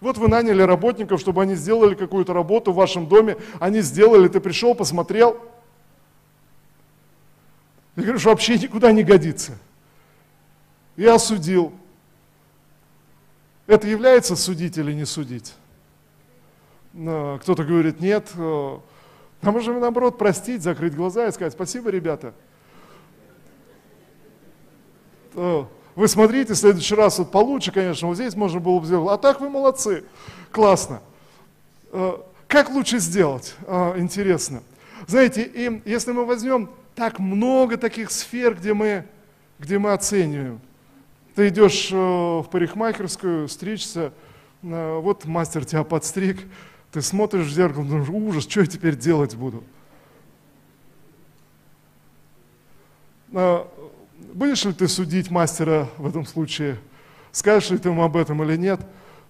Вот 0.00 0.16
вы 0.16 0.28
наняли 0.28 0.62
работников, 0.62 1.20
чтобы 1.20 1.42
они 1.42 1.54
сделали 1.54 1.94
какую-то 1.94 2.32
работу 2.32 2.72
в 2.72 2.76
вашем 2.76 3.08
доме, 3.08 3.36
они 3.58 3.80
сделали, 3.80 4.28
ты 4.28 4.40
пришел, 4.40 4.74
посмотрел, 4.74 5.36
и 7.96 8.00
говоришь, 8.00 8.24
вообще 8.24 8.56
никуда 8.58 8.92
не 8.92 9.02
годится. 9.02 9.58
И 10.94 11.04
осудил. 11.04 11.72
Это 13.66 13.88
является 13.88 14.36
судить 14.36 14.78
или 14.78 14.92
не 14.92 15.04
судить? 15.04 15.52
Кто-то 16.92 17.64
говорит, 17.64 17.98
нет. 17.98 18.30
А 18.36 18.80
можем 19.42 19.80
наоборот 19.80 20.16
простить, 20.16 20.62
закрыть 20.62 20.94
глаза 20.94 21.26
и 21.26 21.32
сказать, 21.32 21.54
спасибо, 21.54 21.90
ребята. 21.90 22.34
Вы 25.98 26.06
смотрите, 26.06 26.54
в 26.54 26.56
следующий 26.56 26.94
раз 26.94 27.18
вот 27.18 27.32
получше, 27.32 27.72
конечно, 27.72 28.06
вот 28.06 28.14
здесь 28.14 28.36
можно 28.36 28.60
было 28.60 28.78
бы 28.78 28.86
сделать. 28.86 29.12
А 29.12 29.18
так 29.18 29.40
вы 29.40 29.50
молодцы, 29.50 30.04
классно. 30.52 31.00
Э, 31.90 32.18
как 32.46 32.70
лучше 32.70 33.00
сделать? 33.00 33.56
Э, 33.66 33.94
интересно. 33.98 34.62
Знаете, 35.08 35.42
и 35.42 35.82
если 35.84 36.12
мы 36.12 36.24
возьмем 36.24 36.70
так 36.94 37.18
много 37.18 37.76
таких 37.78 38.12
сфер, 38.12 38.54
где 38.54 38.74
мы, 38.74 39.06
где 39.58 39.80
мы 39.80 39.92
оцениваем. 39.92 40.60
Ты 41.34 41.48
идешь 41.48 41.88
э, 41.90 41.96
в 41.96 42.46
парикмахерскую 42.48 43.48
стричься, 43.48 44.12
вот 44.62 45.24
мастер 45.24 45.64
тебя 45.64 45.82
подстриг, 45.82 46.38
ты 46.92 47.02
смотришь 47.02 47.46
в 47.46 47.52
зеркало, 47.52 47.84
думаешь, 47.84 48.08
ужас, 48.08 48.44
что 48.44 48.60
я 48.60 48.66
теперь 48.66 48.94
делать 48.94 49.34
буду? 49.34 49.64
Будешь 54.34 54.64
ли 54.64 54.72
ты 54.72 54.88
судить 54.88 55.30
мастера 55.30 55.88
в 55.96 56.06
этом 56.06 56.26
случае? 56.26 56.78
Скажешь 57.32 57.70
ли 57.70 57.78
ты 57.78 57.88
ему 57.88 58.02
об 58.02 58.16
этом 58.16 58.42
или 58.42 58.56
нет? 58.56 58.80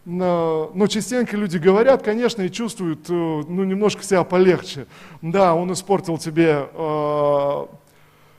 Но, 0.05 0.73
но 0.75 0.87
частенько 0.89 1.37
люди 1.37 1.59
говорят, 1.59 2.03
конечно, 2.03 2.43
и 2.43 2.51
чувствуют, 2.51 3.09
э, 3.09 3.13
ну, 3.13 3.63
немножко 3.65 4.03
себя 4.03 4.25
полегче. 4.25 4.87
Да, 5.23 5.55
он 5.55 5.73
испортил 5.73 6.19
тебе 6.19 6.69
э, 6.73 7.67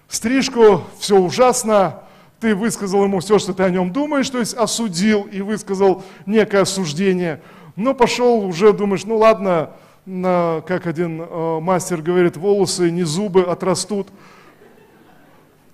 стрижку, 0.10 0.84
все 0.98 1.18
ужасно, 1.18 2.01
ты 2.42 2.56
высказал 2.56 3.04
ему 3.04 3.20
все, 3.20 3.39
что 3.39 3.54
ты 3.54 3.63
о 3.63 3.70
нем 3.70 3.94
думаешь, 3.94 4.30
то 4.30 4.39
есть 4.39 4.54
осудил 4.54 5.24
и 5.24 5.42
высказал 5.42 6.04
некое 6.25 6.62
осуждение. 6.62 7.42
Но 7.78 7.94
пошел 7.94 8.44
уже, 8.44 8.74
думаешь, 8.74 9.06
ну 9.06 9.18
ладно, 9.18 9.72
на, 10.06 10.62
как 10.67 10.88
один 10.88 11.22
э, 11.22 11.60
мастер 11.62 12.02
говорит, 12.02 12.36
волосы 12.36 12.91
не 12.91 13.04
зубы 13.04 13.43
отрастут. 13.43 14.10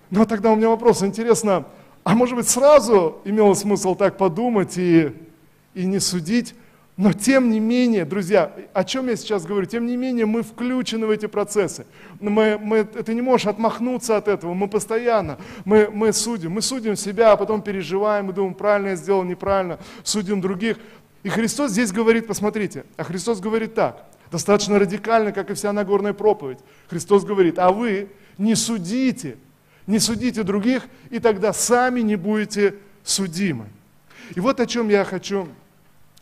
Но 0.10 0.26
тогда 0.26 0.52
у 0.52 0.56
меня 0.56 0.70
вопрос, 0.70 1.04
интересно, 1.04 1.66
а 2.04 2.14
может 2.14 2.36
быть 2.36 2.48
сразу 2.48 3.18
имело 3.26 3.54
смысл 3.56 3.96
так 3.96 4.18
подумать 4.18 4.78
и, 4.78 5.12
и 5.74 5.86
не 5.86 6.00
судить? 6.00 6.54
Но 6.98 7.12
тем 7.12 7.50
не 7.50 7.60
менее, 7.60 8.06
друзья, 8.06 8.54
о 8.74 8.86
чем 8.86 9.08
я 9.08 9.18
сейчас 9.18 9.46
говорю? 9.46 9.66
Тем 9.66 9.86
не 9.86 9.98
менее, 9.98 10.26
мы 10.26 10.44
включены 10.44 11.08
в 11.08 11.10
эти 11.10 11.26
процессы. 11.26 11.86
Мы, 12.22 12.58
мы, 12.58 12.86
ты 12.86 13.14
не 13.14 13.22
можешь 13.22 13.48
отмахнуться 13.48 14.16
от 14.16 14.30
этого. 14.30 14.54
Мы 14.54 14.70
постоянно, 14.70 15.38
мы, 15.66 15.90
мы 15.92 16.14
судим. 16.14 16.52
Мы 16.52 16.62
судим 16.62 16.96
себя, 16.96 17.34
а 17.34 17.38
потом 17.38 17.62
переживаем, 17.62 18.28
мы 18.28 18.34
думаем, 18.34 18.54
правильно 18.54 18.90
я 18.90 18.96
сделал, 18.96 19.24
неправильно, 19.24 19.78
судим 20.04 20.40
других. 20.40 20.78
И 21.24 21.30
Христос 21.30 21.72
здесь 21.72 21.92
говорит, 21.92 22.28
посмотрите, 22.28 22.86
а 22.96 23.04
Христос 23.04 23.42
говорит 23.42 23.74
так, 23.74 24.06
достаточно 24.32 24.80
радикально, 24.80 25.34
как 25.34 25.50
и 25.50 25.54
вся 25.54 25.74
Нагорная 25.74 26.14
проповедь. 26.14 26.60
Христос 26.88 27.26
говорит, 27.26 27.60
а 27.60 27.72
вы 27.72 28.10
не 28.38 28.56
судите, 28.56 29.36
не 29.88 30.00
судите 30.00 30.44
других, 30.44 30.88
и 31.10 31.20
тогда 31.20 31.54
сами 31.54 32.02
не 32.02 32.16
будете 32.16 32.76
судимы. 33.04 33.68
И 34.36 34.40
вот 34.40 34.60
о 34.60 34.66
чем 34.66 34.90
я 34.90 35.06
хочу 35.06 35.48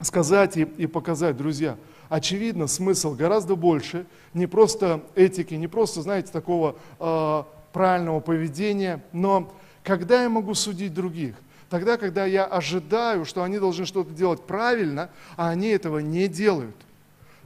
сказать 0.01 0.57
и, 0.57 0.61
и 0.61 0.87
показать, 0.87 1.37
друзья. 1.37 1.77
Очевидно, 2.09 2.67
смысл 2.67 3.15
гораздо 3.15 3.55
больше, 3.55 4.05
не 4.33 4.45
просто 4.45 5.03
этики, 5.15 5.53
не 5.53 5.67
просто, 5.67 6.01
знаете, 6.01 6.31
такого 6.31 6.75
э, 6.99 7.43
правильного 7.71 8.19
поведения, 8.19 9.03
но 9.13 9.51
когда 9.83 10.23
я 10.23 10.29
могу 10.29 10.53
судить 10.53 10.93
других? 10.93 11.35
Тогда, 11.69 11.97
когда 11.97 12.25
я 12.25 12.45
ожидаю, 12.45 13.25
что 13.25 13.41
они 13.43 13.57
должны 13.57 13.85
что-то 13.85 14.11
делать 14.11 14.43
правильно, 14.43 15.09
а 15.37 15.49
они 15.49 15.69
этого 15.69 15.99
не 15.99 16.27
делают. 16.27 16.75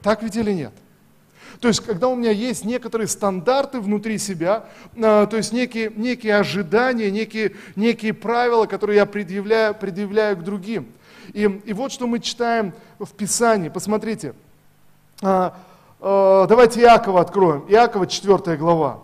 Так 0.02 0.22
ведь 0.22 0.36
или 0.36 0.52
нет? 0.52 0.72
То 1.60 1.68
есть, 1.68 1.80
когда 1.80 2.08
у 2.08 2.14
меня 2.14 2.30
есть 2.30 2.64
некоторые 2.64 3.08
стандарты 3.08 3.80
внутри 3.80 4.18
себя, 4.18 4.66
а, 4.96 5.26
то 5.26 5.36
есть 5.36 5.52
некие, 5.52 5.92
некие 5.94 6.36
ожидания, 6.36 7.10
некие, 7.10 7.56
некие 7.74 8.14
правила, 8.14 8.66
которые 8.66 8.96
я 8.98 9.06
предъявляю, 9.06 9.74
предъявляю 9.74 10.36
к 10.36 10.44
другим. 10.44 10.88
И, 11.32 11.42
и 11.42 11.72
вот 11.72 11.90
что 11.90 12.06
мы 12.06 12.20
читаем 12.20 12.72
в 12.98 13.10
Писании. 13.10 13.70
Посмотрите. 13.70 14.34
А, 15.20 15.56
а, 16.00 16.46
давайте 16.46 16.80
Иакова 16.80 17.20
откроем. 17.20 17.64
Иакова 17.68 18.06
4 18.06 18.56
глава. 18.56 19.02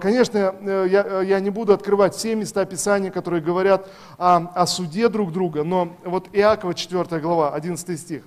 Конечно, 0.00 0.54
э, 0.58 0.86
я, 0.88 1.20
я 1.20 1.38
не 1.38 1.50
буду 1.50 1.74
открывать 1.74 2.14
все 2.14 2.34
места 2.34 2.64
Писания, 2.64 3.10
которые 3.10 3.42
говорят 3.42 3.86
о, 4.16 4.36
о 4.54 4.66
суде 4.66 5.10
друг 5.10 5.32
друга, 5.32 5.64
но 5.64 5.94
вот 6.02 6.30
Иакова 6.32 6.72
4 6.72 7.20
глава, 7.20 7.52
11 7.52 8.00
стих. 8.00 8.22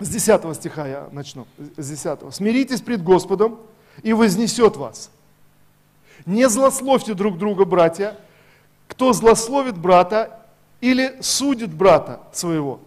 С 0.00 0.08
10 0.08 0.56
стиха 0.56 0.86
я 0.86 1.08
начну. 1.12 1.46
С 1.76 1.88
10. 1.88 2.34
«Смиритесь 2.34 2.80
пред 2.80 3.02
Господом, 3.02 3.58
и 4.02 4.12
вознесет 4.12 4.76
вас. 4.76 5.10
Не 6.26 6.48
злословьте 6.48 7.14
друг 7.14 7.38
друга, 7.38 7.64
братья. 7.64 8.16
Кто 8.88 9.12
злословит 9.12 9.78
брата 9.78 10.40
или 10.80 11.16
судит 11.20 11.72
брата 11.72 12.20
своего, 12.32 12.80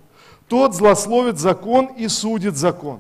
тот 0.48 0.76
злословит 0.76 1.40
закон 1.40 1.86
и 1.86 2.08
судит 2.08 2.58
закон. 2.58 3.00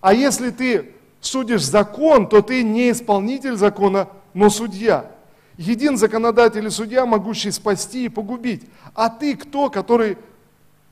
А 0.00 0.12
если 0.12 0.50
ты 0.50 0.92
судишь 1.20 1.64
закон, 1.64 2.28
то 2.28 2.42
ты 2.42 2.62
не 2.62 2.90
исполнитель 2.90 3.56
закона, 3.56 4.08
но 4.34 4.50
судья. 4.50 5.10
Един 5.56 5.96
законодатель 5.96 6.66
и 6.66 6.70
судья, 6.70 7.06
могущий 7.06 7.52
спасти 7.52 8.06
и 8.06 8.08
погубить. 8.08 8.64
А 8.94 9.08
ты 9.08 9.36
кто, 9.36 9.70
который 9.70 10.18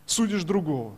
судишь 0.07 0.45
другого? 0.45 0.93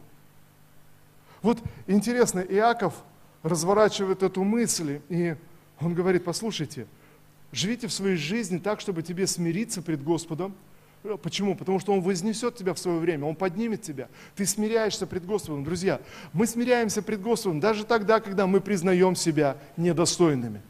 Вот 1.44 1.58
интересно, 1.86 2.40
Иаков 2.40 2.94
разворачивает 3.42 4.22
эту 4.22 4.42
мысль, 4.44 5.02
и 5.10 5.36
он 5.78 5.92
говорит, 5.92 6.24
послушайте, 6.24 6.86
живите 7.52 7.86
в 7.86 7.92
своей 7.92 8.16
жизни 8.16 8.56
так, 8.56 8.80
чтобы 8.80 9.02
тебе 9.02 9.26
смириться 9.26 9.82
пред 9.82 10.02
Господом. 10.02 10.54
Почему? 11.22 11.54
Потому 11.54 11.80
что 11.80 11.92
Он 11.92 12.00
вознесет 12.00 12.56
тебя 12.56 12.72
в 12.72 12.78
свое 12.78 12.98
время, 12.98 13.26
Он 13.26 13.36
поднимет 13.36 13.82
тебя. 13.82 14.08
Ты 14.34 14.46
смиряешься 14.46 15.06
пред 15.06 15.26
Господом. 15.26 15.64
Друзья, 15.64 16.00
мы 16.32 16.46
смиряемся 16.46 17.02
пред 17.02 17.20
Господом 17.20 17.60
даже 17.60 17.84
тогда, 17.84 18.20
когда 18.20 18.46
мы 18.46 18.62
признаем 18.62 19.14
себя 19.14 19.58
недостойными. 19.76 20.62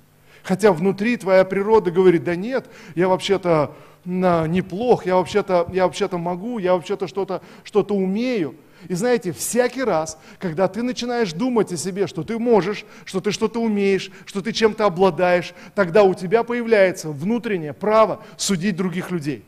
Хотя 0.42 0.72
внутри 0.72 1.16
твоя 1.16 1.44
природа 1.44 1.92
говорит, 1.92 2.24
да 2.24 2.34
нет, 2.34 2.68
я 2.96 3.06
вообще-то 3.06 3.76
неплох, 4.04 5.06
я 5.06 5.14
вообще-то, 5.14 5.68
я 5.72 5.84
вообще-то 5.84 6.18
могу, 6.18 6.58
я 6.58 6.74
вообще-то 6.74 7.06
что-то 7.06 7.42
что 7.62 7.84
умею. 7.84 8.56
И 8.88 8.94
знаете, 8.94 9.32
всякий 9.32 9.82
раз, 9.82 10.18
когда 10.38 10.68
ты 10.68 10.82
начинаешь 10.82 11.32
думать 11.32 11.72
о 11.72 11.76
себе, 11.76 12.06
что 12.06 12.22
ты 12.22 12.38
можешь, 12.38 12.84
что 13.04 13.20
ты 13.20 13.30
что-то 13.30 13.60
умеешь, 13.60 14.10
что 14.26 14.42
ты 14.42 14.52
чем-то 14.52 14.84
обладаешь, 14.84 15.54
тогда 15.74 16.02
у 16.02 16.14
тебя 16.14 16.42
появляется 16.42 17.10
внутреннее 17.10 17.72
право 17.72 18.22
судить 18.36 18.76
других 18.76 19.10
людей. 19.10 19.44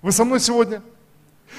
Вы 0.00 0.12
со 0.12 0.24
мной 0.24 0.40
сегодня? 0.40 0.82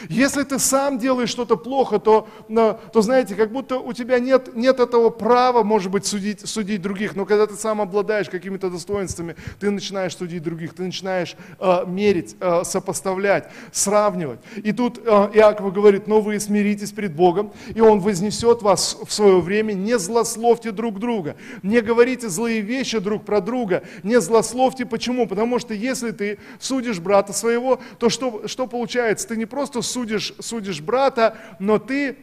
Если 0.10 0.44
ты 0.44 0.60
сам 0.60 0.98
делаешь 0.98 1.30
что-то 1.30 1.58
плохо, 1.58 2.00
то, 2.00 2.28
то 2.48 3.02
знаете, 3.02 3.36
как 3.36 3.52
будто 3.52 3.78
у 3.78 3.94
тебя 3.94 4.20
нет, 4.20 4.56
нет 4.56 4.80
этого 4.80 5.10
права, 5.10 5.64
может 5.64 5.92
быть, 5.92 6.06
судить, 6.06 6.48
судить 6.48 6.82
других. 6.82 7.16
Но 7.16 7.26
когда 7.26 7.48
ты 7.48 7.56
сам 7.56 7.82
обладаешь 7.82 8.30
какими-то 8.30 8.70
достоинствами, 8.70 9.36
ты 9.60 9.72
начинаешь 9.72 10.16
судить 10.16 10.44
других, 10.44 10.74
ты 10.74 10.84
начинаешь 10.84 11.36
э, 11.60 11.86
мерить, 11.88 12.36
э, 12.40 12.64
сопоставлять, 12.64 13.50
сравнивать. 13.72 14.40
И 14.56 14.72
тут 14.72 15.00
э, 15.00 15.30
Иаков 15.34 15.74
говорит, 15.74 16.08
но 16.08 16.22
вы 16.22 16.40
смиритесь 16.40 16.92
пред 16.92 17.16
Богом, 17.16 17.52
и 17.74 17.82
Он 17.82 18.00
вознесет 18.00 18.62
вас 18.62 18.98
в 19.06 19.12
свое 19.12 19.40
время, 19.40 19.74
не 19.74 19.98
злословьте 19.98 20.72
друг 20.72 21.00
друга, 21.00 21.36
не 21.62 21.82
говорите 21.82 22.30
злые 22.30 22.62
вещи 22.62 23.00
друг 23.00 23.26
про 23.26 23.42
друга, 23.42 23.84
не 24.04 24.20
злословьте. 24.20 24.86
Почему? 24.86 25.28
Потому 25.28 25.60
что 25.60 25.74
если 25.74 26.12
ты 26.12 26.40
судишь 26.60 27.00
брата 27.00 27.34
своего, 27.34 27.80
то 28.00 28.10
что, 28.10 28.48
что 28.48 28.68
получается? 28.68 29.28
Ты 29.28 29.38
не 29.38 29.46
просто 29.46 29.82
судишь, 29.84 30.34
судишь 30.40 30.82
брата, 30.82 31.38
но 31.60 31.78
ты, 31.78 32.18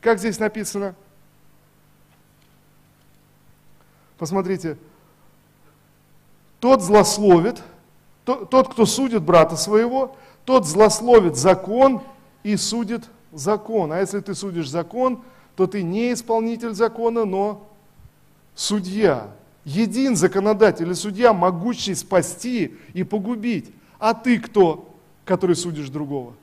как 0.00 0.18
здесь 0.18 0.38
написано? 0.38 0.94
Посмотрите, 4.16 4.76
тот 6.60 6.82
злословит, 6.82 7.62
тот, 8.24 8.72
кто 8.72 8.86
судит 8.86 9.22
брата 9.22 9.56
своего, 9.56 10.16
тот 10.44 10.66
злословит 10.66 11.36
закон 11.36 12.02
и 12.42 12.56
судит 12.56 13.08
закон. 13.32 13.92
А 13.92 14.00
если 14.00 14.20
ты 14.20 14.34
судишь 14.34 14.68
закон, 14.68 15.22
то 15.56 15.66
ты 15.66 15.82
не 15.82 16.12
исполнитель 16.12 16.74
закона, 16.74 17.24
но 17.24 17.68
судья. 18.54 19.28
Един 19.64 20.16
законодатель 20.16 20.86
или 20.86 20.94
судья, 20.94 21.32
могущий 21.32 21.94
спасти 21.94 22.76
и 22.94 23.04
погубить. 23.04 23.70
А 23.98 24.14
ты 24.14 24.38
кто, 24.38 24.94
который 25.24 25.56
судишь 25.56 25.90
другого? 25.90 26.34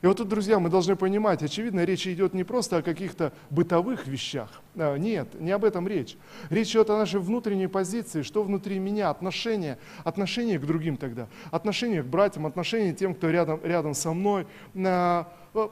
И 0.00 0.06
вот 0.06 0.18
тут, 0.18 0.28
друзья, 0.28 0.58
мы 0.58 0.68
должны 0.68 0.96
понимать, 0.96 1.42
очевидно, 1.42 1.84
речь 1.84 2.06
идет 2.06 2.34
не 2.34 2.44
просто 2.44 2.78
о 2.78 2.82
каких-то 2.82 3.32
бытовых 3.50 4.06
вещах. 4.06 4.62
А, 4.76 4.96
нет, 4.96 5.40
не 5.40 5.50
об 5.50 5.64
этом 5.64 5.88
речь. 5.88 6.16
Речь 6.50 6.70
идет 6.70 6.90
о 6.90 6.96
нашей 6.96 7.20
внутренней 7.20 7.66
позиции, 7.66 8.22
что 8.22 8.42
внутри 8.42 8.78
меня, 8.78 9.10
отношения, 9.10 9.78
отношения 10.04 10.58
к 10.58 10.66
другим 10.66 10.96
тогда, 10.96 11.28
отношения 11.50 12.02
к 12.02 12.06
братьям, 12.06 12.46
отношения 12.46 12.92
к 12.92 12.96
тем, 12.96 13.14
кто 13.14 13.30
рядом, 13.30 13.60
рядом 13.64 13.94
со 13.94 14.12
мной. 14.12 14.46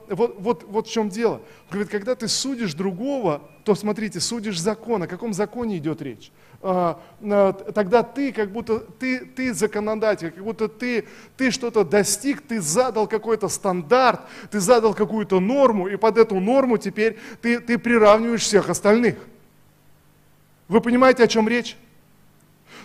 Вот, 0.09 0.35
вот, 0.37 0.63
вот 0.67 0.87
в 0.87 0.91
чем 0.91 1.09
дело. 1.09 1.41
Говорит, 1.69 1.89
когда 1.89 2.15
ты 2.15 2.27
судишь 2.27 2.73
другого, 2.73 3.41
то 3.63 3.75
смотрите, 3.75 4.19
судишь 4.19 4.59
закон. 4.59 5.03
О 5.03 5.07
каком 5.07 5.33
законе 5.33 5.77
идет 5.77 6.01
речь? 6.01 6.31
А, 6.61 6.99
тогда 7.73 8.01
ты 8.01 8.31
как 8.31 8.51
будто 8.51 8.79
ты, 8.79 9.19
ты 9.19 9.53
законодатель, 9.53 10.31
как 10.31 10.43
будто 10.43 10.67
ты, 10.67 11.05
ты 11.37 11.51
что-то 11.51 11.83
достиг, 11.83 12.41
ты 12.41 12.59
задал 12.61 13.07
какой-то 13.07 13.47
стандарт, 13.47 14.21
ты 14.49 14.59
задал 14.59 14.93
какую-то 14.93 15.39
норму, 15.39 15.87
и 15.87 15.97
под 15.97 16.17
эту 16.17 16.39
норму 16.39 16.77
теперь 16.77 17.17
ты, 17.41 17.59
ты 17.59 17.77
приравниваешь 17.77 18.41
всех 18.41 18.69
остальных. 18.69 19.15
Вы 20.67 20.81
понимаете, 20.81 21.23
о 21.23 21.27
чем 21.27 21.47
речь? 21.47 21.77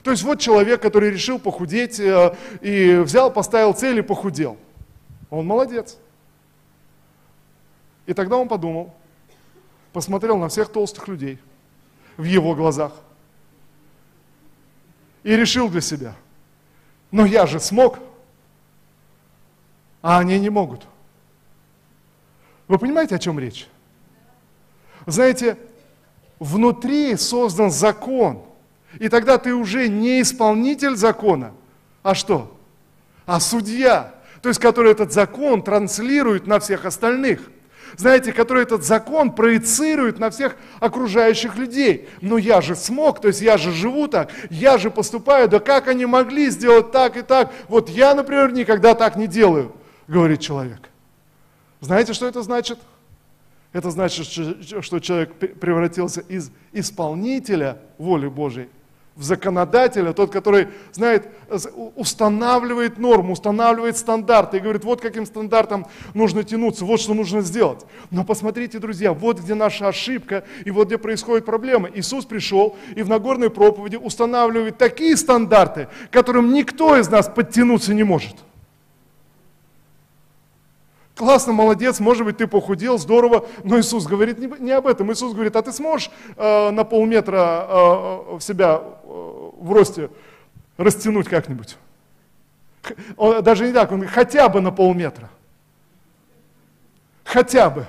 То 0.03 0.11
есть 0.11 0.23
вот 0.23 0.39
человек, 0.41 0.83
который 0.83 1.11
решил 1.11 1.39
похудеть 1.39 1.99
э, 1.99 2.37
и 2.61 2.97
взял, 2.97 3.33
поставил 3.33 3.73
цель 3.73 3.99
и 3.99 4.03
похудел. 4.03 4.57
Он 5.31 5.47
молодец. 5.47 5.97
И 8.07 8.15
тогда 8.15 8.37
он 8.37 8.49
подумал, 8.49 8.95
посмотрел 9.93 10.39
на 10.39 10.49
всех 10.49 10.71
толстых 10.71 11.09
людей 11.09 11.39
в 12.17 12.25
его 12.25 12.55
глазах– 12.55 12.93
и 15.23 15.37
решил 15.37 15.69
для 15.69 15.81
себя, 15.81 16.15
но 17.11 17.25
я 17.25 17.47
же 17.47 17.61
смог, 17.61 17.99
а 20.01 20.19
они 20.19 20.39
не 20.39 20.51
могут. 20.51 20.87
Вы 22.69 22.79
понимаете, 22.79 23.15
о 23.15 23.19
чем 23.19 23.39
речь? 23.39 23.69
Знаете, 25.07 25.59
внутри 26.39 27.17
создан 27.17 27.71
закон, 27.71 28.43
и 28.99 29.09
тогда 29.09 29.39
ты 29.39 29.55
уже 29.55 29.89
не 29.89 30.23
исполнитель 30.23 30.97
закона, 30.97 31.53
а 32.03 32.15
что? 32.15 32.57
А 33.27 33.39
судья, 33.39 34.15
то 34.41 34.49
есть 34.49 34.61
который 34.61 34.91
этот 34.91 35.13
закон 35.13 35.63
транслирует 35.63 36.47
на 36.47 36.59
всех 36.59 36.85
остальных– 36.85 37.51
знаете, 37.97 38.33
который 38.33 38.63
этот 38.63 38.85
закон 38.85 39.33
проецирует 39.33 40.19
на 40.19 40.31
всех 40.31 40.57
окружающих 40.81 41.57
людей. 41.57 42.09
Но 42.21 42.39
я 42.39 42.61
же 42.61 42.75
смог, 42.75 43.21
то 43.21 43.29
есть 43.29 43.41
я 43.41 43.59
же 43.59 43.73
живу 43.73 44.09
так, 44.09 44.31
я 44.51 44.79
же 44.79 44.91
поступаю, 44.91 45.49
да 45.49 45.59
как 45.59 45.89
они 45.89 46.07
могли 46.07 46.51
сделать 46.51 46.93
так 46.93 47.17
и 47.17 47.23
так? 47.23 47.53
Вот 47.69 47.89
я, 47.89 48.15
например, 48.15 48.53
никогда 48.53 48.95
так 48.95 49.17
не 49.17 49.27
делаю, 49.27 49.73
говорит 50.09 50.41
человек. 50.41 50.89
Знаете, 51.81 52.13
что 52.13 52.27
это 52.27 52.43
значит? 52.43 52.79
Это 53.73 53.91
значит, 53.91 54.27
что 54.27 54.99
человек 55.01 55.35
превратился 55.35 56.21
из 56.21 56.51
исполнителя 56.73 57.79
воли 57.99 58.29
Божьей 58.29 58.69
в 59.15 59.23
законодателя, 59.23 60.13
тот, 60.13 60.33
который, 60.33 60.69
знает, 60.93 61.29
устанавливает 61.97 62.99
норму, 62.99 63.35
устанавливает 63.35 63.97
стандарты 63.97 64.57
и 64.57 64.61
говорит, 64.61 64.85
вот 64.85 65.01
каким 65.01 65.27
стандартом 65.27 65.87
нужно 66.15 66.45
тянуться, 66.45 66.85
вот 66.85 67.01
что 67.01 67.13
нужно 67.13 67.43
сделать. 67.43 67.85
Но 68.11 68.25
посмотрите, 68.25 68.79
друзья, 68.79 69.13
вот 69.13 69.41
где 69.41 69.55
наша 69.55 69.89
ошибка 69.89 70.45
и 70.65 70.71
вот 70.71 70.87
где 70.87 70.97
происходит 70.97 71.45
проблема. 71.45 71.91
Иисус 71.93 72.25
пришел 72.25 72.77
и 72.97 73.03
в 73.03 73.09
Нагорной 73.09 73.51
проповеди 73.51 73.97
устанавливает 73.97 74.79
такие 74.79 75.17
стандарты, 75.17 75.89
которым 76.11 76.53
никто 76.55 76.97
из 76.97 77.09
нас 77.09 77.29
подтянуться 77.29 77.93
не 77.93 78.05
может. 78.05 78.37
Классно, 81.15 81.53
молодец, 81.53 82.01
может 82.01 82.25
быть, 82.25 82.39
ты 82.39 82.47
похудел, 82.47 82.99
здорово. 82.99 83.45
Но 83.65 83.79
Иисус 83.79 84.07
говорит 84.07 84.39
не, 84.61 84.73
об 84.73 84.87
этом. 84.87 85.13
Иисус 85.13 85.35
говорит, 85.35 85.55
а 85.57 85.63
ты 85.63 85.71
сможешь 85.71 86.11
э, 86.37 86.71
на 86.71 86.85
полметра 86.85 87.67
э, 87.69 88.39
себя 88.41 88.83
э, 88.83 89.02
в 89.13 89.73
росте 89.73 90.11
растянуть 90.77 91.29
как-нибудь? 91.29 91.77
Он, 93.17 93.43
даже 93.43 93.67
не 93.67 93.73
так, 93.73 93.93
он 93.93 94.07
хотя 94.07 94.49
бы 94.49 94.61
на 94.61 94.73
полметра. 94.73 95.31
Хотя 97.25 97.71
бы. 97.71 97.87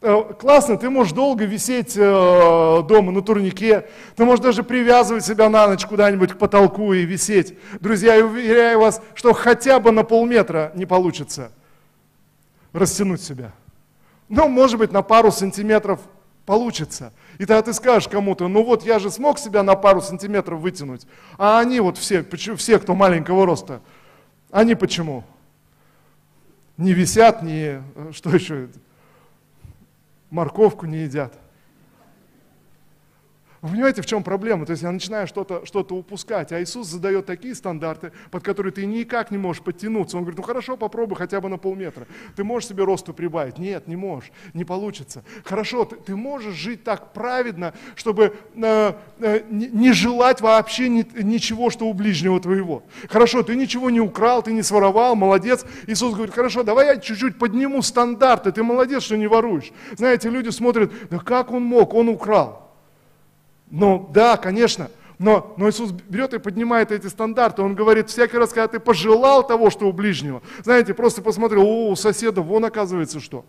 Э, 0.00 0.34
классно, 0.38 0.76
ты 0.76 0.90
можешь 0.90 1.12
долго 1.12 1.44
висеть 1.44 1.96
э, 1.96 2.82
дома 2.88 3.12
на 3.12 3.22
турнике, 3.22 3.86
ты 4.16 4.24
можешь 4.24 4.42
даже 4.42 4.62
привязывать 4.62 5.24
себя 5.24 5.48
на 5.48 5.68
ночь 5.68 5.86
куда-нибудь 5.86 6.32
к 6.32 6.38
потолку 6.38 6.92
и 6.92 7.04
висеть. 7.04 7.56
Друзья, 7.80 8.16
я 8.16 8.26
уверяю 8.26 8.80
вас, 8.80 9.00
что 9.14 9.32
хотя 9.32 9.78
бы 9.78 9.92
на 9.92 10.04
полметра 10.04 10.72
не 10.74 10.86
получится– 10.86 11.52
растянуть 12.74 13.22
себя. 13.22 13.52
Ну, 14.28 14.48
может 14.48 14.78
быть, 14.78 14.92
на 14.92 15.00
пару 15.00 15.32
сантиметров 15.32 16.00
получится. 16.44 17.12
И 17.38 17.46
тогда 17.46 17.62
ты 17.62 17.72
скажешь 17.72 18.08
кому-то, 18.08 18.48
ну 18.48 18.62
вот 18.62 18.84
я 18.84 18.98
же 18.98 19.10
смог 19.10 19.38
себя 19.38 19.62
на 19.62 19.74
пару 19.74 20.00
сантиметров 20.00 20.60
вытянуть, 20.60 21.06
а 21.36 21.58
они 21.58 21.80
вот 21.80 21.98
все, 21.98 22.24
все, 22.56 22.78
кто 22.78 22.94
маленького 22.94 23.44
роста, 23.44 23.80
они 24.50 24.74
почему? 24.74 25.24
Не 26.76 26.92
висят, 26.92 27.42
не, 27.42 27.82
что 28.12 28.30
еще, 28.30 28.68
морковку 30.30 30.86
не 30.86 30.98
едят. 30.98 31.34
Вы 33.64 33.70
понимаете, 33.70 34.02
в 34.02 34.06
чем 34.06 34.22
проблема? 34.22 34.66
То 34.66 34.72
есть 34.72 34.82
я 34.82 34.92
начинаю 34.92 35.26
что-то 35.26 35.64
что 35.64 35.80
упускать, 35.88 36.52
а 36.52 36.62
Иисус 36.62 36.86
задает 36.86 37.24
такие 37.24 37.54
стандарты, 37.54 38.12
под 38.30 38.42
которые 38.42 38.74
ты 38.74 38.84
никак 38.84 39.30
не 39.30 39.38
можешь 39.38 39.62
подтянуться. 39.62 40.18
Он 40.18 40.24
говорит, 40.24 40.36
ну 40.36 40.44
хорошо, 40.44 40.76
попробуй 40.76 41.16
хотя 41.16 41.40
бы 41.40 41.48
на 41.48 41.56
полметра. 41.56 42.06
Ты 42.36 42.44
можешь 42.44 42.68
себе 42.68 42.84
росту 42.84 43.14
прибавить? 43.14 43.56
Нет, 43.56 43.88
не 43.88 43.96
можешь, 43.96 44.32
не 44.52 44.66
получится. 44.66 45.24
Хорошо, 45.44 45.86
ты, 45.86 45.96
ты 45.96 46.14
можешь 46.14 46.54
жить 46.54 46.84
так 46.84 47.14
праведно, 47.14 47.72
чтобы 47.94 48.36
э, 48.54 48.92
э, 49.20 49.40
не 49.48 49.92
желать 49.92 50.42
вообще 50.42 50.90
ни, 50.90 51.06
ничего, 51.22 51.70
что 51.70 51.86
у 51.86 51.94
ближнего 51.94 52.38
твоего. 52.40 52.82
Хорошо, 53.08 53.42
ты 53.42 53.56
ничего 53.56 53.88
не 53.88 54.00
украл, 54.00 54.42
ты 54.42 54.52
не 54.52 54.62
своровал, 54.62 55.14
молодец. 55.16 55.64
Иисус 55.86 56.12
говорит, 56.12 56.34
хорошо, 56.34 56.64
давай 56.64 56.88
я 56.88 56.96
чуть-чуть 56.98 57.38
подниму 57.38 57.80
стандарты, 57.80 58.52
ты 58.52 58.62
молодец, 58.62 59.04
что 59.04 59.16
не 59.16 59.26
воруешь. 59.26 59.72
Знаете, 59.96 60.28
люди 60.28 60.50
смотрят, 60.50 60.92
да 61.08 61.18
как 61.18 61.50
он 61.50 61.62
мог, 61.62 61.94
он 61.94 62.10
украл. 62.10 62.63
Ну 63.76 64.08
да, 64.14 64.36
конечно, 64.36 64.88
Но, 65.18 65.52
но 65.56 65.68
Иисус 65.68 65.90
берет 65.90 66.32
и 66.32 66.38
поднимает 66.38 66.92
эти 66.92 67.08
стандарты. 67.08 67.60
Он 67.62 67.74
говорит, 67.74 68.08
всякий 68.08 68.36
раз, 68.36 68.50
когда 68.50 68.68
ты 68.68 68.78
пожелал 68.78 69.44
того, 69.44 69.68
что 69.70 69.88
у 69.88 69.92
ближнего, 69.92 70.42
знаете, 70.62 70.94
просто 70.94 71.22
посмотрел, 71.22 71.62
о, 71.62 71.90
у 71.90 71.96
соседа 71.96 72.40
вон 72.40 72.64
оказывается 72.64 73.18
что. 73.18 73.44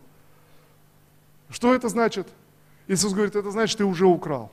Что 1.52 1.76
это 1.76 1.90
значит? 1.90 2.28
Иисус 2.88 3.14
говорит, 3.14 3.36
это 3.36 3.52
значит, 3.52 3.78
ты 3.78 3.86
уже 3.86 4.08
украл. 4.08 4.52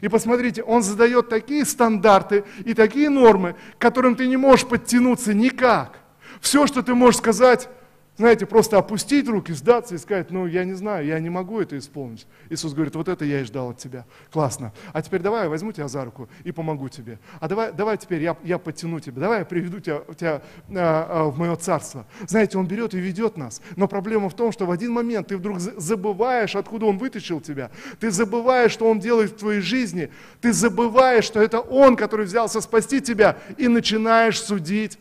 И 0.00 0.08
посмотрите, 0.08 0.62
Он 0.62 0.82
задает 0.82 1.28
такие 1.28 1.66
стандарты 1.66 2.44
и 2.64 2.72
такие 2.72 3.10
нормы, 3.10 3.54
к 3.76 3.82
которым 3.82 4.16
ты 4.16 4.26
не 4.26 4.38
можешь 4.38 4.66
подтянуться 4.66 5.34
никак. 5.34 5.98
Все, 6.40 6.66
что 6.66 6.82
ты 6.82 6.94
можешь 6.94 7.18
сказать, 7.18 7.68
знаете, 8.16 8.46
просто 8.46 8.78
опустить 8.78 9.28
руки, 9.28 9.52
сдаться 9.52 9.94
и 9.94 9.98
сказать, 9.98 10.30
ну, 10.30 10.46
я 10.46 10.64
не 10.64 10.72
знаю, 10.72 11.04
я 11.04 11.20
не 11.20 11.28
могу 11.28 11.60
это 11.60 11.76
исполнить. 11.76 12.26
Иисус 12.48 12.72
говорит, 12.72 12.94
вот 12.94 13.08
это 13.08 13.26
я 13.26 13.40
и 13.40 13.44
ждал 13.44 13.70
от 13.70 13.78
тебя. 13.78 14.06
Классно. 14.30 14.72
А 14.94 15.02
теперь 15.02 15.20
давай 15.20 15.44
я 15.44 15.50
возьму 15.50 15.72
тебя 15.72 15.86
за 15.86 16.02
руку 16.04 16.28
и 16.42 16.50
помогу 16.50 16.88
тебе. 16.88 17.18
А 17.40 17.48
давай, 17.48 17.72
давай 17.72 17.98
теперь 17.98 18.22
я, 18.22 18.34
я 18.42 18.58
подтяну 18.58 19.00
тебя. 19.00 19.20
Давай 19.20 19.40
я 19.40 19.44
приведу 19.44 19.80
тебя, 19.80 20.00
тебя 20.18 20.42
а, 20.70 21.06
а, 21.08 21.24
в 21.24 21.38
мое 21.38 21.56
царство. 21.56 22.06
Знаете, 22.26 22.56
Он 22.56 22.66
берет 22.66 22.94
и 22.94 22.98
ведет 22.98 23.36
нас. 23.36 23.60
Но 23.76 23.86
проблема 23.86 24.30
в 24.30 24.34
том, 24.34 24.50
что 24.50 24.64
в 24.64 24.70
один 24.70 24.92
момент 24.92 25.28
ты 25.28 25.36
вдруг 25.36 25.60
забываешь, 25.60 26.56
откуда 26.56 26.86
Он 26.86 26.96
вытащил 26.96 27.42
тебя. 27.42 27.70
Ты 28.00 28.10
забываешь, 28.10 28.72
что 28.72 28.88
Он 28.88 28.98
делает 28.98 29.32
в 29.32 29.36
твоей 29.36 29.60
жизни. 29.60 30.10
Ты 30.40 30.54
забываешь, 30.54 31.24
что 31.24 31.42
это 31.42 31.60
Он, 31.60 31.96
который 31.96 32.24
взялся 32.24 32.62
спасти 32.62 33.02
тебя. 33.02 33.36
И 33.58 33.68
начинаешь 33.68 34.40
судить 34.40 34.98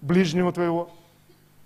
ближнего 0.00 0.52
твоего 0.52 0.92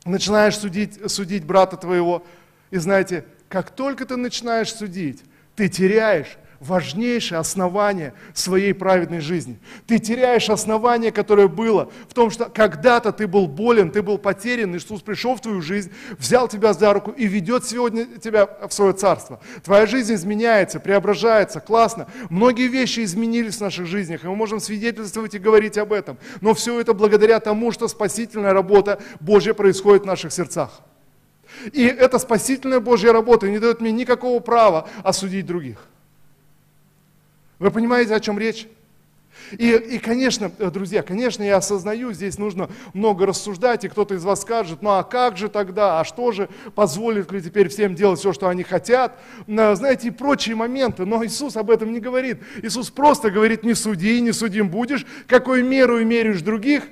начинаешь 0.08 0.56
судить, 0.56 1.10
судить 1.10 1.44
брата 1.44 1.76
твоего. 1.76 2.24
И 2.70 2.78
знаете, 2.78 3.24
как 3.48 3.70
только 3.70 4.04
ты 4.04 4.16
начинаешь 4.16 4.72
судить, 4.72 5.22
ты 5.54 5.68
теряешь 5.68 6.36
важнейшее 6.60 7.38
основание 7.38 8.14
своей 8.34 8.72
праведной 8.72 9.20
жизни. 9.20 9.58
Ты 9.86 9.98
теряешь 9.98 10.50
основание, 10.50 11.12
которое 11.12 11.48
было 11.48 11.90
в 12.08 12.14
том, 12.14 12.30
что 12.30 12.46
когда-то 12.46 13.12
ты 13.12 13.26
был 13.26 13.46
болен, 13.46 13.90
ты 13.90 14.02
был 14.02 14.18
потерян, 14.18 14.74
Иисус 14.76 15.02
пришел 15.02 15.36
в 15.36 15.40
твою 15.40 15.62
жизнь, 15.62 15.92
взял 16.18 16.48
тебя 16.48 16.72
за 16.72 16.92
руку 16.92 17.10
и 17.10 17.26
ведет 17.26 17.64
сегодня 17.64 18.06
тебя 18.06 18.46
в 18.46 18.72
свое 18.72 18.92
царство. 18.92 19.40
Твоя 19.62 19.86
жизнь 19.86 20.14
изменяется, 20.14 20.80
преображается, 20.80 21.60
классно. 21.60 22.08
Многие 22.28 22.68
вещи 22.68 23.04
изменились 23.04 23.56
в 23.56 23.60
наших 23.60 23.86
жизнях, 23.86 24.24
и 24.24 24.28
мы 24.28 24.34
можем 24.34 24.60
свидетельствовать 24.60 25.34
и 25.34 25.38
говорить 25.38 25.78
об 25.78 25.92
этом. 25.92 26.18
Но 26.40 26.54
все 26.54 26.80
это 26.80 26.92
благодаря 26.92 27.40
тому, 27.40 27.72
что 27.72 27.88
спасительная 27.88 28.52
работа 28.52 29.00
Божья 29.20 29.54
происходит 29.54 30.02
в 30.02 30.06
наших 30.06 30.32
сердцах. 30.32 30.80
И 31.72 31.84
эта 31.86 32.18
спасительная 32.18 32.80
Божья 32.80 33.12
работа 33.12 33.48
не 33.48 33.58
дает 33.58 33.80
мне 33.80 33.92
никакого 33.92 34.40
права 34.40 34.88
осудить 35.02 35.46
других. 35.46 35.78
Вы 37.58 37.70
понимаете, 37.70 38.14
о 38.14 38.20
чем 38.20 38.38
речь? 38.38 38.68
И, 39.52 39.70
и, 39.72 39.98
конечно, 39.98 40.50
э, 40.58 40.70
друзья, 40.70 41.02
конечно, 41.02 41.42
я 41.42 41.56
осознаю, 41.56 42.12
здесь 42.12 42.38
нужно 42.38 42.68
много 42.92 43.24
рассуждать, 43.24 43.84
и 43.84 43.88
кто-то 43.88 44.14
из 44.14 44.24
вас 44.24 44.42
скажет, 44.42 44.82
ну 44.82 44.90
а 44.90 45.04
как 45.04 45.36
же 45.36 45.48
тогда, 45.48 46.00
а 46.00 46.04
что 46.04 46.32
же, 46.32 46.48
позволит 46.74 47.32
ли 47.32 47.40
теперь 47.40 47.68
всем 47.68 47.94
делать 47.94 48.20
все, 48.20 48.32
что 48.32 48.48
они 48.48 48.62
хотят, 48.62 49.18
знаете, 49.46 50.08
и 50.08 50.10
прочие 50.10 50.54
моменты, 50.54 51.06
но 51.06 51.24
Иисус 51.24 51.56
об 51.56 51.70
этом 51.70 51.92
не 51.92 52.00
говорит. 52.00 52.42
Иисус 52.62 52.90
просто 52.90 53.30
говорит, 53.30 53.62
не 53.64 53.74
суди, 53.74 54.20
не 54.20 54.32
судим 54.32 54.68
будешь, 54.68 55.06
какую 55.26 55.64
меру 55.64 55.98
и 55.98 56.04
меряешь 56.04 56.42
других, 56.42 56.84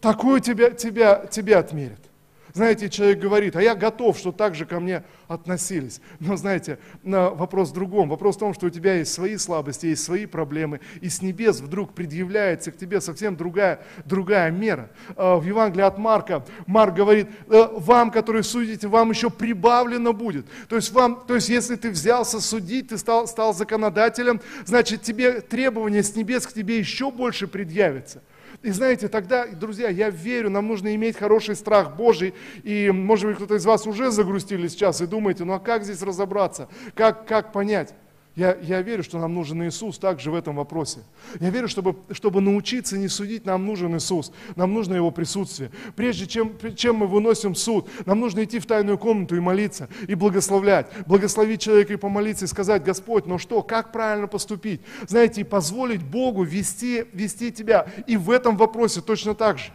такую 0.00 0.40
тебя, 0.40 0.70
тебя, 0.70 1.26
тебя 1.30 1.60
отмерят. 1.60 2.09
Знаете, 2.52 2.88
человек 2.88 3.18
говорит, 3.18 3.56
а 3.56 3.62
я 3.62 3.74
готов, 3.74 4.18
что 4.18 4.32
так 4.32 4.54
же 4.54 4.66
ко 4.66 4.80
мне 4.80 5.04
относились. 5.28 6.00
Но 6.18 6.36
знаете, 6.36 6.78
вопрос 7.02 7.70
в 7.70 7.72
другом. 7.72 8.08
Вопрос 8.08 8.36
в 8.36 8.40
том, 8.40 8.54
что 8.54 8.66
у 8.66 8.70
тебя 8.70 8.94
есть 8.94 9.12
свои 9.12 9.36
слабости, 9.36 9.86
есть 9.86 10.02
свои 10.02 10.26
проблемы, 10.26 10.80
и 11.00 11.08
с 11.08 11.22
небес 11.22 11.60
вдруг 11.60 11.94
предъявляется 11.94 12.72
к 12.72 12.76
тебе 12.76 13.00
совсем 13.00 13.36
другая, 13.36 13.80
другая 14.04 14.50
мера. 14.50 14.90
А, 15.16 15.36
в 15.36 15.44
Евангелии 15.44 15.84
от 15.84 15.98
Марка, 15.98 16.44
Марк 16.66 16.94
говорит, 16.94 17.28
«Э, 17.48 17.68
вам, 17.72 18.10
которые 18.10 18.42
судите, 18.42 18.88
вам 18.88 19.10
еще 19.10 19.30
прибавлено 19.30 20.12
будет. 20.12 20.46
То 20.68 20.76
есть, 20.76 20.92
вам, 20.92 21.24
то 21.26 21.34
есть 21.34 21.48
если 21.48 21.76
ты 21.76 21.90
взялся 21.90 22.40
судить, 22.40 22.88
ты 22.88 22.98
стал, 22.98 23.26
стал 23.26 23.54
законодателем, 23.54 24.40
значит 24.64 25.02
тебе 25.02 25.40
требования 25.40 26.02
с 26.02 26.14
небес 26.16 26.46
к 26.46 26.52
тебе 26.52 26.78
еще 26.78 27.10
больше 27.10 27.46
предъявятся. 27.46 28.22
И 28.62 28.70
знаете, 28.72 29.08
тогда, 29.08 29.46
друзья, 29.46 29.88
я 29.88 30.10
верю, 30.10 30.50
нам 30.50 30.68
нужно 30.68 30.94
иметь 30.94 31.16
хороший 31.16 31.56
страх 31.56 31.96
Божий. 31.96 32.34
И, 32.62 32.90
может 32.90 33.26
быть, 33.26 33.36
кто-то 33.36 33.54
из 33.54 33.64
вас 33.64 33.86
уже 33.86 34.10
загрустили 34.10 34.68
сейчас 34.68 35.00
и 35.00 35.06
думаете, 35.06 35.44
ну 35.44 35.54
а 35.54 35.60
как 35.60 35.84
здесь 35.84 36.02
разобраться? 36.02 36.68
Как, 36.94 37.26
как 37.26 37.52
понять? 37.52 37.94
Я, 38.36 38.56
я 38.62 38.80
верю, 38.80 39.02
что 39.02 39.18
нам 39.18 39.34
нужен 39.34 39.62
Иисус 39.64 39.98
также 39.98 40.30
в 40.30 40.34
этом 40.34 40.56
вопросе. 40.56 41.00
Я 41.40 41.50
верю, 41.50 41.66
чтобы, 41.68 41.96
чтобы 42.12 42.40
научиться 42.40 42.96
не 42.96 43.08
судить, 43.08 43.44
нам 43.44 43.66
нужен 43.66 43.96
Иисус. 43.96 44.32
Нам 44.54 44.72
нужно 44.72 44.94
Его 44.94 45.10
присутствие. 45.10 45.72
Прежде 45.96 46.26
чем, 46.26 46.52
чем 46.76 46.96
мы 46.96 47.06
выносим 47.08 47.56
суд, 47.56 47.88
нам 48.06 48.20
нужно 48.20 48.44
идти 48.44 48.60
в 48.60 48.66
тайную 48.66 48.98
комнату 48.98 49.36
и 49.36 49.40
молиться, 49.40 49.88
и 50.06 50.14
благословлять. 50.14 50.86
Благословить 51.06 51.60
человека 51.60 51.92
и 51.92 51.96
помолиться, 51.96 52.44
и 52.44 52.48
сказать, 52.48 52.84
Господь, 52.84 53.26
ну 53.26 53.38
что, 53.38 53.62
как 53.62 53.90
правильно 53.90 54.28
поступить? 54.28 54.80
Знаете, 55.08 55.40
и 55.40 55.44
позволить 55.44 56.02
Богу 56.02 56.44
вести, 56.44 57.06
вести 57.12 57.50
тебя. 57.50 57.88
И 58.06 58.16
в 58.16 58.30
этом 58.30 58.56
вопросе 58.56 59.00
точно 59.00 59.34
так 59.34 59.58
же. 59.58 59.72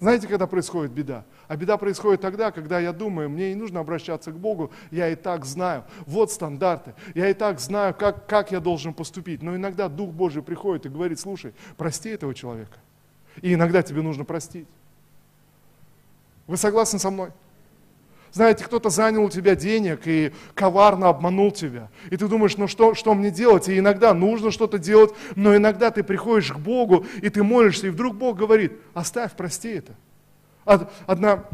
Знаете, 0.00 0.28
когда 0.28 0.46
происходит 0.46 0.92
беда? 0.92 1.24
А 1.48 1.56
беда 1.56 1.76
происходит 1.76 2.20
тогда, 2.20 2.52
когда 2.52 2.78
я 2.78 2.92
думаю, 2.92 3.28
мне 3.28 3.48
не 3.48 3.56
нужно 3.56 3.80
обращаться 3.80 4.30
к 4.30 4.38
Богу, 4.38 4.70
я 4.92 5.08
и 5.08 5.16
так 5.16 5.44
знаю. 5.44 5.84
Вот 6.06 6.30
стандарты. 6.30 6.94
Я 7.14 7.28
и 7.28 7.34
так 7.34 7.58
знаю, 7.58 7.94
как, 7.94 8.26
как 8.26 8.52
я 8.52 8.60
должен 8.60 8.94
поступить. 8.94 9.42
Но 9.42 9.56
иногда 9.56 9.88
Дух 9.88 10.10
Божий 10.10 10.42
приходит 10.42 10.86
и 10.86 10.88
говорит, 10.88 11.18
слушай, 11.18 11.52
прости 11.76 12.10
этого 12.10 12.32
человека. 12.32 12.78
И 13.42 13.54
иногда 13.54 13.82
тебе 13.82 14.02
нужно 14.02 14.24
простить. 14.24 14.68
Вы 16.46 16.56
согласны 16.56 17.00
со 17.00 17.10
мной? 17.10 17.32
Знаете, 18.32 18.64
кто-то 18.64 18.90
занял 18.90 19.24
у 19.24 19.30
тебя 19.30 19.54
денег 19.54 20.00
и 20.06 20.32
коварно 20.54 21.08
обманул 21.08 21.50
тебя. 21.50 21.88
И 22.10 22.16
ты 22.16 22.28
думаешь, 22.28 22.56
ну 22.56 22.68
что, 22.68 22.94
что 22.94 23.14
мне 23.14 23.30
делать? 23.30 23.68
И 23.68 23.78
иногда 23.78 24.14
нужно 24.14 24.50
что-то 24.50 24.78
делать, 24.78 25.12
но 25.34 25.56
иногда 25.56 25.90
ты 25.90 26.02
приходишь 26.02 26.52
к 26.52 26.58
Богу, 26.58 27.06
и 27.22 27.28
ты 27.30 27.42
молишься, 27.42 27.86
и 27.86 27.90
вдруг 27.90 28.16
Бог 28.16 28.36
говорит, 28.36 28.72
оставь, 28.94 29.32
прости 29.32 29.68
это. 29.68 29.94
Одна 31.06 31.44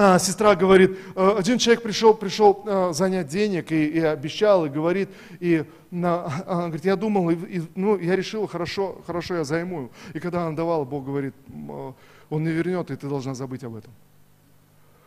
а, 0.00 0.18
сестра 0.20 0.54
говорит, 0.54 0.96
«Э, 1.16 1.34
один 1.38 1.58
человек 1.58 1.82
пришел, 1.82 2.14
пришел 2.14 2.62
а, 2.64 2.92
занять 2.92 3.26
денег 3.26 3.72
и, 3.72 3.86
и 3.86 3.98
обещал, 3.98 4.64
и 4.64 4.68
говорит, 4.68 5.08
и 5.40 5.64
на, 5.90 6.26
она 6.46 6.66
говорит, 6.66 6.84
я 6.84 6.94
думал, 6.94 7.30
и, 7.30 7.34
и, 7.34 7.62
ну, 7.74 7.98
я 7.98 8.14
решил, 8.14 8.46
хорошо, 8.46 9.02
хорошо, 9.04 9.36
я 9.36 9.44
займу. 9.44 9.90
И 10.14 10.20
когда 10.20 10.46
она 10.46 10.54
давала, 10.54 10.84
Бог 10.84 11.04
говорит, 11.04 11.34
он 12.30 12.44
не 12.44 12.50
вернет, 12.50 12.92
и 12.92 12.96
ты 12.96 13.08
должна 13.08 13.34
забыть 13.34 13.64
об 13.64 13.74
этом. 13.74 13.92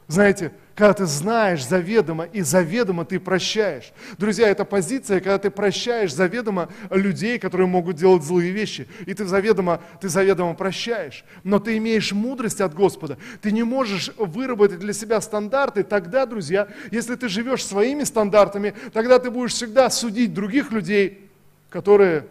Знаете, 0.08 0.52
когда 0.76 0.94
ты 0.94 1.06
знаешь 1.06 1.66
заведомо 1.66 2.24
и 2.24 2.42
заведомо 2.42 3.06
ты 3.06 3.20
прощаешь. 3.20 3.92
Друзья, 4.18 4.48
это 4.48 4.66
позиция, 4.66 5.20
когда 5.20 5.38
ты 5.38 5.52
прощаешь 5.52 6.14
заведомо 6.14 6.70
людей, 6.90 7.38
которые 7.38 7.68
могут 7.68 7.98
делать 7.98 8.24
злые 8.24 8.52
вещи. 8.52 8.88
И 9.06 9.14
ты 9.14 9.26
заведомо, 9.26 9.82
ты 10.00 10.10
заведомо 10.10 10.54
прощаешь. 10.54 11.24
Но 11.44 11.60
ты 11.60 11.78
имеешь 11.78 12.12
мудрость 12.14 12.62
от 12.62 12.74
Господа. 12.74 13.18
Ты 13.42 13.52
не 13.52 13.64
можешь 13.64 14.12
выработать 14.18 14.80
для 14.80 14.94
себя 14.94 15.22
стандарты. 15.22 15.84
Тогда, 15.84 16.26
друзья, 16.26 16.68
если 16.90 17.16
ты 17.16 17.30
живешь 17.30 17.66
своими 17.66 18.04
стандартами, 18.04 18.74
тогда 18.94 19.20
ты 19.20 19.30
будешь 19.30 19.54
всегда 19.54 19.90
судить 19.90 20.34
других 20.34 20.72
людей, 20.72 21.30
которые 21.70 22.26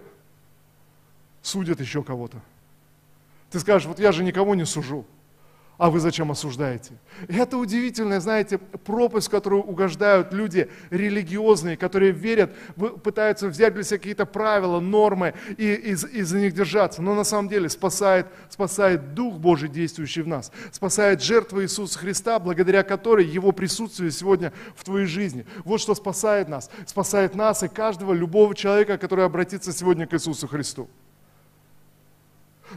судят 1.43 1.81
еще 1.81 2.03
кого-то. 2.03 2.39
Ты 3.51 3.61
скажешь, 3.61 3.87
вот 3.87 4.01
я 4.01 4.13
же 4.13 4.25
никого 4.25 4.55
не 4.55 4.65
сужу 4.65 5.07
а 5.81 5.89
вы 5.89 5.99
зачем 5.99 6.31
осуждаете? 6.31 6.93
Это 7.27 7.57
удивительная, 7.57 8.21
знаете, 8.21 8.59
пропасть, 8.59 9.29
в 9.29 9.31
которую 9.31 9.63
угождают 9.63 10.31
люди 10.31 10.69
религиозные, 10.91 11.79
которые 11.79 12.13
верят, 12.13 12.55
пытаются 13.03 13.49
взять 13.49 13.73
для 13.73 13.83
себя 13.83 13.97
какие-то 13.97 14.27
правила, 14.27 14.79
нормы 14.79 15.33
и, 15.57 15.73
и, 15.73 15.93
и 15.93 16.23
за 16.23 16.39
них 16.39 16.53
держаться. 16.53 17.01
Но 17.01 17.15
на 17.15 17.25
самом 17.25 17.49
деле 17.49 17.71
спасает, 17.71 18.27
спасает 18.51 19.15
Дух 19.15 19.39
Божий, 19.39 19.71
действующий 19.71 20.21
в 20.21 20.29
нас. 20.29 20.53
Спасает 20.71 21.23
жертва 21.23 21.63
Иисуса 21.63 21.99
Христа, 21.99 22.39
благодаря 22.39 22.83
которой 22.83 23.25
Его 23.25 23.51
присутствие 23.53 24.11
сегодня 24.11 24.53
в 24.77 24.85
твоей 24.85 25.07
жизни. 25.07 25.47
Вот 25.65 25.81
что 25.81 25.95
спасает 25.95 26.51
нас. 26.51 26.71
Спасает 26.85 27.35
нас 27.35 27.63
и 27.63 27.69
каждого, 27.69 28.13
любого 28.13 28.55
человека, 28.55 28.99
который 28.99 29.25
обратится 29.25 29.73
сегодня 29.73 30.07
к 30.07 30.13
Иисусу 30.13 30.47
Христу. 30.47 30.91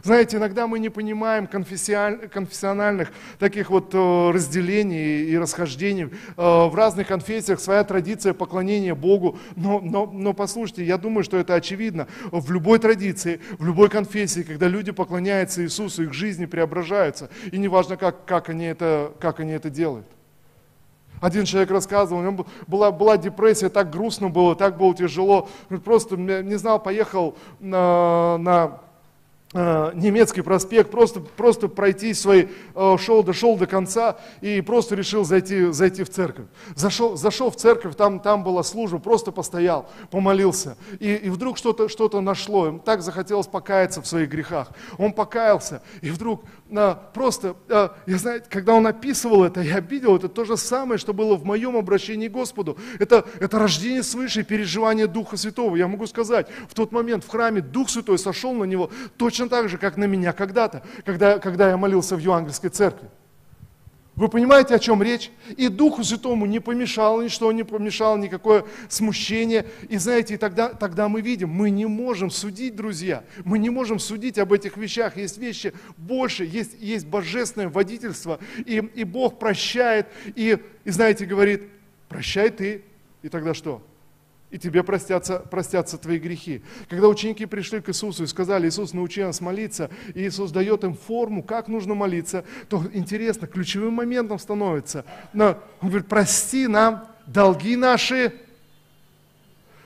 Знаете, 0.02 0.38
иногда 0.38 0.66
мы 0.66 0.78
не 0.78 0.88
понимаем 0.88 1.46
конфессиональных 1.46 3.12
таких 3.38 3.70
вот 3.70 3.94
э, 3.94 4.30
разделений 4.32 5.24
и 5.26 5.38
расхождений. 5.38 6.10
Э, 6.36 6.66
в 6.66 6.74
разных 6.74 7.06
конфессиях 7.06 7.60
своя 7.60 7.84
традиция 7.84 8.34
поклонения 8.34 8.94
Богу. 8.94 9.38
Но, 9.54 9.80
но, 9.80 10.06
но 10.06 10.32
послушайте, 10.32 10.84
я 10.84 10.98
думаю, 10.98 11.22
что 11.22 11.36
это 11.36 11.54
очевидно. 11.54 12.08
В 12.32 12.50
любой 12.50 12.80
традиции, 12.80 13.40
в 13.58 13.64
любой 13.64 13.88
конфессии, 13.88 14.42
когда 14.42 14.66
люди 14.66 14.90
поклоняются 14.90 15.62
Иисусу, 15.62 16.02
их 16.02 16.12
жизни 16.12 16.46
преображаются. 16.46 17.30
И 17.52 17.58
неважно, 17.58 17.96
как, 17.96 18.24
как, 18.24 18.48
они, 18.48 18.64
это, 18.64 19.12
как 19.20 19.38
они 19.38 19.52
это 19.52 19.70
делают. 19.70 20.06
Один 21.20 21.44
человек 21.44 21.70
рассказывал, 21.70 22.20
у 22.20 22.24
него 22.24 22.46
была, 22.66 22.90
была 22.90 23.16
депрессия, 23.16 23.68
так 23.68 23.90
грустно 23.90 24.28
было, 24.28 24.56
так 24.56 24.76
было 24.76 24.94
тяжело. 24.94 25.48
Просто 25.84 26.16
не 26.16 26.56
знал, 26.56 26.82
поехал 26.82 27.36
на, 27.60 28.36
на 28.38 28.80
немецкий 29.54 30.42
проспект, 30.42 30.90
просто, 30.90 31.20
просто 31.20 31.68
пройти 31.68 32.12
свой, 32.14 32.50
э, 32.74 32.96
шел, 32.98 33.22
дошел 33.22 33.56
до 33.56 33.66
конца 33.66 34.18
и 34.40 34.60
просто 34.60 34.96
решил 34.96 35.24
зайти, 35.24 35.72
зайти 35.72 36.02
в 36.02 36.10
церковь. 36.10 36.46
Зашел, 36.74 37.16
зашел 37.16 37.50
в 37.50 37.56
церковь, 37.56 37.94
там, 37.94 38.20
там 38.20 38.42
была 38.42 38.62
служба, 38.62 38.98
просто 38.98 39.30
постоял, 39.30 39.88
помолился. 40.10 40.76
И, 40.98 41.14
и 41.14 41.30
вдруг 41.30 41.56
что-то 41.56 41.88
что 41.88 42.08
нашло, 42.20 42.66
ему 42.66 42.78
так 42.78 43.02
захотелось 43.02 43.46
покаяться 43.46 44.02
в 44.02 44.06
своих 44.06 44.28
грехах. 44.28 44.70
Он 44.98 45.12
покаялся, 45.12 45.82
и 46.00 46.10
вдруг 46.10 46.44
просто, 47.12 47.56
а, 47.68 47.96
я 48.06 48.18
знаете, 48.18 48.46
когда 48.48 48.74
он 48.74 48.86
описывал 48.86 49.44
это, 49.44 49.60
я 49.60 49.80
видел, 49.80 50.16
это 50.16 50.28
то 50.28 50.44
же 50.44 50.56
самое, 50.56 50.98
что 50.98 51.12
было 51.12 51.36
в 51.36 51.44
моем 51.44 51.76
обращении 51.76 52.28
к 52.28 52.32
Господу. 52.32 52.78
Это, 52.98 53.26
это 53.38 53.58
рождение 53.58 54.02
свыше, 54.02 54.44
переживание 54.44 55.06
Духа 55.06 55.36
Святого. 55.36 55.76
Я 55.76 55.88
могу 55.88 56.06
сказать, 56.06 56.48
в 56.68 56.74
тот 56.74 56.90
момент 56.90 57.24
в 57.24 57.28
храме 57.28 57.60
Дух 57.60 57.90
Святой 57.90 58.18
сошел 58.18 58.52
на 58.54 58.64
него 58.64 58.90
точно 59.16 59.48
так 59.48 59.68
же, 59.68 59.78
как 59.78 59.96
на 59.96 60.04
меня 60.04 60.32
когда-то, 60.32 60.82
когда, 61.04 61.38
когда 61.38 61.68
я 61.68 61.76
молился 61.76 62.16
в 62.16 62.18
Евангельской 62.18 62.70
церкви. 62.70 63.08
Вы 64.16 64.28
понимаете, 64.28 64.76
о 64.76 64.78
чем 64.78 65.02
речь? 65.02 65.32
И 65.56 65.66
Духу 65.66 66.04
Святому 66.04 66.46
не 66.46 66.60
помешало 66.60 67.20
ничто, 67.20 67.50
не 67.50 67.64
помешало 67.64 68.16
никакое 68.16 68.64
смущение. 68.88 69.66
И 69.88 69.96
знаете, 69.96 70.34
и 70.34 70.36
тогда, 70.36 70.68
тогда 70.68 71.08
мы 71.08 71.20
видим, 71.20 71.48
мы 71.50 71.70
не 71.70 71.86
можем 71.86 72.30
судить, 72.30 72.76
друзья. 72.76 73.24
Мы 73.44 73.58
не 73.58 73.70
можем 73.70 73.98
судить 73.98 74.38
об 74.38 74.52
этих 74.52 74.76
вещах. 74.76 75.16
Есть 75.16 75.38
вещи 75.38 75.72
больше, 75.96 76.44
есть, 76.44 76.80
есть 76.80 77.06
божественное 77.06 77.68
водительство. 77.68 78.38
И, 78.64 78.76
и 78.94 79.02
Бог 79.02 79.40
прощает. 79.40 80.06
И, 80.36 80.58
и 80.84 80.90
знаете, 80.90 81.24
говорит, 81.24 81.64
прощай 82.08 82.50
ты. 82.50 82.84
И 83.22 83.28
тогда 83.28 83.52
что? 83.52 83.82
И 84.54 84.58
тебе 84.58 84.84
простятся, 84.84 85.40
простятся 85.40 85.98
твои 85.98 86.20
грехи. 86.20 86.62
Когда 86.88 87.08
ученики 87.08 87.44
пришли 87.44 87.80
к 87.80 87.88
Иисусу 87.88 88.22
и 88.22 88.28
сказали, 88.28 88.68
Иисус, 88.68 88.92
научи 88.92 89.20
нас 89.20 89.40
молиться, 89.40 89.90
и 90.14 90.20
Иисус 90.20 90.52
дает 90.52 90.84
им 90.84 90.94
форму, 90.94 91.42
как 91.42 91.66
нужно 91.66 91.94
молиться, 91.96 92.44
то 92.68 92.84
интересно, 92.92 93.48
ключевым 93.48 93.94
моментом 93.94 94.38
становится, 94.38 95.04
но 95.32 95.58
он 95.80 95.88
говорит, 95.88 96.06
прости 96.06 96.68
нам 96.68 97.08
долги 97.26 97.74
наши, 97.74 98.32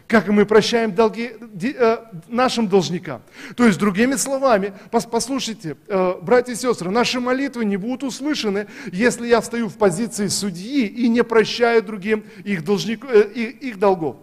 как 0.08 0.26
мы 0.28 0.46
прощаем 0.46 0.94
долги 0.94 1.32
э, 1.62 1.98
нашим 2.28 2.66
должникам. 2.66 3.20
То 3.56 3.66
есть, 3.66 3.78
другими 3.78 4.14
словами, 4.14 4.72
послушайте, 4.90 5.76
э, 5.86 6.14
братья 6.22 6.52
и 6.52 6.56
сестры, 6.56 6.90
наши 6.90 7.20
молитвы 7.20 7.66
не 7.66 7.76
будут 7.76 8.04
услышаны, 8.04 8.68
если 8.90 9.26
я 9.28 9.42
стою 9.42 9.68
в 9.68 9.76
позиции 9.76 10.28
судьи 10.28 10.86
и 10.86 11.08
не 11.08 11.22
прощаю 11.22 11.82
другим 11.82 12.24
их, 12.42 12.64
должник, 12.64 13.04
э, 13.04 13.28
их, 13.60 13.78
долгов. 13.78 14.16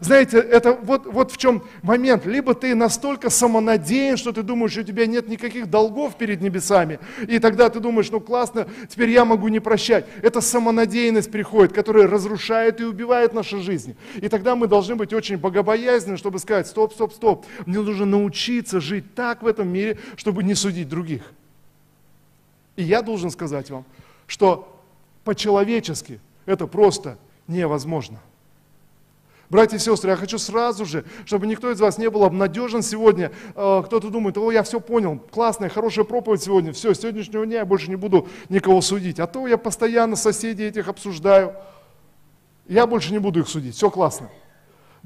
Знаете, 0.00 0.38
это 0.38 0.72
вот, 0.72 1.04
вот 1.06 1.32
в 1.32 1.36
чем 1.36 1.64
момент. 1.82 2.24
Либо 2.24 2.54
ты 2.54 2.74
настолько 2.76 3.28
самонадеян, 3.28 4.16
что 4.16 4.32
ты 4.32 4.42
думаешь, 4.42 4.76
у 4.76 4.82
тебя 4.84 5.06
нет 5.06 5.28
никаких 5.28 5.68
долгов 5.68 6.16
перед 6.16 6.40
небесами, 6.40 7.00
и 7.26 7.40
тогда 7.40 7.68
ты 7.68 7.80
думаешь, 7.80 8.10
ну 8.10 8.20
классно, 8.20 8.68
теперь 8.88 9.10
я 9.10 9.24
могу 9.24 9.48
не 9.48 9.58
прощать. 9.58 10.06
Это 10.22 10.40
самонадеянность 10.40 11.30
приходит, 11.30 11.72
которая 11.72 12.06
разрушает 12.06 12.80
и 12.80 12.84
убивает 12.84 13.34
наши 13.34 13.58
жизни. 13.58 13.96
И 14.14 14.28
тогда 14.28 14.54
мы 14.54 14.68
должны 14.68 14.75
должны 14.76 14.94
быть 14.94 15.14
очень 15.14 15.38
богобоязненны, 15.38 16.18
чтобы 16.18 16.38
сказать, 16.38 16.66
стоп, 16.66 16.92
стоп, 16.92 17.14
стоп, 17.14 17.46
мне 17.64 17.80
нужно 17.80 18.04
научиться 18.04 18.78
жить 18.78 19.14
так 19.14 19.42
в 19.42 19.46
этом 19.46 19.68
мире, 19.68 19.98
чтобы 20.16 20.42
не 20.42 20.54
судить 20.54 20.88
других. 20.88 21.32
И 22.76 22.82
я 22.82 23.00
должен 23.00 23.30
сказать 23.30 23.70
вам, 23.70 23.86
что 24.26 24.78
по-человечески 25.24 26.20
это 26.44 26.66
просто 26.66 27.16
невозможно. 27.48 28.20
Братья 29.48 29.76
и 29.76 29.80
сестры, 29.80 30.10
я 30.10 30.16
хочу 30.16 30.36
сразу 30.36 30.84
же, 30.84 31.06
чтобы 31.24 31.46
никто 31.46 31.70
из 31.70 31.80
вас 31.80 31.96
не 31.96 32.10
был 32.10 32.24
обнадежен 32.24 32.82
сегодня. 32.82 33.32
Э, 33.54 33.82
кто-то 33.86 34.10
думает, 34.10 34.36
о, 34.36 34.50
я 34.50 34.62
все 34.62 34.78
понял, 34.78 35.18
классная, 35.30 35.70
хорошая 35.70 36.04
проповедь 36.04 36.42
сегодня, 36.42 36.72
все, 36.72 36.92
с 36.92 37.00
сегодняшнего 37.00 37.46
дня 37.46 37.60
я 37.60 37.64
больше 37.64 37.88
не 37.88 37.96
буду 37.96 38.28
никого 38.50 38.82
судить. 38.82 39.20
А 39.20 39.26
то 39.26 39.46
я 39.46 39.56
постоянно 39.56 40.16
соседей 40.16 40.64
этих 40.64 40.88
обсуждаю. 40.88 41.54
Я 42.66 42.86
больше 42.86 43.12
не 43.12 43.20
буду 43.20 43.40
их 43.40 43.48
судить, 43.48 43.76
все 43.76 43.88
классно. 43.88 44.28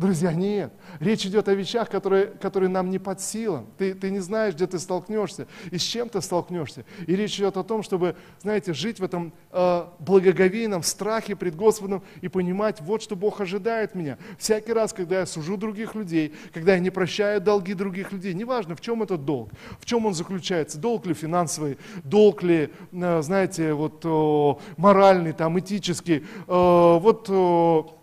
Друзья, 0.00 0.32
нет. 0.32 0.72
Речь 0.98 1.26
идет 1.26 1.46
о 1.48 1.54
вещах, 1.54 1.90
которые, 1.90 2.28
которые 2.28 2.70
нам 2.70 2.88
не 2.88 2.98
под 2.98 3.20
силам. 3.20 3.66
Ты, 3.76 3.92
ты 3.92 4.10
не 4.10 4.20
знаешь, 4.20 4.54
где 4.54 4.66
ты 4.66 4.78
столкнешься 4.78 5.46
и 5.70 5.76
с 5.76 5.82
чем 5.82 6.08
ты 6.08 6.22
столкнешься. 6.22 6.86
И 7.06 7.14
речь 7.14 7.36
идет 7.36 7.58
о 7.58 7.64
том, 7.64 7.82
чтобы, 7.82 8.16
знаете, 8.40 8.72
жить 8.72 8.98
в 8.98 9.04
этом 9.04 9.34
э, 9.52 9.84
благоговейном 9.98 10.84
страхе 10.84 11.36
пред 11.36 11.54
Господом 11.54 12.02
и 12.22 12.28
понимать, 12.28 12.80
вот 12.80 13.02
что 13.02 13.14
Бог 13.14 13.42
ожидает 13.42 13.94
меня. 13.94 14.16
Всякий 14.38 14.72
раз, 14.72 14.94
когда 14.94 15.18
я 15.18 15.26
сужу 15.26 15.58
других 15.58 15.94
людей, 15.94 16.32
когда 16.54 16.72
я 16.72 16.78
не 16.78 16.88
прощаю 16.88 17.38
долги 17.38 17.74
других 17.74 18.10
людей, 18.10 18.32
неважно, 18.32 18.76
в 18.76 18.80
чем 18.80 19.02
этот 19.02 19.26
долг, 19.26 19.50
в 19.78 19.84
чем 19.84 20.06
он 20.06 20.14
заключается, 20.14 20.78
долг 20.78 21.04
ли 21.04 21.12
финансовый, 21.12 21.76
долг 22.04 22.42
ли, 22.42 22.70
э, 22.90 23.20
знаете, 23.20 23.74
вот 23.74 24.00
э, 24.06 24.62
моральный, 24.78 25.34
там, 25.34 25.58
этический, 25.60 26.24
э, 26.24 26.44
вот... 26.46 27.26
Э, 27.28 27.99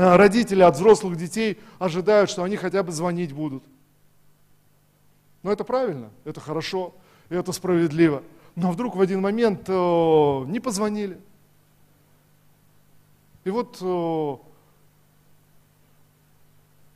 родители 0.00 0.62
от 0.62 0.76
взрослых 0.76 1.16
детей 1.16 1.58
ожидают, 1.78 2.30
что 2.30 2.42
они 2.42 2.56
хотя 2.56 2.82
бы 2.82 2.92
звонить 2.92 3.32
будут. 3.32 3.62
Но 5.42 5.52
это 5.52 5.64
правильно, 5.64 6.10
это 6.24 6.40
хорошо, 6.40 6.94
это 7.28 7.52
справедливо. 7.52 8.22
Но 8.56 8.70
вдруг 8.72 8.96
в 8.96 9.00
один 9.00 9.20
момент 9.20 9.68
э, 9.68 10.44
не 10.46 10.60
позвонили. 10.60 11.18
И 13.44 13.50
вот, 13.50 13.78
э, 13.80 14.36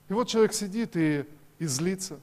и 0.08 0.12
вот 0.12 0.28
человек 0.28 0.52
сидит 0.52 0.96
и, 0.96 1.24
и 1.58 1.66
злится. 1.66 2.18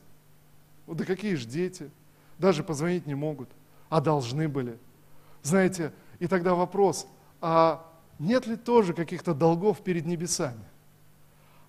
Вот 0.85 0.97
да 0.97 1.05
какие 1.05 1.35
же 1.35 1.47
дети, 1.47 1.89
даже 2.37 2.63
позвонить 2.63 3.07
не 3.07 3.15
могут, 3.15 3.49
а 3.89 4.01
должны 4.01 4.47
были. 4.47 4.77
Знаете, 5.41 5.93
и 6.19 6.27
тогда 6.27 6.53
вопрос, 6.53 7.07
а 7.39 7.87
нет 8.19 8.45
ли 8.45 8.55
тоже 8.55 8.93
каких-то 8.93 9.33
долгов 9.33 9.81
перед 9.81 10.05
небесами? 10.05 10.63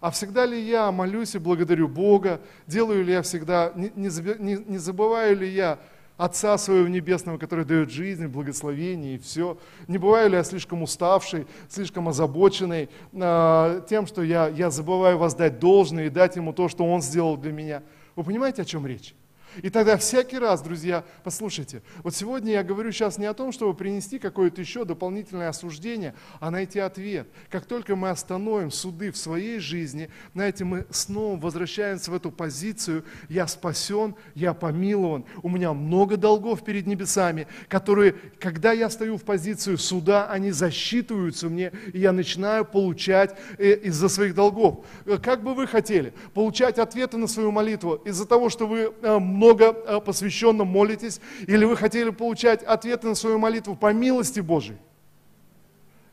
А 0.03 0.11
всегда 0.11 0.45
ли 0.47 0.61
я 0.61 0.91
молюсь 0.91 1.37
и 1.37 1.39
благодарю 1.39 1.87
Бога? 1.87 2.41
Делаю 2.67 3.05
ли 3.05 3.13
я 3.13 3.23
всегда, 3.23 3.71
не, 3.77 3.93
не, 3.95 4.57
не 4.69 4.79
забываю 4.79 5.37
ли 5.37 5.49
я 5.49 5.79
Отца 6.17 6.59
Своего 6.59 6.89
Небесного, 6.89 7.39
который 7.39 7.65
дает 7.65 7.93
жизнь, 7.93 8.27
благословение 8.27 9.15
и 9.15 9.19
все? 9.19 9.57
Не 9.87 9.99
бываю 9.99 10.29
ли 10.29 10.37
я 10.37 10.43
слишком 10.43 10.83
уставший, 10.83 11.47
слишком 11.69 12.09
озабоченный 12.09 12.89
э, 13.13 13.83
тем, 13.89 14.09
что 14.09 14.25
я, 14.25 14.49
я 14.49 14.71
забываю 14.71 15.19
воздать 15.19 15.61
должное 15.61 16.07
и 16.07 16.11
дать 16.11 16.35
Ему 16.35 16.53
то, 16.53 16.69
что 16.69 16.85
Он 16.85 17.01
сделал 17.01 17.37
для 17.37 17.53
меня? 17.53 17.85
Вы 18.17 18.25
понимаете, 18.25 18.63
о 18.63 18.65
чем 18.65 18.85
речь? 18.85 19.15
И 19.61 19.71
тогда 19.71 19.97
всякий 19.97 20.39
раз, 20.39 20.63
друзья, 20.63 21.05
послушайте, 21.25 21.83
вот 22.03 22.15
сегодня 22.15 22.53
я 22.53 22.63
говорю 22.63 22.93
сейчас 22.93 23.19
не 23.19 23.27
о 23.27 23.35
том, 23.35 23.53
чтобы 23.53 23.75
принести 23.75 24.19
какое-то 24.19 24.61
еще 24.61 24.85
дополнительное 24.85 25.49
осуждение, 25.49 26.15
а 26.41 26.51
найти 26.51 26.79
ответ. 26.79 27.29
Как 27.51 27.67
только 27.67 27.97
мы 27.97 28.11
остановим 28.11 28.71
суды 28.71 29.11
в 29.11 29.17
своей 29.17 29.59
жизни, 29.59 30.09
знаете, 30.35 30.65
мы 30.65 30.87
снова 30.91 31.39
возвращаемся 31.39 32.11
в 32.11 32.15
эту 32.15 32.31
позицию, 32.31 33.05
я 33.29 33.47
спасен, 33.47 34.15
я 34.35 34.55
помилован, 34.55 35.25
у 35.43 35.49
меня 35.49 35.73
много 35.73 36.17
долгов 36.17 36.65
перед 36.65 36.87
небесами, 36.87 37.47
которые, 37.69 38.15
когда 38.39 38.73
я 38.73 38.89
стою 38.89 39.17
в 39.17 39.25
позицию 39.25 39.79
суда, 39.79 40.29
они 40.31 40.51
засчитываются 40.51 41.49
мне, 41.49 41.73
и 41.93 41.99
я 41.99 42.13
начинаю 42.13 42.65
получать 42.65 43.37
э, 43.59 43.75
из-за 43.85 44.09
своих 44.09 44.35
долгов. 44.35 44.85
Э, 45.05 45.19
как 45.19 45.43
бы 45.43 45.55
вы 45.55 45.67
хотели? 45.67 46.13
Получать 46.35 46.79
ответы 46.79 47.17
на 47.17 47.27
свою 47.27 47.51
молитву 47.51 48.01
из-за 48.05 48.27
того, 48.27 48.49
что 48.49 48.67
вы 48.67 48.93
э, 49.03 49.19
много 49.43 49.65
э, 49.65 50.01
посвященно 50.01 50.65
молитесь, 50.65 51.21
или 51.49 51.65
вы 51.65 51.77
хотели 51.77 52.11
получать 52.11 52.63
ответы 52.63 53.09
на 53.09 53.17
свою 53.17 53.39
молитву 53.39 53.75
по 53.75 53.93
милости 53.93 54.39
Божией? 54.39 54.79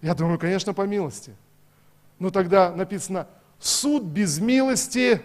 Я 0.02 0.16
думаю, 0.16 0.40
конечно, 0.40 0.74
по 0.74 0.88
милости. 0.88 1.36
Но 2.18 2.32
тогда 2.32 2.72
написано, 2.72 3.28
суд 3.60 4.04
без 4.04 4.40
милости 4.40 5.22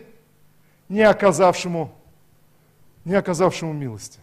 не 0.90 1.00
оказавшему, 1.00 1.94
не 3.06 3.14
оказавшему 3.14 3.72
милости. 3.72 4.20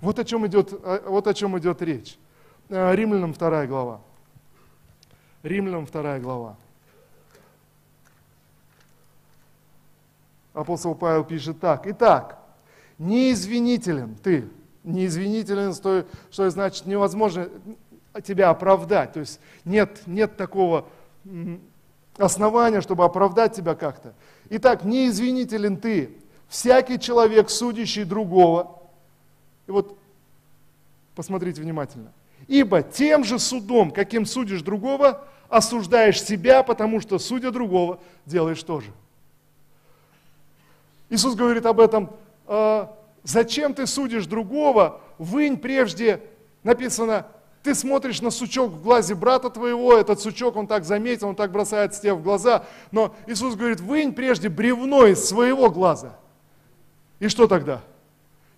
Вот 0.00 0.18
о 0.18 0.24
чем 0.24 0.44
идет, 0.48 0.72
э, 0.72 1.02
вот 1.06 1.28
о 1.28 1.34
чем 1.34 1.56
идет 1.56 1.80
речь. 1.82 2.18
Э, 2.68 2.96
Римлянам 2.96 3.32
2 3.32 3.66
глава. 3.66 4.00
Римлянам 5.44 5.86
2 5.86 6.18
глава. 6.18 6.56
Апостол 10.52 10.96
Павел 10.96 11.22
пишет 11.22 11.60
так. 11.60 11.86
Итак, 11.86 12.37
неизвинителен 12.98 14.16
ты. 14.22 14.48
Неизвинителен, 14.84 15.74
что, 15.74 16.50
значит 16.50 16.86
невозможно 16.86 17.48
тебя 18.24 18.50
оправдать. 18.50 19.12
То 19.12 19.20
есть 19.20 19.40
нет, 19.64 20.02
нет 20.06 20.36
такого 20.36 20.86
основания, 22.16 22.80
чтобы 22.80 23.04
оправдать 23.04 23.54
тебя 23.54 23.74
как-то. 23.74 24.14
Итак, 24.50 24.84
неизвинителен 24.84 25.76
ты, 25.76 26.10
всякий 26.48 26.98
человек, 26.98 27.50
судящий 27.50 28.04
другого. 28.04 28.80
И 29.66 29.70
вот 29.70 29.96
посмотрите 31.14 31.60
внимательно. 31.60 32.12
Ибо 32.46 32.82
тем 32.82 33.24
же 33.24 33.38
судом, 33.38 33.90
каким 33.90 34.24
судишь 34.24 34.62
другого, 34.62 35.26
осуждаешь 35.48 36.22
себя, 36.22 36.62
потому 36.62 37.00
что, 37.00 37.18
судя 37.18 37.50
другого, 37.50 37.98
делаешь 38.24 38.62
тоже. 38.62 38.90
Иисус 41.10 41.34
говорит 41.34 41.66
об 41.66 41.80
этом, 41.80 42.10
э, 42.46 42.86
зачем 43.28 43.74
ты 43.74 43.86
судишь 43.86 44.26
другого, 44.26 45.00
вынь 45.18 45.58
прежде, 45.58 46.22
написано, 46.62 47.26
ты 47.62 47.74
смотришь 47.74 48.22
на 48.22 48.30
сучок 48.30 48.70
в 48.70 48.82
глазе 48.82 49.14
брата 49.14 49.50
твоего, 49.50 49.94
этот 49.94 50.20
сучок, 50.20 50.56
он 50.56 50.66
так 50.66 50.84
заметил, 50.84 51.28
он 51.28 51.36
так 51.36 51.52
бросается 51.52 52.00
тебе 52.00 52.14
в 52.14 52.22
глаза, 52.22 52.64
но 52.90 53.14
Иисус 53.26 53.54
говорит, 53.54 53.80
вынь 53.80 54.14
прежде 54.14 54.48
бревно 54.48 55.06
из 55.06 55.24
своего 55.28 55.70
глаза. 55.70 56.18
И 57.18 57.28
что 57.28 57.46
тогда? 57.46 57.82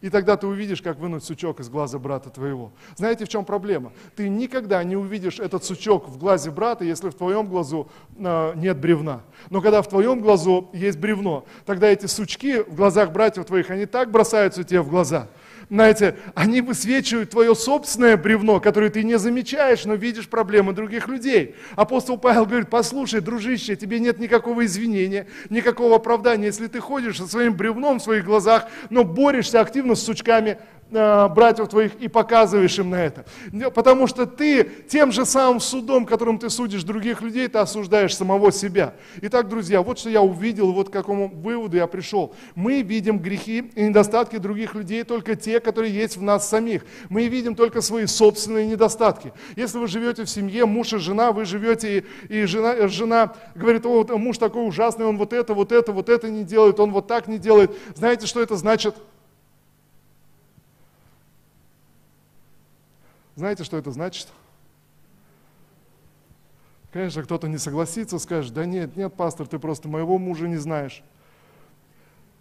И 0.01 0.09
тогда 0.09 0.37
ты 0.37 0.47
увидишь, 0.47 0.81
как 0.81 0.99
вынуть 0.99 1.25
сучок 1.25 1.61
из 1.61 1.69
глаза 1.69 1.99
брата 1.99 2.31
твоего. 2.31 2.73
Знаете, 2.97 3.25
в 3.25 3.29
чем 3.29 3.45
проблема? 3.45 3.93
Ты 4.17 4.29
никогда 4.29 4.83
не 4.83 4.97
увидишь 4.97 5.39
этот 5.39 5.65
сучок 5.65 6.09
в 6.09 6.17
глазе 6.17 6.51
брата, 6.51 6.85
если 6.85 7.11
в 7.11 7.15
твоем 7.15 7.47
глазу 7.47 7.91
э, 8.17 8.53
нет 8.57 8.79
бревна. 8.79 9.23
Но 9.51 9.61
когда 9.61 9.83
в 9.83 9.89
твоем 9.89 10.21
глазу 10.21 10.71
есть 10.73 10.99
бревно, 10.99 11.45
тогда 11.67 11.89
эти 11.89 12.07
сучки 12.07 12.63
в 12.63 12.75
глазах 12.75 13.13
братьев 13.13 13.45
твоих, 13.45 13.71
они 13.71 13.87
так 13.87 14.11
бросаются 14.11 14.65
тебе 14.65 14.81
в 14.81 14.89
глаза– 14.89 15.29
знаете, 15.71 16.17
они 16.35 16.63
высвечивают 16.63 17.31
твое 17.31 17.55
собственное 17.55 18.17
бревно, 18.17 18.59
которое 18.59 18.91
ты 18.91 19.05
не 19.05 19.19
замечаешь, 19.19 19.85
но 19.85 19.95
видишь 19.95 20.29
проблемы 20.29 20.73
других 20.73 21.07
людей. 21.07 21.55
Апостол 21.77 22.19
Павел 22.19 22.45
говорит, 22.45 22.69
послушай, 22.69 23.21
дружище, 23.21 23.77
тебе 23.77 24.01
нет 24.01 24.19
никакого 24.19 24.67
извинения, 24.67 25.29
никакого 25.49 25.95
оправдания, 25.95 26.47
если 26.47 26.67
ты 26.67 26.81
ходишь 26.81 27.19
со 27.19 27.29
своим 27.29 27.55
бревном 27.55 28.01
в 28.01 28.03
своих 28.03 28.25
глазах, 28.25 28.67
но 28.91 29.05
борешься 29.05 29.61
активно 29.61 29.95
с 29.95 30.03
сучками 30.03 30.59
Э, 30.93 31.29
братьев 31.29 31.69
твоих 31.69 31.95
и 32.01 32.09
показываешь 32.09 32.77
им 32.79 32.91
на 32.91 33.05
это. 33.05 33.25
Потому 33.75 34.09
что 34.09 34.27
ты 34.27 34.65
тем 34.89 35.13
же 35.13 35.25
самым 35.25 35.61
судом, 35.61 36.05
которым 36.05 36.39
ты 36.39 36.51
судишь 36.51 36.83
других 36.83 37.23
людей, 37.23 37.47
ты 37.47 37.59
осуждаешь 37.59 38.17
самого 38.17 38.51
себя. 38.51 38.95
Итак, 39.23 39.49
друзья, 39.49 39.83
вот 39.83 40.01
что 40.01 40.11
я 40.11 40.21
увидел, 40.21 40.73
вот 40.73 40.89
к 40.89 40.93
какому 40.93 41.29
выводу 41.29 41.77
я 41.77 41.87
пришел. 41.87 42.35
Мы 42.57 42.83
видим 42.83 43.21
грехи 43.21 43.71
и 43.77 43.83
недостатки 43.85 44.39
других 44.39 44.75
людей 44.75 45.05
только 45.05 45.37
те, 45.37 45.61
которые 45.61 45.95
есть 45.95 46.17
в 46.17 46.23
нас 46.23 46.49
самих. 46.49 46.85
Мы 47.09 47.29
видим 47.29 47.55
только 47.55 47.83
свои 47.83 48.07
собственные 48.07 48.67
недостатки. 48.67 49.33
Если 49.55 49.79
вы 49.79 49.87
живете 49.87 50.25
в 50.25 50.31
семье, 50.31 50.67
муж 50.67 50.93
и 50.93 50.99
жена, 50.99 51.31
вы 51.31 51.45
живете, 51.45 52.05
и, 52.29 52.41
и 52.41 52.45
жена, 52.47 52.89
жена 52.89 53.35
говорит, 53.55 53.87
о, 53.87 54.05
муж 54.19 54.39
такой 54.39 54.67
ужасный, 54.67 55.07
он 55.07 55.19
вот 55.19 55.33
это, 55.33 55.55
вот 55.55 55.71
это, 55.71 55.93
вот 55.93 56.09
это 56.09 56.29
не 56.31 56.43
делает, 56.43 56.81
он 56.81 56.91
вот 56.91 57.07
так 57.07 57.29
не 57.29 57.39
делает. 57.39 57.71
Знаете, 57.95 58.27
что 58.27 58.41
это 58.43 58.57
значит? 58.57 58.97
Знаете, 63.41 63.65
что 63.65 63.79
это 63.79 63.91
значит? 63.91 64.29
Конечно, 66.93 67.23
кто-то 67.23 67.49
не 67.49 67.57
согласится, 67.57 68.19
скажет, 68.19 68.53
да 68.53 68.67
нет, 68.67 68.99
нет, 68.99 69.15
пастор, 69.15 69.47
ты 69.47 69.59
просто 69.59 69.89
моего 69.89 70.19
мужа 70.19 70.47
не 70.47 70.59
знаешь. 70.59 71.03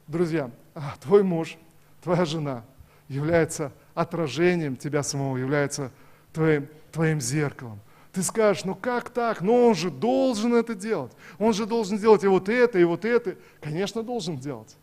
Друзья, 0.08 0.52
а, 0.76 0.96
твой 1.00 1.24
муж, 1.24 1.58
твоя 2.04 2.26
жена 2.26 2.66
является 3.08 3.72
отражением 3.96 4.76
тебя 4.76 5.02
самого, 5.02 5.38
является 5.38 5.94
твоим, 6.34 6.68
твоим 6.92 7.22
зеркалом. 7.22 7.80
Ты 8.12 8.22
скажешь, 8.22 8.66
ну 8.66 8.76
как 8.76 9.10
так? 9.10 9.40
Ну 9.40 9.68
он 9.68 9.76
же 9.76 9.92
должен 9.92 10.54
это 10.54 10.76
делать. 10.76 11.14
Он 11.38 11.54
же 11.54 11.66
должен 11.66 11.98
делать 11.98 12.26
и 12.26 12.28
вот 12.28 12.50
это, 12.50 12.78
и 12.78 12.84
вот 12.84 13.06
это. 13.06 13.38
Конечно, 13.62 14.04
должен 14.04 14.36
делать. 14.36 14.76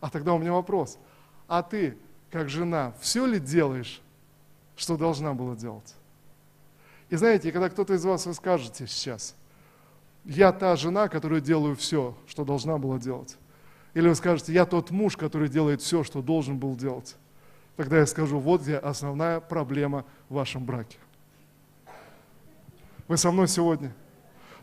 А 0.00 0.10
тогда 0.10 0.34
у 0.34 0.38
меня 0.38 0.52
вопрос. 0.52 0.98
А 1.46 1.62
ты, 1.62 1.96
как 2.32 2.48
жена, 2.48 2.92
все 3.00 3.24
ли 3.24 3.38
делаешь 3.38 4.02
что 4.80 4.96
должна 4.96 5.34
была 5.34 5.54
делать. 5.54 5.94
И 7.10 7.16
знаете, 7.16 7.52
когда 7.52 7.68
кто-то 7.68 7.92
из 7.92 8.02
вас 8.02 8.24
вы 8.24 8.32
скажете 8.32 8.86
сейчас, 8.86 9.34
я 10.24 10.52
та 10.52 10.74
жена, 10.74 11.08
которая 11.08 11.42
делаю 11.42 11.76
все, 11.76 12.16
что 12.26 12.46
должна 12.46 12.78
была 12.78 12.98
делать. 12.98 13.36
Или 13.92 14.08
вы 14.08 14.14
скажете, 14.14 14.54
я 14.54 14.64
тот 14.64 14.90
муж, 14.90 15.18
который 15.18 15.50
делает 15.50 15.82
все, 15.82 16.02
что 16.02 16.22
должен 16.22 16.58
был 16.58 16.76
делать. 16.76 17.16
Тогда 17.76 17.98
я 17.98 18.06
скажу, 18.06 18.38
вот 18.38 18.62
где 18.62 18.78
основная 18.78 19.40
проблема 19.40 20.06
в 20.30 20.34
вашем 20.36 20.64
браке. 20.64 20.96
Вы 23.06 23.18
со 23.18 23.30
мной 23.30 23.48
сегодня? 23.48 23.92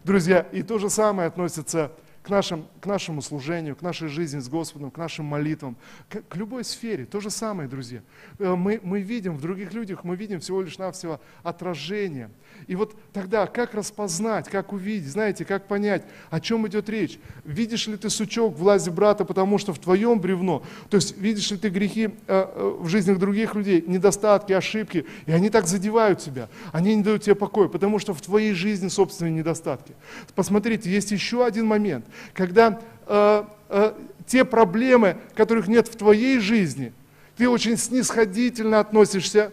Друзья, 0.04 0.40
и 0.40 0.64
то 0.64 0.80
же 0.80 0.90
самое 0.90 1.28
относится 1.28 1.92
к, 1.92 2.07
нашим, 2.30 2.66
к 2.82 2.86
нашему 2.86 3.22
служению, 3.22 3.76
к 3.76 3.82
нашей 3.82 4.08
жизни 4.08 4.40
с 4.40 4.50
Господом, 4.50 4.92
к 4.92 4.98
нашим 4.98 5.26
молитвам, 5.26 5.76
к, 6.10 6.22
к 6.28 6.36
любой 6.36 6.64
сфере. 6.64 7.06
То 7.06 7.20
же 7.20 7.30
самое, 7.30 7.70
друзья. 7.70 8.02
Э, 8.40 8.56
мы, 8.56 8.80
мы 8.84 9.02
видим 9.02 9.38
в 9.38 9.42
других 9.42 9.74
людях, 9.74 10.04
мы 10.04 10.16
видим 10.16 10.40
всего 10.40 10.62
лишь 10.62 10.78
навсего 10.78 11.22
отражение. 11.44 12.30
И 12.68 12.76
вот 12.76 12.96
тогда 13.14 13.46
как 13.46 13.74
распознать, 13.74 14.50
как 14.50 14.74
увидеть, 14.74 15.08
знаете, 15.10 15.46
как 15.46 15.68
понять, 15.68 16.06
о 16.30 16.40
чем 16.40 16.68
идет 16.68 16.90
речь? 16.90 17.20
Видишь 17.46 17.88
ли 17.88 17.98
ты 17.98 18.10
сучок 18.10 18.56
в 18.56 18.58
власти 18.58 18.90
брата, 18.90 19.24
потому 19.24 19.58
что 19.58 19.74
в 19.74 19.80
твоем 19.80 20.20
бревно? 20.20 20.64
То 20.90 20.98
есть 20.98 21.18
видишь 21.18 21.52
ли 21.52 21.58
ты 21.58 21.70
грехи 21.70 22.06
э, 22.06 22.12
э, 22.28 22.78
в 22.80 22.88
жизнях 22.88 23.20
других 23.20 23.56
людей, 23.56 23.84
недостатки, 23.86 24.54
ошибки, 24.54 25.06
и 25.26 25.32
они 25.32 25.50
так 25.50 25.68
задевают 25.68 26.20
тебя, 26.20 26.50
они 26.72 26.96
не 26.96 27.04
дают 27.04 27.24
тебе 27.24 27.36
покоя, 27.36 27.68
потому 27.68 28.00
что 28.00 28.14
в 28.14 28.22
твоей 28.22 28.54
жизни 28.54 28.88
собственные 28.88 29.34
недостатки. 29.34 29.94
Посмотрите, 30.36 30.90
есть 30.90 31.12
еще 31.12 31.46
один 31.46 31.66
момент– 31.66 32.06
когда 32.34 32.80
э, 33.06 33.44
э, 33.70 33.94
те 34.26 34.46
проблемы, 34.46 35.18
которых 35.36 35.68
нет 35.68 35.88
в 35.88 35.96
твоей 35.96 36.40
жизни, 36.40 36.94
ты 37.38 37.48
очень 37.48 37.78
снисходительно 37.78 38.80
относишься, 38.80 39.52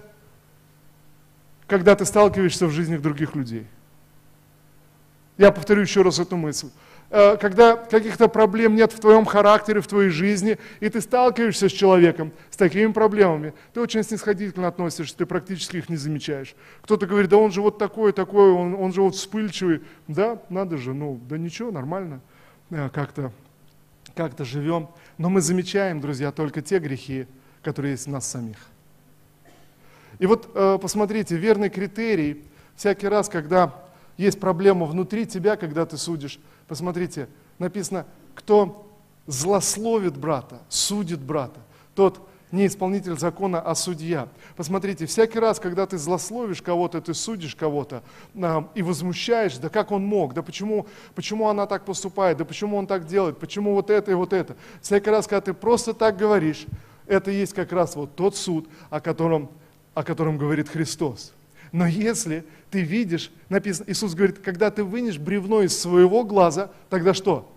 когда 1.66 1.94
ты 1.94 2.04
сталкиваешься 2.04 2.66
в 2.66 2.70
жизни 2.70 2.96
других 2.96 3.34
людей. 3.34 3.66
Я 5.36 5.50
повторю 5.50 5.82
еще 5.82 6.02
раз 6.02 6.18
эту 6.18 6.36
мысль. 6.36 6.68
Э, 7.10 7.36
когда 7.36 7.76
каких-то 7.76 8.28
проблем 8.28 8.74
нет 8.74 8.92
в 8.92 9.00
твоем 9.00 9.24
характере, 9.24 9.80
в 9.80 9.86
твоей 9.86 10.10
жизни, 10.10 10.58
и 10.80 10.88
ты 10.88 11.00
сталкиваешься 11.00 11.68
с 11.68 11.72
человеком 11.72 12.32
с 12.50 12.56
такими 12.56 12.90
проблемами, 12.92 13.54
ты 13.72 13.80
очень 13.80 14.02
снисходительно 14.02 14.68
относишься, 14.68 15.16
ты 15.16 15.26
практически 15.26 15.76
их 15.76 15.88
не 15.88 15.96
замечаешь. 15.96 16.54
Кто-то 16.82 17.06
говорит, 17.06 17.30
да 17.30 17.36
он 17.36 17.52
же 17.52 17.60
вот 17.60 17.78
такой, 17.78 18.12
такой, 18.12 18.50
он, 18.50 18.74
он 18.74 18.92
же 18.92 19.02
вот 19.02 19.14
вспыльчивый. 19.14 19.82
Да, 20.08 20.42
надо 20.48 20.76
же, 20.76 20.94
ну, 20.94 21.20
да 21.28 21.38
ничего, 21.38 21.70
нормально. 21.70 22.20
Э, 22.70 22.88
как-то 22.88 23.32
как 24.14 24.32
живем. 24.44 24.88
Но 25.18 25.28
мы 25.28 25.40
замечаем, 25.40 26.00
друзья, 26.00 26.30
только 26.30 26.62
те 26.62 26.78
грехи, 26.78 27.26
которые 27.62 27.92
есть 27.92 28.06
в 28.06 28.10
нас 28.10 28.26
самих. 28.28 28.58
И 30.18 30.26
вот 30.26 30.50
э, 30.54 30.78
посмотрите, 30.80 31.36
верный 31.36 31.68
критерий, 31.68 32.44
всякий 32.76 33.08
раз, 33.08 33.28
когда 33.28 33.74
есть 34.16 34.38
проблема 34.38 34.86
внутри 34.86 35.26
тебя, 35.26 35.56
когда 35.56 35.84
ты 35.84 35.96
судишь, 35.96 36.38
посмотрите, 36.68 37.28
написано, 37.58 38.06
кто 38.34 38.88
злословит 39.26 40.16
брата, 40.16 40.60
судит 40.68 41.20
брата, 41.20 41.60
тот 41.94 42.28
не 42.54 42.66
исполнитель 42.66 43.18
закона, 43.18 43.60
а 43.60 43.74
судья. 43.74 44.28
Посмотрите, 44.56 45.06
всякий 45.06 45.38
раз, 45.38 45.58
когда 45.60 45.86
ты 45.86 45.98
злословишь 45.98 46.62
кого-то, 46.62 47.00
ты 47.00 47.12
судишь 47.12 47.54
кого-то 47.54 48.02
а, 48.40 48.68
и 48.74 48.82
возмущаешь, 48.82 49.58
да 49.58 49.68
как 49.68 49.90
он 49.90 50.04
мог, 50.04 50.34
да 50.34 50.42
почему, 50.42 50.86
почему 51.14 51.48
она 51.48 51.66
так 51.66 51.84
поступает, 51.84 52.38
да 52.38 52.44
почему 52.44 52.76
он 52.76 52.86
так 52.86 53.06
делает, 53.06 53.38
почему 53.38 53.74
вот 53.74 53.90
это 53.90 54.12
и 54.12 54.14
вот 54.14 54.32
это. 54.32 54.56
Всякий 54.80 55.10
раз, 55.10 55.26
когда 55.26 55.40
ты 55.40 55.52
просто 55.52 55.92
так 55.92 56.16
говоришь, 56.16 56.66
это 57.06 57.30
есть 57.30 57.52
как 57.52 57.72
раз 57.72 57.96
вот 57.96 58.14
тот 58.14 58.36
суд, 58.36 58.68
о 58.88 59.00
котором, 59.00 59.50
о 59.92 60.02
котором 60.02 60.38
говорит 60.38 60.68
Христос. 60.68 61.32
Но 61.72 61.86
если 61.86 62.44
ты 62.70 62.82
видишь, 62.82 63.32
написано, 63.48 63.86
Иисус 63.88 64.14
говорит, 64.14 64.38
когда 64.38 64.70
ты 64.70 64.84
вынешь 64.84 65.18
бревно 65.18 65.62
из 65.62 65.76
своего 65.76 66.22
глаза, 66.22 66.70
тогда 66.88 67.14
что? 67.14 67.50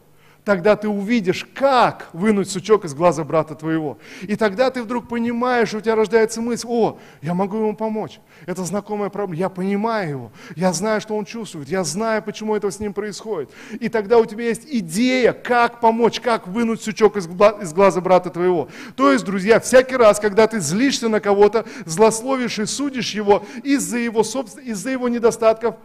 Тогда 0.48 0.78
ты 0.78 0.88
увидишь, 0.88 1.46
как 1.54 2.08
вынуть 2.14 2.50
сучок 2.50 2.86
из 2.86 2.94
глаза 2.94 3.26
брата 3.26 3.54
твоего. 3.54 3.98
И 4.22 4.38
тогда 4.38 4.72
ты 4.72 4.82
вдруг 4.82 5.10
понимаешь, 5.10 5.74
у 5.74 5.82
тебя 5.82 5.96
рождается 5.96 6.42
мысль, 6.42 6.66
о, 6.70 7.00
я 7.22 7.34
могу 7.34 7.58
ему 7.58 7.76
помочь. 7.76 8.22
Это 8.46 8.64
знакомая 8.64 9.10
проблема, 9.10 9.38
я 9.38 9.50
понимаю 9.50 10.10
его, 10.10 10.32
я 10.56 10.72
знаю, 10.72 11.02
что 11.02 11.18
он 11.18 11.26
чувствует, 11.26 11.68
я 11.68 11.84
знаю, 11.84 12.24
почему 12.24 12.56
это 12.56 12.72
с 12.72 12.80
ним 12.80 12.94
происходит. 12.94 13.50
И 13.82 13.90
тогда 13.90 14.20
у 14.20 14.26
тебя 14.26 14.46
есть 14.46 14.64
идея, 14.66 15.34
как 15.34 15.82
помочь, 15.82 16.22
как 16.22 16.48
вынуть 16.48 16.82
сучок 16.82 17.18
из 17.18 17.28
глаза 17.28 18.00
брата 18.00 18.30
твоего. 18.30 18.70
То 18.96 19.12
есть, 19.12 19.26
друзья, 19.26 19.60
всякий 19.60 19.98
раз, 19.98 20.18
когда 20.18 20.48
ты 20.48 20.62
злишься 20.62 21.10
на 21.10 21.20
кого-то, 21.20 21.66
злословишь 21.86 22.58
и 22.60 22.66
судишь 22.66 23.14
его 23.14 23.44
из-за 23.64 23.98
его, 23.98 24.22
из-за 24.22 24.92
его 24.92 25.10
недостатков, 25.10 25.76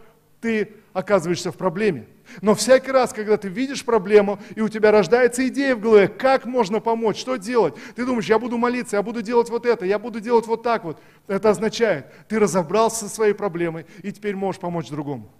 ты 0.43 0.73
оказываешься 0.91 1.53
в 1.53 1.57
проблеме. 1.57 2.05
Но 2.41 2.53
всякий 2.53 2.91
раз, 2.91 3.13
когда 3.13 3.37
ты 3.37 3.47
видишь 3.47 3.85
проблему, 3.85 4.39
и 4.55 4.61
у 4.61 4.67
тебя 4.67 4.91
рождается 4.91 5.47
идея 5.47 5.73
в 5.73 5.79
голове, 5.79 6.09
как 6.09 6.45
можно 6.45 6.81
помочь, 6.81 7.17
что 7.17 7.37
делать, 7.37 7.75
ты 7.95 8.05
думаешь, 8.05 8.25
я 8.25 8.37
буду 8.37 8.57
молиться, 8.57 8.97
я 8.97 9.03
буду 9.03 9.21
делать 9.21 9.49
вот 9.49 9.65
это, 9.65 9.85
я 9.85 9.97
буду 9.97 10.19
делать 10.19 10.45
вот 10.45 10.61
так 10.61 10.83
вот. 10.83 10.99
Это 11.27 11.49
означает, 11.49 12.07
ты 12.27 12.39
разобрался 12.39 13.07
со 13.07 13.15
своей 13.15 13.33
проблемой, 13.33 13.85
и 14.01 14.11
теперь 14.11 14.35
можешь 14.35 14.59
помочь 14.59 14.89
другому. 14.89 15.31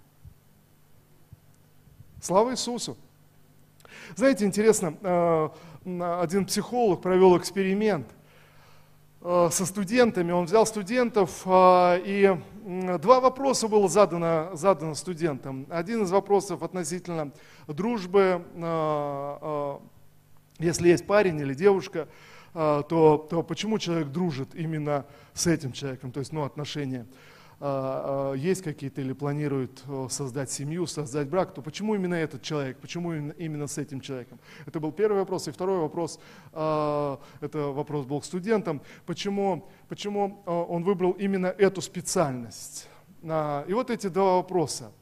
Слава 2.22 2.52
Иисусу! 2.52 2.96
Знаете, 4.16 4.46
интересно, 4.46 4.94
э, 5.02 5.48
один 6.22 6.46
психолог 6.46 7.02
провел 7.02 7.36
эксперимент. 7.36 8.06
Э, 9.24 9.48
со 9.50 9.66
студентами, 9.66 10.30
он 10.30 10.44
взял 10.44 10.66
студентов, 10.66 11.42
э, 11.44 12.00
и 12.04 12.38
два 13.00 13.20
вопроса 13.20 13.66
было 13.66 13.88
задано, 13.88 14.50
задано 14.54 14.94
студентам. 14.94 15.66
Один 15.70 16.04
из 16.04 16.10
вопросов 16.12 16.62
относительно 16.62 17.32
дружбы, 17.66 18.42
если 20.58 20.88
есть 20.88 21.06
парень 21.06 21.40
или 21.40 21.52
девушка, 21.52 22.08
то, 22.54 23.26
то 23.28 23.42
почему 23.42 23.78
человек 23.78 24.08
дружит 24.08 24.54
именно 24.54 25.04
с 25.34 25.46
этим 25.46 25.72
человеком, 25.72 26.12
то 26.12 26.20
есть 26.20 26.32
ну, 26.32 26.44
отношения. 26.44 27.06
А, 27.60 28.32
а, 28.32 28.34
есть 28.34 28.62
какие-то 28.62 29.00
или 29.00 29.12
планируют 29.12 29.82
создать 30.10 30.50
семью, 30.50 30.86
создать 30.86 31.28
брак, 31.28 31.54
то 31.54 31.62
почему 31.62 31.94
именно 31.94 32.14
этот 32.14 32.42
человек, 32.42 32.78
почему 32.78 33.12
именно 33.12 33.66
с 33.66 33.78
этим 33.78 34.00
человеком? 34.00 34.38
Это 34.66 34.80
был 34.80 34.92
первый 34.92 35.18
вопрос. 35.18 35.48
И 35.48 35.52
второй 35.52 35.78
вопрос, 35.78 36.18
а, 36.52 37.20
это 37.40 37.58
вопрос 37.68 38.06
был 38.06 38.20
к 38.20 38.24
студентам, 38.24 38.82
почему, 39.06 39.68
почему 39.88 40.42
он 40.46 40.82
выбрал 40.82 41.12
именно 41.12 41.46
эту 41.46 41.80
специальность? 41.80 42.88
И 43.22 43.72
вот 43.72 43.90
эти 43.90 44.08
два 44.08 44.36
вопроса. 44.36 44.92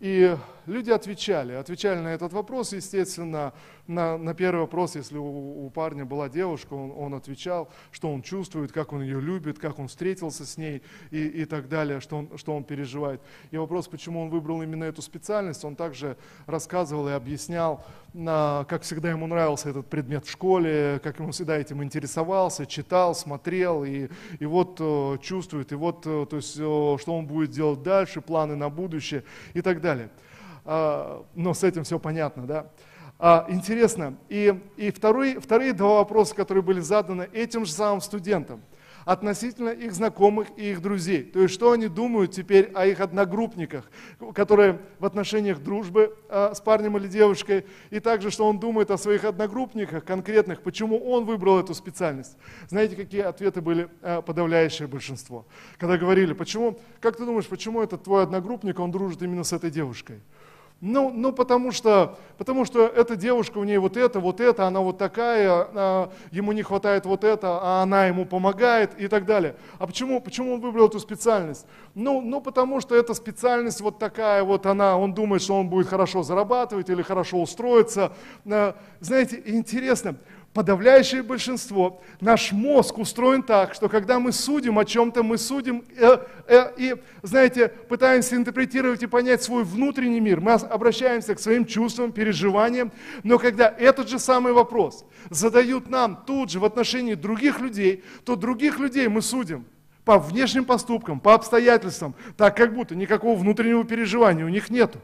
И 0.00 0.34
люди 0.64 0.90
отвечали, 0.90 1.52
отвечали 1.52 1.98
на 1.98 2.08
этот 2.08 2.32
вопрос, 2.32 2.72
естественно, 2.72 3.52
на, 3.90 4.16
на 4.16 4.34
первый 4.34 4.60
вопрос, 4.60 4.94
если 4.94 5.18
у, 5.18 5.66
у 5.66 5.70
парня 5.70 6.04
была 6.04 6.28
девушка, 6.28 6.74
он, 6.74 6.92
он 6.96 7.14
отвечал, 7.14 7.68
что 7.90 8.10
он 8.12 8.22
чувствует, 8.22 8.70
как 8.70 8.92
он 8.92 9.02
ее 9.02 9.20
любит, 9.20 9.58
как 9.58 9.78
он 9.78 9.88
встретился 9.88 10.46
с 10.46 10.56
ней 10.56 10.82
и, 11.10 11.26
и 11.26 11.44
так 11.44 11.68
далее, 11.68 12.00
что 12.00 12.18
он, 12.18 12.38
что 12.38 12.54
он 12.54 12.62
переживает. 12.62 13.20
И 13.50 13.56
вопрос, 13.56 13.88
почему 13.88 14.22
он 14.22 14.30
выбрал 14.30 14.62
именно 14.62 14.84
эту 14.84 15.02
специальность, 15.02 15.64
он 15.64 15.74
также 15.74 16.16
рассказывал 16.46 17.08
и 17.08 17.12
объяснял, 17.12 17.84
на, 18.12 18.64
как 18.68 18.82
всегда 18.82 19.10
ему 19.10 19.26
нравился 19.26 19.70
этот 19.70 19.88
предмет 19.88 20.24
в 20.24 20.30
школе, 20.30 21.00
как 21.02 21.18
ему 21.18 21.32
всегда 21.32 21.58
этим 21.58 21.82
интересовался, 21.82 22.66
читал, 22.66 23.14
смотрел, 23.14 23.84
и, 23.84 24.08
и 24.38 24.46
вот 24.46 24.76
э, 24.80 25.18
чувствует, 25.20 25.72
и 25.72 25.74
вот, 25.74 26.06
э, 26.06 26.26
то 26.30 26.36
есть, 26.36 26.56
э, 26.56 26.60
что 26.60 27.16
он 27.16 27.26
будет 27.26 27.50
делать 27.50 27.82
дальше, 27.82 28.20
планы 28.20 28.54
на 28.54 28.70
будущее 28.70 29.24
и 29.52 29.62
так 29.62 29.80
далее. 29.80 30.10
А, 30.64 31.24
но 31.34 31.54
с 31.54 31.64
этим 31.64 31.84
все 31.84 31.98
понятно, 31.98 32.46
да? 32.46 32.66
А, 33.22 33.44
интересно, 33.50 34.16
и, 34.30 34.58
и 34.78 34.90
второй, 34.90 35.34
вторые 35.34 35.74
два 35.74 35.96
вопроса, 35.96 36.34
которые 36.34 36.64
были 36.64 36.80
заданы 36.80 37.28
этим 37.34 37.66
же 37.66 37.72
самым 37.72 38.00
студентам, 38.00 38.62
относительно 39.04 39.68
их 39.68 39.92
знакомых 39.92 40.48
и 40.56 40.70
их 40.70 40.80
друзей. 40.80 41.24
То 41.24 41.40
есть, 41.40 41.52
что 41.52 41.72
они 41.72 41.88
думают 41.88 42.32
теперь 42.32 42.70
о 42.74 42.86
их 42.86 42.98
одногруппниках, 43.00 43.90
которые 44.34 44.80
в 44.98 45.04
отношениях 45.04 45.58
дружбы 45.58 46.16
э, 46.30 46.52
с 46.54 46.62
парнем 46.62 46.96
или 46.96 47.08
девушкой, 47.08 47.66
и 47.90 48.00
также, 48.00 48.30
что 48.30 48.48
он 48.48 48.58
думает 48.58 48.90
о 48.90 48.96
своих 48.96 49.24
одногруппниках 49.24 50.02
конкретных, 50.02 50.62
почему 50.62 50.96
он 50.96 51.26
выбрал 51.26 51.60
эту 51.60 51.74
специальность. 51.74 52.38
Знаете, 52.68 52.96
какие 52.96 53.20
ответы 53.20 53.60
были 53.60 53.90
э, 54.00 54.22
подавляющее 54.22 54.88
большинство? 54.88 55.44
Когда 55.76 55.98
говорили, 55.98 56.32
почему, 56.32 56.80
как 57.00 57.18
ты 57.18 57.26
думаешь, 57.26 57.48
почему 57.48 57.82
этот 57.82 58.02
твой 58.02 58.22
одногруппник, 58.22 58.80
он 58.80 58.90
дружит 58.90 59.20
именно 59.20 59.44
с 59.44 59.52
этой 59.52 59.70
девушкой? 59.70 60.20
Ну, 60.80 61.10
ну 61.14 61.32
потому, 61.32 61.72
что, 61.72 62.18
потому 62.38 62.64
что 62.64 62.86
эта 62.86 63.14
девушка, 63.14 63.58
у 63.58 63.64
нее 63.64 63.78
вот 63.78 63.98
это, 63.98 64.18
вот 64.18 64.40
это, 64.40 64.66
она 64.66 64.80
вот 64.80 64.96
такая, 64.96 65.68
а, 65.74 66.10
ему 66.30 66.52
не 66.52 66.62
хватает 66.62 67.04
вот 67.04 67.22
это, 67.22 67.58
а 67.60 67.82
она 67.82 68.06
ему 68.06 68.24
помогает 68.24 68.98
и 68.98 69.06
так 69.06 69.26
далее. 69.26 69.56
А 69.78 69.86
почему, 69.86 70.22
почему 70.22 70.54
он 70.54 70.60
выбрал 70.60 70.88
эту 70.88 70.98
специальность? 70.98 71.66
Ну, 71.94 72.22
ну, 72.22 72.40
потому 72.40 72.80
что 72.80 72.96
эта 72.96 73.12
специальность 73.12 73.82
вот 73.82 73.98
такая 73.98 74.42
вот 74.42 74.64
она, 74.64 74.96
он 74.96 75.12
думает, 75.12 75.42
что 75.42 75.54
он 75.54 75.68
будет 75.68 75.86
хорошо 75.86 76.22
зарабатывать 76.22 76.88
или 76.88 77.02
хорошо 77.02 77.42
устроиться. 77.42 78.12
А, 78.50 78.74
знаете, 79.00 79.42
интересно, 79.44 80.16
подавляющее 80.52 81.22
большинство, 81.22 82.02
наш 82.20 82.52
мозг 82.52 82.98
устроен 82.98 83.42
так, 83.42 83.74
что 83.74 83.88
когда 83.88 84.18
мы 84.18 84.32
судим 84.32 84.78
о 84.78 84.84
чем-то, 84.84 85.22
мы 85.22 85.38
судим 85.38 85.84
э, 85.96 86.18
э, 86.48 86.72
и, 86.76 86.96
знаете, 87.22 87.68
пытаемся 87.68 88.34
интерпретировать 88.34 89.02
и 89.02 89.06
понять 89.06 89.42
свой 89.42 89.62
внутренний 89.62 90.20
мир. 90.20 90.40
Мы 90.40 90.52
обращаемся 90.52 91.34
к 91.34 91.40
своим 91.40 91.64
чувствам, 91.64 92.10
переживаниям, 92.10 92.90
но 93.22 93.38
когда 93.38 93.68
этот 93.68 94.08
же 94.08 94.18
самый 94.18 94.52
вопрос 94.52 95.04
задают 95.30 95.88
нам 95.88 96.24
тут 96.26 96.50
же 96.50 96.58
в 96.58 96.64
отношении 96.64 97.14
других 97.14 97.60
людей, 97.60 98.02
то 98.24 98.34
других 98.34 98.80
людей 98.80 99.06
мы 99.06 99.22
судим 99.22 99.64
по 100.04 100.18
внешним 100.18 100.64
поступкам, 100.64 101.20
по 101.20 101.34
обстоятельствам, 101.34 102.16
так 102.36 102.56
как 102.56 102.74
будто 102.74 102.96
никакого 102.96 103.38
внутреннего 103.38 103.84
переживания 103.84 104.44
у 104.44 104.48
них 104.48 104.68
нету. 104.70 104.98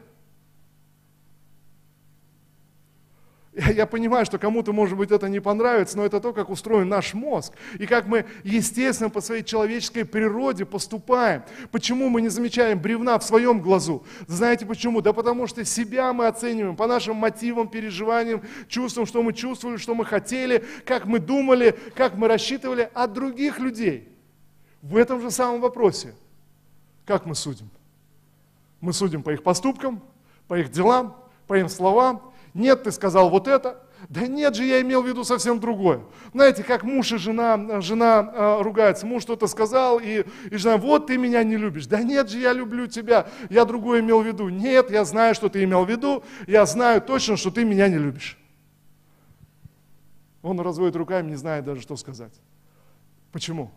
Я, 3.57 3.87
понимаю, 3.87 4.27
что 4.27 4.39
кому-то, 4.39 4.75
может 4.75 4.99
быть, 4.99 5.11
это 5.11 5.31
не 5.31 5.41
понравится, 5.41 5.97
но 5.97 6.05
это 6.05 6.21
то, 6.21 6.35
как 6.35 6.51
устроен 6.51 6.91
наш 6.91 7.15
мозг. 7.15 7.55
И 7.79 7.87
как 7.87 8.07
мы, 8.07 8.27
естественно, 8.45 9.09
по 9.09 9.23
своей 9.23 9.43
человеческой 9.43 10.05
природе 10.05 10.67
поступаем. 10.67 11.43
Почему 11.71 12.11
мы 12.11 12.21
не 12.21 12.29
замечаем 12.29 12.79
бревна 12.79 13.19
в 13.19 13.25
своем 13.25 13.63
глазу? 13.63 14.05
Знаете 14.27 14.67
почему? 14.67 15.01
Да 15.01 15.15
потому 15.15 15.47
что 15.47 15.65
себя 15.65 16.13
мы 16.13 16.27
оцениваем 16.27 16.77
по 16.77 16.87
нашим 16.87 17.17
мотивам, 17.17 17.69
переживаниям, 17.69 18.43
чувствам, 18.69 19.07
что 19.07 19.23
мы 19.23 19.33
чувствовали, 19.33 19.79
что 19.79 19.95
мы 19.95 20.05
хотели, 20.05 20.63
как 20.85 21.07
мы 21.07 21.19
думали, 21.19 21.79
как 21.95 22.15
мы 22.15 22.29
рассчитывали 22.29 22.91
от 22.93 23.15
других 23.15 23.59
людей. 23.59 24.07
В 24.83 24.99
этом 24.99 25.23
же 25.23 25.31
самом 25.31 25.63
вопросе. 25.63 26.15
Как 27.07 27.25
мы 27.25 27.35
судим? 27.35 27.71
Мы 28.83 28.93
судим 28.93 29.23
по 29.23 29.31
их 29.31 29.43
поступкам, 29.43 30.03
по 30.47 30.59
их 30.59 30.71
делам, 30.71 31.17
по 31.47 31.59
им 31.59 31.71
словам, 31.71 32.35
нет, 32.57 32.85
ты 32.85 32.91
сказал 32.91 33.29
вот 33.29 33.49
это. 33.49 33.83
Да 34.09 34.27
нет 34.27 34.55
же, 34.55 34.65
я 34.65 34.81
имел 34.81 35.03
в 35.03 35.07
виду 35.07 35.25
совсем 35.25 35.61
другое. 35.61 36.01
Знаете, 36.33 36.63
как 36.63 36.85
муж 36.85 37.13
и 37.13 37.19
жена, 37.19 37.83
жена 37.83 38.33
э, 38.33 38.63
ругаются. 38.63 39.05
Муж 39.07 39.23
что-то 39.23 39.47
сказал, 39.47 39.99
и, 39.99 40.25
и 40.51 40.57
жена, 40.57 40.79
вот 40.79 41.07
ты 41.07 41.19
меня 41.19 41.43
не 41.45 41.57
любишь. 41.57 41.87
Да 41.87 42.01
нет 42.03 42.31
же, 42.31 42.39
я 42.39 42.55
люблю 42.55 42.87
тебя, 42.87 43.29
я 43.51 43.67
другое 43.67 44.01
имел 44.01 44.23
в 44.23 44.27
виду. 44.27 44.49
Нет, 44.49 44.91
я 44.91 45.05
знаю, 45.05 45.35
что 45.35 45.51
ты 45.51 45.65
имел 45.65 45.85
в 45.85 45.91
виду, 45.91 46.25
я 46.47 46.65
знаю 46.65 47.03
точно, 47.03 47.37
что 47.37 47.51
ты 47.51 47.63
меня 47.63 47.89
не 47.89 47.99
любишь. 47.99 48.39
Он 50.41 50.59
разводит 50.59 50.97
руками, 50.97 51.29
не 51.29 51.37
знает 51.37 51.67
даже, 51.67 51.83
что 51.83 51.97
сказать. 51.97 52.33
Почему? 53.33 53.71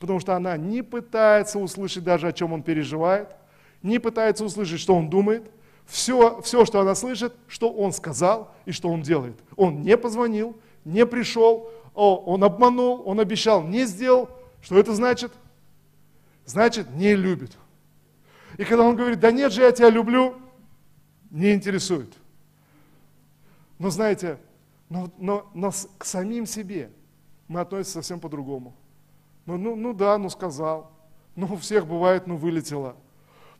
Потому 0.00 0.18
что 0.18 0.34
она 0.34 0.56
не 0.56 0.82
пытается 0.82 1.60
услышать 1.60 2.02
даже, 2.02 2.26
о 2.26 2.32
чем 2.32 2.52
он 2.52 2.64
переживает, 2.64 3.36
не 3.82 4.00
пытается 4.00 4.44
услышать, 4.44 4.80
что 4.80 4.96
он 4.96 5.10
думает, 5.10 5.48
все, 5.86 6.40
все, 6.42 6.64
что 6.64 6.80
она 6.80 6.94
слышит, 6.94 7.34
что 7.46 7.72
он 7.72 7.92
сказал 7.92 8.52
и 8.64 8.72
что 8.72 8.88
он 8.88 9.02
делает. 9.02 9.38
Он 9.56 9.82
не 9.82 9.96
позвонил, 9.96 10.56
не 10.84 11.06
пришел, 11.06 11.70
он 11.94 12.44
обманул, 12.44 13.02
он 13.06 13.20
обещал, 13.20 13.62
не 13.62 13.86
сделал. 13.86 14.28
Что 14.60 14.78
это 14.78 14.94
значит? 14.94 15.32
Значит, 16.44 16.90
не 16.90 17.14
любит. 17.14 17.56
И 18.58 18.64
когда 18.64 18.84
он 18.84 18.96
говорит, 18.96 19.20
да 19.20 19.30
нет 19.30 19.52
же, 19.52 19.62
я 19.62 19.72
тебя 19.72 19.90
люблю, 19.90 20.34
не 21.30 21.52
интересует. 21.52 22.12
Но 23.78 23.90
знаете, 23.90 24.38
но, 24.88 25.10
но, 25.18 25.48
но 25.54 25.72
к 25.98 26.04
самим 26.04 26.46
себе 26.46 26.90
мы 27.48 27.60
относимся 27.60 27.94
совсем 27.94 28.20
по-другому. 28.20 28.74
Ну, 29.44 29.56
ну, 29.56 29.76
ну 29.76 29.92
да, 29.92 30.18
ну 30.18 30.28
сказал. 30.30 30.90
Ну 31.34 31.52
у 31.52 31.56
всех 31.56 31.86
бывает, 31.86 32.26
ну 32.26 32.36
вылетело. 32.36 32.96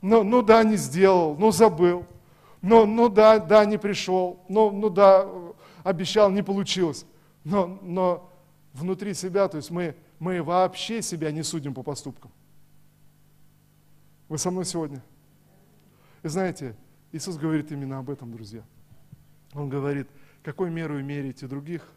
Ну, 0.01 0.23
ну 0.23 0.43
да, 0.43 0.65
не 0.65 0.77
сделал, 0.77 1.37
ну 1.37 1.53
забыл. 1.53 2.07
Ну, 2.63 2.87
ну 2.87 3.09
да, 3.09 3.39
да, 3.39 3.65
не 3.65 3.79
пришел, 3.79 4.45
ну, 4.49 4.71
ну 4.71 4.91
да, 4.91 5.29
обещал, 5.85 6.31
не 6.31 6.43
получилось. 6.43 7.07
Но, 7.45 7.79
но 7.83 8.33
внутри 8.73 9.15
себя, 9.15 9.49
то 9.49 9.57
есть 9.57 9.71
мы, 9.71 9.95
мы 10.19 10.43
вообще 10.43 11.03
себя 11.03 11.31
не 11.31 11.43
судим 11.43 11.75
по 11.75 11.83
поступкам. 11.83 12.33
Вы 14.29 14.39
со 14.39 14.51
мной 14.51 14.65
сегодня? 14.65 15.03
И 16.23 16.29
знаете, 16.29 16.75
Иисус 17.13 17.37
говорит 17.37 17.71
именно 17.71 17.99
об 17.99 18.11
этом, 18.11 18.33
друзья. 18.33 18.63
Он 19.55 19.69
говорит, 19.69 20.09
какой 20.43 20.71
меру 20.71 21.01
мерите 21.03 21.47
других, 21.47 21.89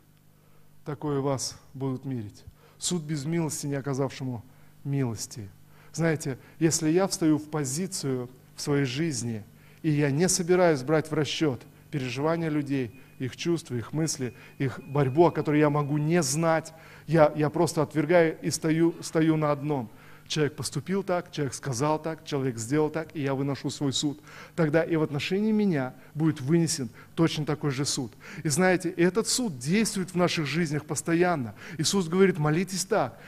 такое 0.85 1.19
вас 1.19 1.59
будут 1.73 2.05
мерить. 2.05 2.43
Суд 2.77 3.01
без 3.01 3.25
милости, 3.25 3.65
не 3.65 3.75
оказавшему 3.75 4.43
милости. 4.83 5.49
Знаете, 5.93 6.37
если 6.59 6.89
я 6.89 7.07
встаю 7.07 7.37
в 7.39 7.49
позицию 7.49 8.29
в 8.55 8.61
своей 8.61 8.85
жизни– 8.85 9.43
и 9.81 9.89
я 9.89 10.11
не 10.11 10.27
собираюсь 10.27 10.81
брать 10.81 11.09
в 11.09 11.13
расчет 11.13 11.61
переживания 11.91 12.49
людей, 12.49 12.91
их 13.19 13.35
чувства, 13.35 13.75
их 13.75 13.93
мысли, 13.93 14.33
их 14.57 14.79
борьбу, 14.85 15.25
о 15.25 15.31
которой 15.31 15.59
я 15.59 15.69
могу 15.69 15.97
не 15.97 16.21
знать. 16.21 16.73
Я, 17.07 17.31
я 17.35 17.49
просто 17.49 17.81
отвергаю 17.81 18.37
и 18.41 18.49
стою, 18.49 18.95
стою 19.01 19.35
на 19.37 19.51
одном. 19.51 19.89
человек 20.27 20.55
поступил 20.55 21.03
так, 21.03 21.31
человек 21.31 21.53
сказал 21.53 22.01
так, 22.01 22.23
человек 22.23 22.57
сделал 22.57 22.89
так, 22.89 23.15
и 23.15 23.21
я 23.21 23.33
выношу 23.33 23.69
свой 23.69 23.91
суд. 23.91 24.19
Тогда 24.55 24.83
и 24.83 24.95
в 24.95 25.03
отношении 25.03 25.51
меня 25.51 25.93
будет 26.13 26.39
вынесен 26.39 26.89
точно 27.19 27.45
такой 27.45 27.71
же 27.71 27.83
суд. 27.83 28.13
И 28.43 28.47
знаете, 28.47 28.91
этот 28.91 29.27
суд 29.27 29.59
действует 29.59 30.11
в 30.11 30.15
наших 30.15 30.45
жизнях 30.45 30.85
постоянно. 30.85 31.53
Иисус 31.77 32.07
говорит, 32.07 32.39
молитесь 32.39 32.85
так, 32.85 33.19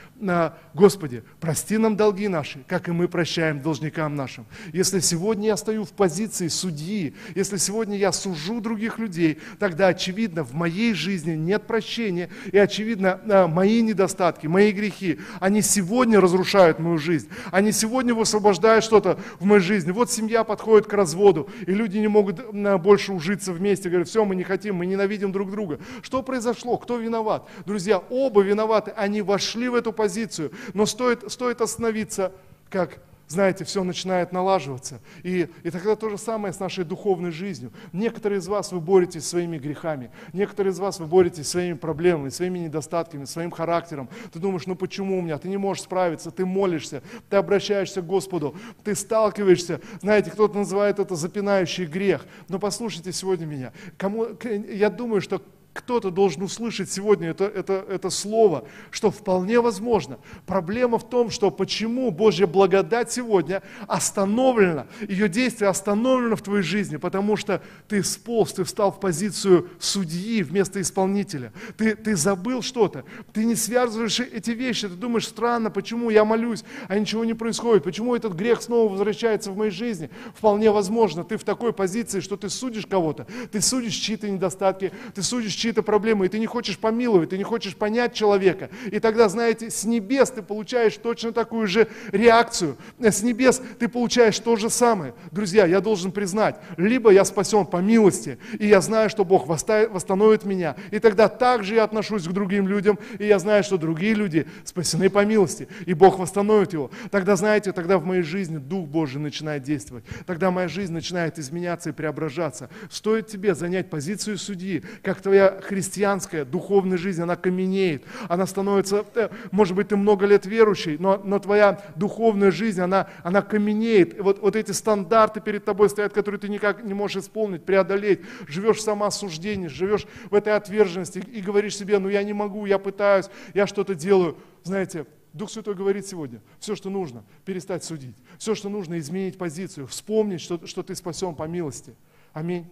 Господи, 0.72 1.22
прости 1.40 1.76
нам 1.76 1.94
долги 1.94 2.26
наши, 2.28 2.60
как 2.66 2.88
и 2.88 2.92
мы 2.92 3.06
прощаем 3.06 3.60
должникам 3.60 4.16
нашим. 4.16 4.46
Если 4.72 5.00
сегодня 5.00 5.48
я 5.48 5.58
стою 5.58 5.84
в 5.84 5.92
позиции 5.92 6.48
судьи, 6.48 7.14
если 7.34 7.58
сегодня 7.58 7.98
я 7.98 8.12
сужу 8.12 8.62
других 8.62 8.98
людей, 8.98 9.40
тогда, 9.58 9.88
очевидно, 9.88 10.42
в 10.42 10.54
моей 10.54 10.94
жизни 10.94 11.34
нет 11.34 11.66
прощения, 11.66 12.30
и, 12.50 12.56
очевидно, 12.56 13.20
а, 13.28 13.46
мои 13.46 13.82
недостатки, 13.82 14.46
мои 14.46 14.72
грехи, 14.72 15.18
они 15.38 15.60
сегодня 15.60 16.18
разрушают 16.18 16.78
мою 16.78 16.96
жизнь, 16.96 17.28
они 17.50 17.72
сегодня 17.72 18.14
высвобождают 18.14 18.84
что-то 18.84 19.18
в 19.38 19.44
моей 19.44 19.60
жизни. 19.60 19.90
Вот 19.90 20.10
семья 20.10 20.44
подходит 20.44 20.86
к 20.86 20.94
разводу, 20.94 21.50
и 21.66 21.72
люди 21.72 21.98
не 21.98 22.08
могут 22.08 22.40
больше 22.80 23.12
ужиться 23.12 23.52
вместе, 23.52 23.81
говорят, 23.88 24.08
все, 24.08 24.24
мы 24.24 24.34
не 24.34 24.44
хотим, 24.44 24.76
мы 24.76 24.86
ненавидим 24.86 25.32
друг 25.32 25.50
друга. 25.50 25.78
Что 26.02 26.22
произошло? 26.22 26.78
Кто 26.78 26.98
виноват? 26.98 27.48
Друзья, 27.66 27.98
оба 28.10 28.42
виноваты, 28.42 28.92
они 28.92 29.22
вошли 29.22 29.68
в 29.68 29.74
эту 29.74 29.92
позицию, 29.92 30.52
но 30.74 30.86
стоит, 30.86 31.30
стоит 31.30 31.60
остановиться, 31.60 32.32
как 32.70 32.98
знаете, 33.32 33.64
все 33.64 33.82
начинает 33.82 34.30
налаживаться. 34.30 35.00
И, 35.22 35.48
и 35.62 35.70
тогда 35.70 35.96
то 35.96 36.08
же 36.10 36.18
самое 36.18 36.52
с 36.52 36.60
нашей 36.60 36.84
духовной 36.84 37.30
жизнью. 37.30 37.72
Некоторые 37.92 38.38
из 38.38 38.46
вас, 38.46 38.72
вы 38.72 38.80
боретесь 38.80 39.26
своими 39.26 39.58
грехами. 39.58 40.10
Некоторые 40.32 40.72
из 40.72 40.78
вас, 40.78 41.00
вы 41.00 41.06
боретесь 41.06 41.48
своими 41.48 41.74
проблемами, 41.74 42.28
своими 42.28 42.60
недостатками, 42.60 43.24
своим 43.24 43.50
характером. 43.50 44.08
Ты 44.32 44.38
думаешь, 44.38 44.66
ну 44.66 44.76
почему 44.76 45.18
у 45.18 45.22
меня? 45.22 45.38
Ты 45.38 45.48
не 45.48 45.56
можешь 45.56 45.84
справиться, 45.84 46.30
ты 46.30 46.44
молишься, 46.44 47.02
ты 47.30 47.36
обращаешься 47.36 48.02
к 48.02 48.06
Господу, 48.06 48.54
ты 48.84 48.94
сталкиваешься. 48.94 49.80
Знаете, 50.00 50.30
кто-то 50.30 50.58
называет 50.58 50.98
это 50.98 51.16
запинающий 51.16 51.86
грех. 51.86 52.26
Но 52.48 52.58
послушайте 52.58 53.12
сегодня 53.12 53.46
меня. 53.46 53.72
Кому, 53.96 54.28
я 54.68 54.90
думаю, 54.90 55.22
что 55.22 55.42
кто-то 55.72 56.10
должен 56.10 56.42
услышать 56.42 56.90
сегодня 56.90 57.30
это, 57.30 57.44
это, 57.44 57.84
это 57.88 58.10
слово, 58.10 58.64
что 58.90 59.10
вполне 59.10 59.60
возможно. 59.60 60.18
Проблема 60.46 60.98
в 60.98 61.08
том, 61.08 61.30
что 61.30 61.50
почему 61.50 62.10
Божья 62.10 62.46
благодать 62.46 63.10
сегодня 63.10 63.62
остановлена, 63.86 64.86
ее 65.08 65.28
действие 65.28 65.70
остановлено 65.70 66.36
в 66.36 66.42
твоей 66.42 66.62
жизни, 66.62 66.96
потому 66.98 67.36
что 67.36 67.62
ты 67.88 68.04
сполз, 68.04 68.52
ты 68.52 68.64
встал 68.64 68.92
в 68.92 69.00
позицию 69.00 69.70
судьи 69.80 70.42
вместо 70.42 70.80
исполнителя. 70.80 71.52
Ты, 71.78 71.94
ты 71.96 72.16
забыл 72.16 72.60
что-то, 72.60 73.04
ты 73.32 73.44
не 73.44 73.54
связываешь 73.54 74.20
эти 74.20 74.50
вещи, 74.50 74.88
ты 74.88 74.94
думаешь, 74.94 75.26
странно, 75.26 75.70
почему 75.70 76.10
я 76.10 76.24
молюсь, 76.24 76.64
а 76.88 76.98
ничего 76.98 77.24
не 77.24 77.34
происходит, 77.34 77.84
почему 77.84 78.14
этот 78.14 78.34
грех 78.34 78.60
снова 78.60 78.90
возвращается 78.92 79.50
в 79.50 79.56
моей 79.56 79.70
жизни. 79.70 80.10
Вполне 80.36 80.70
возможно, 80.70 81.24
ты 81.24 81.38
в 81.38 81.44
такой 81.44 81.72
позиции, 81.72 82.20
что 82.20 82.36
ты 82.36 82.50
судишь 82.50 82.86
кого-то, 82.86 83.26
ты 83.50 83.62
судишь 83.62 83.94
чьи-то 83.94 84.28
недостатки, 84.28 84.92
ты 85.14 85.22
судишь 85.22 85.61
чьи-то 85.62 85.82
проблемы, 85.82 86.26
и 86.26 86.28
ты 86.28 86.40
не 86.40 86.46
хочешь 86.46 86.76
помиловать, 86.76 87.30
ты 87.30 87.38
не 87.38 87.44
хочешь 87.44 87.76
понять 87.76 88.14
человека. 88.14 88.68
И 88.90 88.98
тогда, 88.98 89.28
знаете, 89.28 89.70
с 89.70 89.84
небес 89.84 90.30
ты 90.30 90.42
получаешь 90.42 90.96
точно 90.96 91.32
такую 91.32 91.68
же 91.68 91.86
реакцию. 92.10 92.76
С 92.98 93.22
небес 93.22 93.62
ты 93.78 93.88
получаешь 93.88 94.38
то 94.38 94.56
же 94.56 94.70
самое. 94.70 95.14
Друзья, 95.30 95.64
я 95.66 95.80
должен 95.80 96.10
признать, 96.10 96.56
либо 96.76 97.10
я 97.10 97.24
спасен 97.24 97.64
по 97.64 97.76
милости, 97.76 98.38
и 98.58 98.66
я 98.66 98.80
знаю, 98.80 99.08
что 99.08 99.24
Бог 99.24 99.46
восстановит 99.46 100.44
меня. 100.44 100.74
И 100.90 100.98
тогда 100.98 101.28
также 101.28 101.76
я 101.76 101.84
отношусь 101.84 102.26
к 102.26 102.32
другим 102.32 102.66
людям, 102.66 102.98
и 103.20 103.26
я 103.26 103.38
знаю, 103.38 103.62
что 103.62 103.78
другие 103.78 104.14
люди 104.14 104.48
спасены 104.64 105.10
по 105.10 105.24
милости, 105.24 105.68
и 105.86 105.94
Бог 105.94 106.18
восстановит 106.18 106.72
его. 106.72 106.90
Тогда, 107.12 107.36
знаете, 107.36 107.72
тогда 107.72 107.98
в 107.98 108.04
моей 108.04 108.22
жизни 108.22 108.56
Дух 108.56 108.88
Божий 108.88 109.20
начинает 109.20 109.62
действовать. 109.62 110.04
Тогда 110.26 110.50
моя 110.50 110.66
жизнь 110.66 110.92
начинает 110.92 111.38
изменяться 111.38 111.90
и 111.90 111.92
преображаться. 111.92 112.68
Стоит 112.90 113.28
тебе 113.28 113.54
занять 113.54 113.90
позицию 113.90 114.38
судьи, 114.38 114.82
как 115.02 115.20
твоя 115.20 115.51
христианская 115.60 116.44
духовная 116.44 116.96
жизнь, 116.96 117.22
она 117.22 117.36
каменеет, 117.36 118.04
она 118.28 118.46
становится, 118.46 119.04
э, 119.14 119.28
может 119.50 119.76
быть, 119.76 119.88
ты 119.88 119.96
много 119.96 120.26
лет 120.26 120.46
верующий, 120.46 120.96
но, 120.98 121.20
но 121.22 121.38
твоя 121.38 121.82
духовная 121.96 122.50
жизнь, 122.50 122.80
она, 122.80 123.08
она 123.22 123.42
каменеет. 123.42 124.20
Вот, 124.20 124.40
вот 124.40 124.56
эти 124.56 124.72
стандарты 124.72 125.40
перед 125.40 125.64
тобой 125.64 125.90
стоят, 125.90 126.12
которые 126.12 126.40
ты 126.40 126.48
никак 126.48 126.82
не 126.84 126.94
можешь 126.94 127.24
исполнить, 127.24 127.64
преодолеть. 127.64 128.20
Живешь 128.48 128.78
в 128.78 128.82
самоосуждении, 128.82 129.66
живешь 129.66 130.06
в 130.30 130.34
этой 130.34 130.54
отверженности 130.54 131.18
и 131.18 131.40
говоришь 131.40 131.76
себе, 131.76 131.98
ну 131.98 132.08
я 132.08 132.22
не 132.22 132.32
могу, 132.32 132.66
я 132.66 132.78
пытаюсь, 132.78 133.26
я 133.54 133.66
что-то 133.66 133.94
делаю. 133.94 134.36
Знаете, 134.62 135.06
Дух 135.32 135.50
Святой 135.50 135.74
говорит 135.74 136.06
сегодня, 136.06 136.42
все, 136.58 136.76
что 136.76 136.90
нужно, 136.90 137.24
перестать 137.44 137.84
судить. 137.84 138.16
Все, 138.38 138.54
что 138.54 138.68
нужно, 138.68 138.98
изменить 138.98 139.38
позицию, 139.38 139.86
вспомнить, 139.86 140.40
что, 140.40 140.66
что 140.66 140.82
ты 140.82 140.94
спасен 140.94 141.34
по 141.34 141.44
милости. 141.44 141.94
Аминь. 142.32 142.66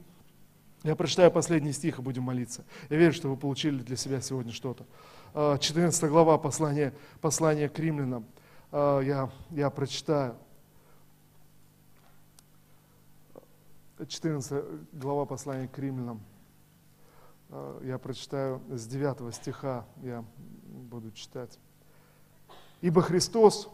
Я 0.82 0.96
прочитаю 0.96 1.30
последний 1.30 1.72
стих 1.72 1.98
и 1.98 2.02
будем 2.02 2.22
молиться. 2.22 2.64
Я 2.88 2.96
верю, 2.96 3.12
что 3.12 3.28
вы 3.28 3.36
получили 3.36 3.82
для 3.82 3.96
себя 3.96 4.20
сегодня 4.22 4.52
что-то. 4.52 4.86
14 5.34 6.02
а, 6.02 6.08
глава 6.08 6.38
послания, 6.38 6.94
послания 7.20 7.68
к 7.68 7.78
римлянам. 7.78 8.24
А, 8.72 9.00
я, 9.00 9.30
я 9.50 9.68
прочитаю. 9.68 10.36
14 14.06 14.64
глава 14.92 15.26
послания 15.26 15.68
к 15.68 15.78
римлянам. 15.78 16.22
А, 17.50 17.78
я 17.84 17.98
прочитаю 17.98 18.62
с 18.70 18.86
9 18.86 19.34
стиха, 19.34 19.84
я 20.02 20.24
буду 20.64 21.10
читать. 21.12 21.58
«Ибо 22.80 23.02
Христос 23.02 23.68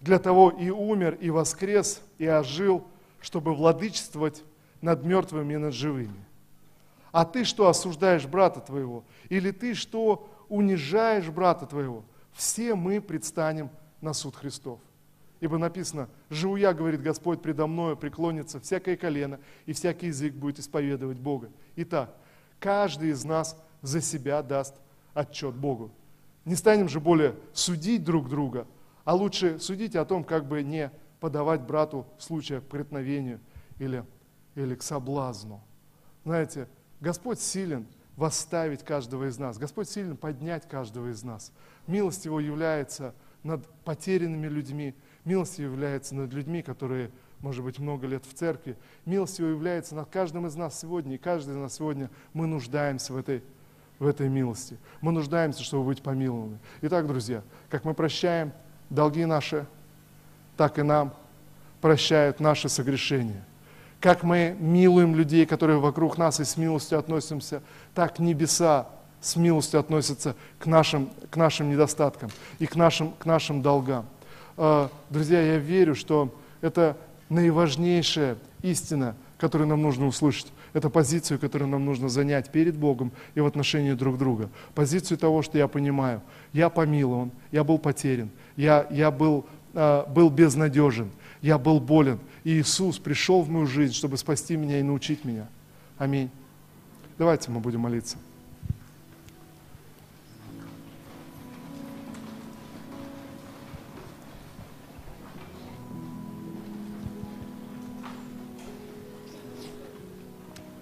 для 0.00 0.18
того 0.18 0.48
и 0.48 0.70
умер, 0.70 1.18
и 1.20 1.28
воскрес, 1.28 2.02
и 2.16 2.26
ожил, 2.26 2.86
чтобы 3.20 3.54
владычествовать 3.54 4.42
над 4.80 5.04
мертвыми 5.04 5.52
и 5.52 5.58
над 5.58 5.74
живыми. 5.74 6.24
А 7.12 7.24
ты 7.24 7.44
что 7.44 7.68
осуждаешь 7.68 8.26
брата 8.26 8.60
твоего? 8.60 9.04
Или 9.28 9.50
ты 9.50 9.74
что 9.74 10.28
унижаешь 10.48 11.28
брата 11.28 11.66
твоего? 11.66 12.04
Все 12.32 12.74
мы 12.74 13.00
предстанем 13.00 13.70
на 14.00 14.12
суд 14.12 14.36
Христов. 14.36 14.80
Ибо 15.40 15.56
написано, 15.58 16.08
живу 16.28 16.56
я, 16.56 16.74
говорит 16.74 17.02
Господь, 17.02 17.40
предо 17.40 17.66
мною 17.66 17.96
преклонится 17.96 18.60
всякое 18.60 18.96
колено, 18.96 19.40
и 19.64 19.72
всякий 19.72 20.08
язык 20.08 20.34
будет 20.34 20.58
исповедовать 20.58 21.18
Бога. 21.18 21.50
Итак, 21.76 22.14
каждый 22.58 23.10
из 23.10 23.24
нас 23.24 23.56
за 23.80 24.02
себя 24.02 24.42
даст 24.42 24.74
отчет 25.14 25.54
Богу. 25.54 25.90
Не 26.44 26.56
станем 26.56 26.88
же 26.88 27.00
более 27.00 27.34
судить 27.54 28.04
друг 28.04 28.28
друга, 28.28 28.66
а 29.04 29.14
лучше 29.14 29.58
судить 29.58 29.96
о 29.96 30.04
том, 30.04 30.24
как 30.24 30.46
бы 30.46 30.62
не 30.62 30.90
подавать 31.20 31.62
брату 31.62 32.06
случая 32.18 32.60
к 32.60 32.64
преткновению 32.64 33.40
или, 33.78 34.04
или 34.54 34.74
к 34.74 34.82
соблазну. 34.82 35.62
Знаете, 36.24 36.68
Господь 37.00 37.40
силен 37.40 37.86
восставить 38.16 38.84
каждого 38.84 39.28
из 39.28 39.38
нас. 39.38 39.58
Господь 39.58 39.88
силен 39.88 40.16
поднять 40.16 40.68
каждого 40.68 41.10
из 41.10 41.22
нас. 41.22 41.52
Милость 41.86 42.26
Его 42.26 42.38
является 42.40 43.14
над 43.42 43.66
потерянными 43.84 44.46
людьми. 44.46 44.94
Милость 45.24 45.58
Его 45.58 45.72
является 45.72 46.14
над 46.14 46.32
людьми, 46.32 46.62
которые, 46.62 47.10
может 47.40 47.64
быть, 47.64 47.78
много 47.78 48.06
лет 48.06 48.24
в 48.26 48.34
церкви. 48.34 48.76
Милость 49.06 49.38
Его 49.38 49.48
является 49.48 49.94
над 49.94 50.10
каждым 50.10 50.46
из 50.46 50.54
нас 50.56 50.78
сегодня. 50.78 51.14
И 51.14 51.18
каждый 51.18 51.54
из 51.54 51.56
нас 51.56 51.74
сегодня 51.74 52.10
мы 52.34 52.46
нуждаемся 52.46 53.14
в 53.14 53.16
этой, 53.16 53.42
в 53.98 54.06
этой 54.06 54.28
милости. 54.28 54.76
Мы 55.00 55.12
нуждаемся, 55.12 55.62
чтобы 55.62 55.84
быть 55.84 56.02
помилованы. 56.02 56.58
Итак, 56.82 57.06
друзья, 57.06 57.42
как 57.70 57.84
мы 57.84 57.94
прощаем 57.94 58.52
долги 58.90 59.24
наши, 59.24 59.66
так 60.58 60.78
и 60.78 60.82
нам 60.82 61.14
прощают 61.80 62.40
наши 62.40 62.68
согрешения. 62.68 63.42
Как 64.00 64.22
мы 64.22 64.56
милуем 64.58 65.14
людей, 65.14 65.44
которые 65.44 65.78
вокруг 65.78 66.16
нас, 66.16 66.40
и 66.40 66.44
с 66.44 66.56
милостью 66.56 66.98
относимся, 66.98 67.62
так 67.94 68.18
небеса 68.18 68.88
с 69.20 69.36
милостью 69.36 69.78
относятся 69.78 70.34
к 70.58 70.64
нашим, 70.64 71.10
к 71.30 71.36
нашим 71.36 71.70
недостаткам 71.70 72.30
и 72.58 72.66
к 72.66 72.76
нашим, 72.76 73.12
к 73.12 73.26
нашим 73.26 73.60
долгам. 73.60 74.06
А, 74.56 74.90
друзья, 75.10 75.42
я 75.42 75.58
верю, 75.58 75.94
что 75.94 76.34
это 76.62 76.96
наиважнейшая 77.28 78.38
истина, 78.62 79.14
которую 79.36 79.68
нам 79.68 79.82
нужно 79.82 80.06
услышать. 80.06 80.46
Это 80.72 80.88
позицию, 80.88 81.38
которую 81.38 81.68
нам 81.68 81.84
нужно 81.84 82.08
занять 82.08 82.50
перед 82.50 82.76
Богом 82.76 83.12
и 83.34 83.40
в 83.40 83.46
отношении 83.46 83.92
друг 83.92 84.16
друга. 84.16 84.48
Позицию 84.74 85.18
того, 85.18 85.42
что 85.42 85.58
я 85.58 85.68
понимаю. 85.68 86.22
Я 86.52 86.70
помилован, 86.70 87.32
я 87.52 87.64
был 87.64 87.78
потерян, 87.78 88.30
я, 88.56 88.86
я 88.90 89.10
был, 89.10 89.44
а, 89.74 90.06
был 90.06 90.30
безнадежен, 90.30 91.10
я 91.42 91.58
был 91.58 91.80
болен. 91.80 92.18
И 92.44 92.60
Иисус 92.60 92.98
пришел 92.98 93.42
в 93.42 93.48
мою 93.48 93.66
жизнь, 93.66 93.94
чтобы 93.94 94.16
спасти 94.16 94.56
меня 94.56 94.80
и 94.80 94.82
научить 94.82 95.24
меня. 95.24 95.46
Аминь. 95.98 96.30
Давайте 97.18 97.50
мы 97.50 97.60
будем 97.60 97.80
молиться. 97.80 98.16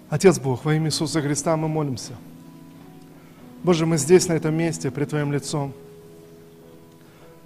Отец 0.09 0.39
Бог, 0.39 0.65
во 0.65 0.73
имя 0.73 0.87
Иисуса 0.87 1.21
Христа 1.21 1.55
мы 1.55 1.67
молимся. 1.67 2.13
Боже, 3.63 3.85
мы 3.85 3.97
здесь, 3.97 4.27
на 4.27 4.33
этом 4.33 4.55
месте, 4.55 4.89
при 4.89 5.05
Твоем 5.05 5.31
лицом. 5.31 5.73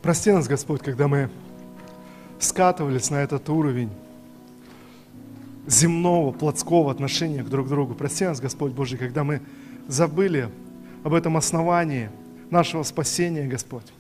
Прости 0.02 0.32
нас, 0.32 0.48
Господь, 0.48 0.82
когда 0.82 1.08
мы 1.08 1.30
скатывались 2.44 3.10
на 3.10 3.18
этот 3.18 3.50
уровень 3.50 3.90
земного, 5.68 6.32
плотского 6.32 6.92
отношения 6.92 7.44
к 7.44 7.50
друг 7.50 7.68
другу. 7.68 7.96
Прости 7.96 8.26
нас, 8.26 8.40
Господь 8.40 8.74
Божий, 8.74 8.98
когда 8.98 9.24
мы 9.24 9.42
забыли 9.88 10.50
об 11.04 11.14
этом 11.14 11.38
основании 11.38 12.10
нашего 12.50 12.84
спасения, 12.84 13.48
Господь. 13.48 13.92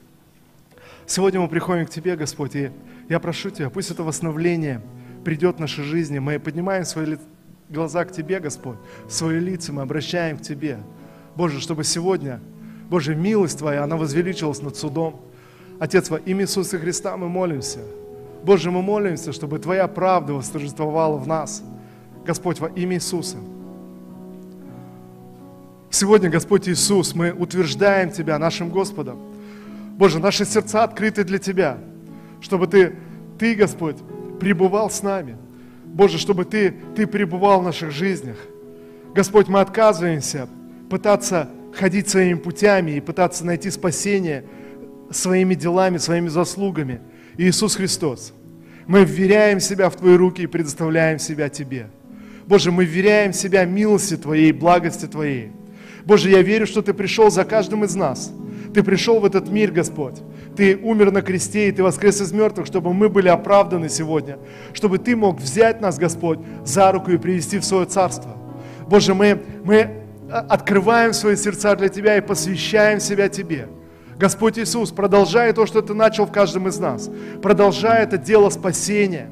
Сегодня 1.05 1.39
мы 1.39 1.47
приходим 1.47 1.85
к 1.85 1.89
Тебе, 1.89 2.15
Господь, 2.15 2.55
и 2.55 2.71
я 3.09 3.19
прошу 3.19 3.49
Тебя, 3.49 3.69
пусть 3.69 3.91
это 3.91 4.03
восстановление 4.03 4.81
придет 5.23 5.57
в 5.57 5.59
нашей 5.59 5.83
жизни. 5.83 6.19
Мы 6.19 6.39
поднимаем 6.39 6.85
свои 6.85 7.17
глаза 7.69 8.05
к 8.05 8.11
Тебе, 8.11 8.39
Господь, 8.39 8.77
свои 9.09 9.39
лица 9.39 9.73
мы 9.73 9.81
обращаем 9.81 10.37
к 10.37 10.41
Тебе. 10.41 10.79
Боже, 11.35 11.59
чтобы 11.59 11.83
сегодня, 11.83 12.39
Боже, 12.89 13.15
милость 13.15 13.57
Твоя, 13.59 13.83
она 13.83 13.97
возвеличилась 13.97 14.61
над 14.61 14.77
судом. 14.77 15.21
Отец, 15.79 16.09
во 16.09 16.17
имя 16.17 16.43
Иисуса 16.43 16.77
Христа 16.77 17.17
мы 17.17 17.27
молимся. 17.27 17.79
Боже, 18.43 18.71
мы 18.71 18.81
молимся, 18.81 19.31
чтобы 19.31 19.59
Твоя 19.59 19.87
правда 19.87 20.33
восторжествовала 20.33 21.17
в 21.17 21.27
нас. 21.27 21.63
Господь, 22.25 22.59
во 22.59 22.67
имя 22.67 22.95
Иисуса. 22.95 23.37
Сегодня, 25.89 26.29
Господь 26.29 26.67
Иисус, 26.67 27.13
мы 27.13 27.31
утверждаем 27.31 28.11
Тебя 28.11 28.37
нашим 28.39 28.69
Господом. 28.69 29.19
Боже, 29.97 30.19
наши 30.19 30.43
сердца 30.43 30.83
открыты 30.83 31.23
для 31.23 31.37
Тебя, 31.37 31.77
чтобы 32.41 32.67
Ты, 32.67 32.95
Ты, 33.37 33.55
Господь, 33.55 33.97
пребывал 34.39 34.89
с 34.89 35.03
нами. 35.03 35.37
Боже, 35.85 36.17
чтобы 36.17 36.45
Ты, 36.45 36.73
Ты 36.95 37.07
пребывал 37.07 37.61
в 37.61 37.63
наших 37.63 37.91
жизнях. 37.91 38.37
Господь, 39.13 39.47
мы 39.47 39.59
отказываемся 39.59 40.49
пытаться 40.89 41.49
ходить 41.73 42.09
своими 42.09 42.37
путями 42.37 42.91
и 42.91 42.99
пытаться 42.99 43.45
найти 43.45 43.69
спасение 43.69 44.43
своими 45.11 45.53
делами, 45.53 45.97
своими 45.97 46.27
заслугами. 46.27 46.99
Иисус 47.37 47.75
Христос, 47.75 48.33
мы 48.85 49.03
вверяем 49.03 49.59
себя 49.59 49.89
в 49.89 49.95
Твои 49.95 50.15
руки 50.15 50.43
и 50.43 50.47
предоставляем 50.47 51.19
себя 51.19 51.49
Тебе. 51.49 51.87
Боже, 52.45 52.71
мы 52.71 52.85
вверяем 52.85 53.33
себя 53.33 53.65
милости 53.65 54.17
Твоей, 54.17 54.51
благости 54.51 55.05
Твоей. 55.05 55.51
Боже, 56.05 56.29
я 56.29 56.41
верю, 56.41 56.67
что 56.67 56.81
Ты 56.81 56.93
пришел 56.93 57.31
за 57.31 57.45
каждым 57.45 57.83
из 57.85 57.95
нас. 57.95 58.33
Ты 58.73 58.83
пришел 58.83 59.19
в 59.19 59.25
этот 59.25 59.49
мир, 59.49 59.71
Господь. 59.71 60.15
Ты 60.55 60.77
умер 60.77 61.11
на 61.11 61.21
кресте, 61.21 61.69
и 61.69 61.71
Ты 61.71 61.83
воскрес 61.83 62.21
из 62.21 62.31
мертвых, 62.31 62.67
чтобы 62.67 62.93
мы 62.93 63.07
были 63.07 63.29
оправданы 63.29 63.87
сегодня. 63.89 64.37
Чтобы 64.73 64.97
Ты 64.97 65.15
мог 65.15 65.39
взять 65.39 65.79
нас, 65.79 65.97
Господь, 65.97 66.39
за 66.65 66.91
руку 66.91 67.11
и 67.11 67.17
привести 67.17 67.59
в 67.59 67.65
свое 67.65 67.85
царство. 67.85 68.37
Боже, 68.87 69.13
мы, 69.13 69.41
мы 69.63 70.03
открываем 70.29 71.13
свои 71.13 71.35
сердца 71.35 71.75
для 71.75 71.87
Тебя 71.87 72.17
и 72.17 72.21
посвящаем 72.21 72.99
себя 72.99 73.29
Тебе. 73.29 73.67
Господь 74.23 74.57
Иисус, 74.57 74.91
продолжай 74.91 75.51
то, 75.51 75.65
что 75.65 75.81
Ты 75.81 75.93
начал 75.93 76.25
в 76.25 76.31
каждом 76.31 76.69
из 76.69 76.79
нас. 76.79 77.09
Продолжай 77.41 78.03
это 78.03 78.17
дело 78.17 78.49
спасения. 78.49 79.29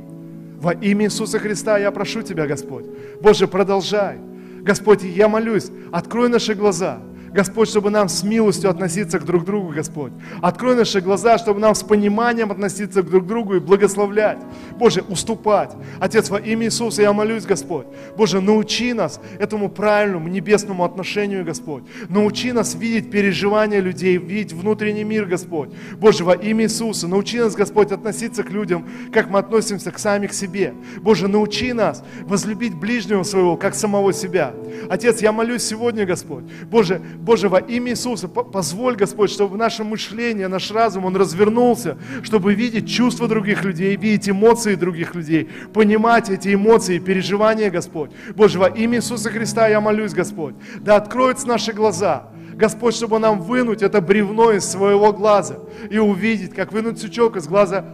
Во 0.59 0.73
имя 0.73 1.05
Иисуса 1.05 1.39
Христа 1.39 1.77
я 1.77 1.91
прошу 1.91 2.23
Тебя, 2.23 2.45
Господь. 2.45 2.87
Боже, 3.21 3.47
продолжай. 3.47 4.17
Господь, 4.59 5.03
я 5.03 5.29
молюсь, 5.29 5.69
открой 5.93 6.27
наши 6.27 6.55
глаза– 6.55 6.99
Господь, 7.33 7.69
чтобы 7.69 7.89
нам 7.89 8.09
с 8.09 8.23
милостью 8.23 8.69
относиться 8.69 9.19
к 9.19 9.25
друг 9.25 9.45
другу, 9.45 9.69
Господь. 9.69 10.11
Открой 10.41 10.75
наши 10.75 10.99
глаза, 10.99 11.37
чтобы 11.37 11.59
нам 11.59 11.75
с 11.75 11.83
пониманием 11.83 12.51
относиться 12.51 13.01
к 13.01 13.09
друг 13.09 13.25
другу 13.25 13.55
и 13.55 13.59
благословлять. 13.59 14.39
Боже, 14.77 15.01
уступать. 15.07 15.71
Отец, 15.99 16.29
во 16.29 16.39
имя 16.39 16.65
Иисуса 16.65 17.01
я 17.01 17.13
молюсь, 17.13 17.45
Господь. 17.45 17.85
Боже, 18.17 18.41
научи 18.41 18.93
нас 18.93 19.21
этому 19.39 19.69
правильному 19.69 20.27
небесному 20.27 20.83
отношению, 20.83 21.45
Господь. 21.45 21.83
Научи 22.09 22.51
нас 22.51 22.75
видеть 22.75 23.09
переживания 23.09 23.79
людей, 23.79 24.17
видеть 24.17 24.53
внутренний 24.53 25.05
мир, 25.05 25.25
Господь. 25.25 25.69
Боже, 25.97 26.25
во 26.25 26.33
имя 26.33 26.65
Иисуса, 26.65 27.07
научи 27.07 27.39
нас, 27.39 27.55
Господь, 27.55 27.91
относиться 27.91 28.43
к 28.43 28.49
людям, 28.49 28.87
как 29.13 29.29
мы 29.29 29.39
относимся 29.39 29.91
к 29.91 29.99
сами 29.99 30.27
к 30.27 30.33
себе. 30.33 30.73
Боже, 31.01 31.27
научи 31.27 31.71
нас 31.71 32.03
возлюбить 32.23 32.75
ближнего 32.75 33.23
своего, 33.23 33.55
как 33.55 33.75
самого 33.75 34.11
себя. 34.11 34.53
Отец, 34.89 35.21
я 35.21 35.31
молюсь 35.31 35.63
сегодня, 35.63 36.05
Господь. 36.05 36.43
Боже, 36.69 37.01
Боже, 37.21 37.49
во 37.49 37.59
имя 37.59 37.91
Иисуса, 37.91 38.27
позволь, 38.27 38.95
Господь, 38.95 39.29
чтобы 39.29 39.55
наше 39.55 39.83
мышление, 39.83 40.47
наш 40.47 40.71
разум, 40.71 41.05
он 41.05 41.15
развернулся, 41.15 41.95
чтобы 42.23 42.55
видеть 42.55 42.89
чувства 42.89 43.27
других 43.27 43.63
людей, 43.63 43.95
видеть 43.95 44.27
эмоции 44.27 44.73
других 44.73 45.13
людей, 45.13 45.47
понимать 45.71 46.31
эти 46.31 46.55
эмоции, 46.55 46.97
переживания, 46.97 47.69
Господь. 47.69 48.09
Боже, 48.35 48.57
во 48.57 48.69
имя 48.69 48.97
Иисуса 48.97 49.29
Христа 49.29 49.67
я 49.67 49.79
молюсь, 49.79 50.13
Господь, 50.13 50.55
да 50.79 50.95
откроются 50.95 51.47
наши 51.47 51.73
глаза, 51.73 52.29
Господь, 52.55 52.95
чтобы 52.95 53.19
нам 53.19 53.39
вынуть 53.39 53.83
это 53.83 54.01
бревно 54.01 54.51
из 54.51 54.65
своего 54.65 55.13
глаза 55.13 55.59
и 55.91 55.99
увидеть, 55.99 56.55
как 56.55 56.71
вынуть 56.71 56.99
сучок 56.99 57.35
из 57.35 57.47
глаза 57.47 57.85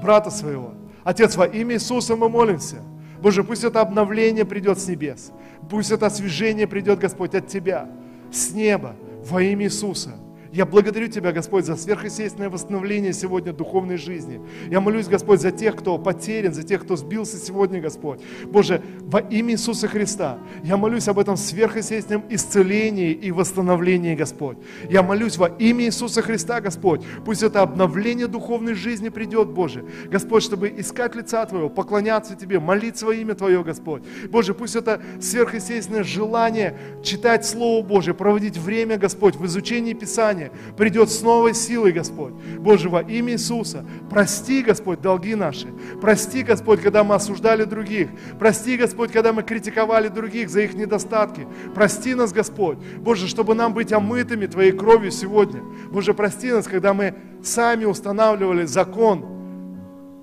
брата 0.00 0.30
своего. 0.30 0.72
Отец, 1.04 1.36
во 1.36 1.44
имя 1.44 1.74
Иисуса 1.74 2.16
мы 2.16 2.30
молимся. 2.30 2.76
Боже, 3.20 3.44
пусть 3.44 3.64
это 3.64 3.82
обновление 3.82 4.46
придет 4.46 4.78
с 4.78 4.88
небес. 4.88 5.30
Пусть 5.68 5.90
это 5.90 6.06
освежение 6.06 6.66
придет, 6.66 6.98
Господь, 6.98 7.34
от 7.34 7.48
Тебя 7.48 7.86
с 8.30 8.52
неба 8.52 8.96
во 9.24 9.42
имя 9.42 9.66
Иисуса. 9.66 10.14
Я 10.56 10.64
благодарю 10.64 11.08
Тебя, 11.08 11.32
Господь, 11.32 11.66
за 11.66 11.76
сверхъестественное 11.76 12.48
восстановление 12.48 13.12
сегодня 13.12 13.52
духовной 13.52 13.98
жизни. 13.98 14.40
Я 14.70 14.80
молюсь, 14.80 15.06
Господь, 15.06 15.42
за 15.42 15.50
тех, 15.50 15.76
кто 15.76 15.98
потерян, 15.98 16.54
за 16.54 16.62
тех, 16.62 16.82
кто 16.82 16.96
сбился 16.96 17.36
сегодня, 17.36 17.78
Господь. 17.78 18.20
Боже, 18.46 18.80
во 19.00 19.20
имя 19.20 19.52
Иисуса 19.52 19.86
Христа, 19.86 20.38
я 20.64 20.78
молюсь 20.78 21.08
об 21.08 21.18
этом 21.18 21.36
сверхъестественном 21.36 22.24
исцелении 22.30 23.12
и 23.12 23.32
восстановлении, 23.32 24.14
Господь. 24.14 24.56
Я 24.88 25.02
молюсь 25.02 25.36
во 25.36 25.48
имя 25.48 25.84
Иисуса 25.84 26.22
Христа, 26.22 26.62
Господь. 26.62 27.02
Пусть 27.26 27.42
это 27.42 27.60
обновление 27.60 28.26
духовной 28.26 28.72
жизни 28.72 29.10
придет, 29.10 29.48
Боже. 29.48 29.84
Господь, 30.10 30.42
чтобы 30.42 30.72
искать 30.74 31.14
лица 31.14 31.44
Твоего, 31.44 31.68
поклоняться 31.68 32.34
Тебе, 32.34 32.60
молить 32.60 33.02
во 33.02 33.12
имя 33.12 33.34
Твое, 33.34 33.62
Господь. 33.62 34.04
Боже, 34.30 34.54
пусть 34.54 34.74
это 34.74 35.02
сверхъестественное 35.20 36.02
желание 36.02 36.78
читать 37.04 37.44
Слово 37.44 37.84
Божие, 37.84 38.14
проводить 38.14 38.56
время, 38.56 38.96
Господь, 38.96 39.36
в 39.36 39.44
изучении 39.44 39.92
Писания, 39.92 40.45
Писание 40.46 40.76
придет 40.76 41.10
с 41.10 41.22
новой 41.22 41.54
силой, 41.54 41.92
Господь. 41.92 42.32
Боже, 42.58 42.88
во 42.88 43.00
имя 43.00 43.32
Иисуса, 43.32 43.84
прости, 44.10 44.62
Господь, 44.62 45.00
долги 45.00 45.34
наши. 45.34 45.68
Прости, 46.00 46.42
Господь, 46.42 46.80
когда 46.80 47.04
мы 47.04 47.14
осуждали 47.14 47.64
других. 47.64 48.08
Прости, 48.38 48.76
Господь, 48.76 49.12
когда 49.12 49.32
мы 49.32 49.42
критиковали 49.42 50.08
других 50.08 50.50
за 50.50 50.62
их 50.62 50.74
недостатки. 50.74 51.46
Прости 51.74 52.14
нас, 52.14 52.32
Господь. 52.32 52.78
Боже, 52.98 53.28
чтобы 53.28 53.54
нам 53.54 53.74
быть 53.74 53.92
омытыми 53.92 54.46
Твоей 54.46 54.72
кровью 54.72 55.10
сегодня. 55.10 55.62
Боже, 55.90 56.14
прости 56.14 56.52
нас, 56.52 56.66
когда 56.66 56.94
мы 56.94 57.14
сами 57.42 57.84
устанавливали 57.84 58.66
закон. 58.66 59.24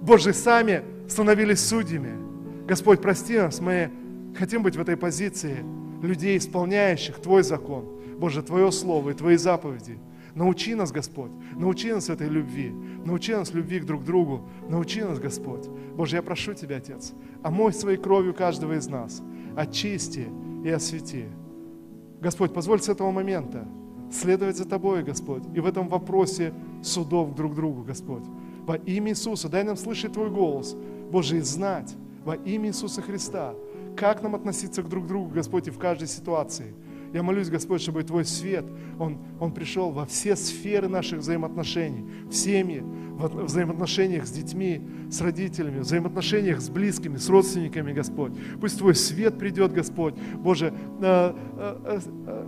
Боже, 0.01 0.33
сами 0.33 0.83
становились 1.07 1.65
судьями. 1.65 2.11
Господь, 2.67 3.01
прости 3.01 3.37
нас, 3.37 3.59
мы 3.59 3.91
хотим 4.37 4.63
быть 4.63 4.75
в 4.75 4.81
этой 4.81 4.97
позиции 4.97 5.63
людей, 6.01 6.37
исполняющих 6.37 7.17
Твой 7.17 7.43
закон. 7.43 7.85
Боже, 8.17 8.41
Твое 8.41 8.71
Слово 8.71 9.11
и 9.11 9.13
Твои 9.13 9.37
заповеди. 9.37 9.97
Научи 10.35 10.73
нас, 10.73 10.91
Господь, 10.91 11.31
научи 11.55 11.93
нас 11.93 12.09
этой 12.09 12.27
любви, 12.27 12.73
научи 13.05 13.33
нас 13.33 13.53
любви 13.53 13.79
к 13.79 13.85
друг 13.85 14.03
другу, 14.03 14.41
научи 14.67 15.03
нас, 15.03 15.19
Господь. 15.19 15.67
Боже, 15.95 16.15
я 16.15 16.23
прошу 16.23 16.55
Тебя, 16.55 16.77
Отец, 16.77 17.13
омой 17.43 17.71
своей 17.71 17.97
кровью 17.97 18.33
каждого 18.33 18.73
из 18.73 18.87
нас, 18.87 19.21
очисти 19.55 20.27
и 20.63 20.69
освети. 20.69 21.25
Господь, 22.19 22.51
позволь 22.51 22.81
с 22.81 22.89
этого 22.89 23.11
момента 23.11 23.67
следовать 24.11 24.57
за 24.57 24.65
Тобой, 24.65 25.03
Господь, 25.03 25.43
и 25.53 25.59
в 25.59 25.67
этом 25.67 25.87
вопросе 25.87 26.53
судов 26.81 27.35
друг 27.35 27.53
другу, 27.53 27.83
Господь. 27.83 28.23
Во 28.65 28.75
имя 28.75 29.11
Иисуса 29.11 29.49
дай 29.49 29.63
нам 29.63 29.77
слышать 29.77 30.13
Твой 30.13 30.31
голос, 30.31 30.75
Боже, 31.11 31.37
и 31.37 31.41
знать 31.41 31.93
во 32.25 32.35
имя 32.35 32.69
Иисуса 32.69 33.03
Христа, 33.03 33.53
как 33.95 34.23
нам 34.23 34.33
относиться 34.33 34.81
к 34.81 34.89
друг 34.89 35.05
другу, 35.05 35.29
Господь, 35.29 35.67
и 35.67 35.71
в 35.71 35.77
каждой 35.77 36.07
ситуации– 36.07 36.73
я 37.13 37.21
молюсь, 37.21 37.49
Господь, 37.49 37.81
чтобы 37.81 38.03
Твой 38.03 38.25
свет, 38.25 38.65
он, 38.99 39.19
он 39.39 39.51
пришел 39.51 39.91
во 39.91 40.05
все 40.05 40.35
сферы 40.35 40.87
наших 40.87 41.19
взаимоотношений, 41.19 42.05
в 42.27 42.33
семьи, 42.33 42.81
в 42.81 43.43
взаимоотношениях 43.45 44.25
с 44.25 44.31
детьми, 44.31 44.81
с 45.11 45.21
родителями, 45.21 45.79
в 45.79 45.83
взаимоотношениях 45.83 46.59
с 46.59 46.69
близкими, 46.69 47.17
с 47.17 47.29
родственниками, 47.29 47.93
Господь. 47.93 48.33
Пусть 48.59 48.79
Твой 48.79 48.95
свет 48.95 49.37
придет, 49.37 49.73
Господь, 49.73 50.15
Боже, 50.35 50.73
э, 51.01 51.33
э, 51.57 51.99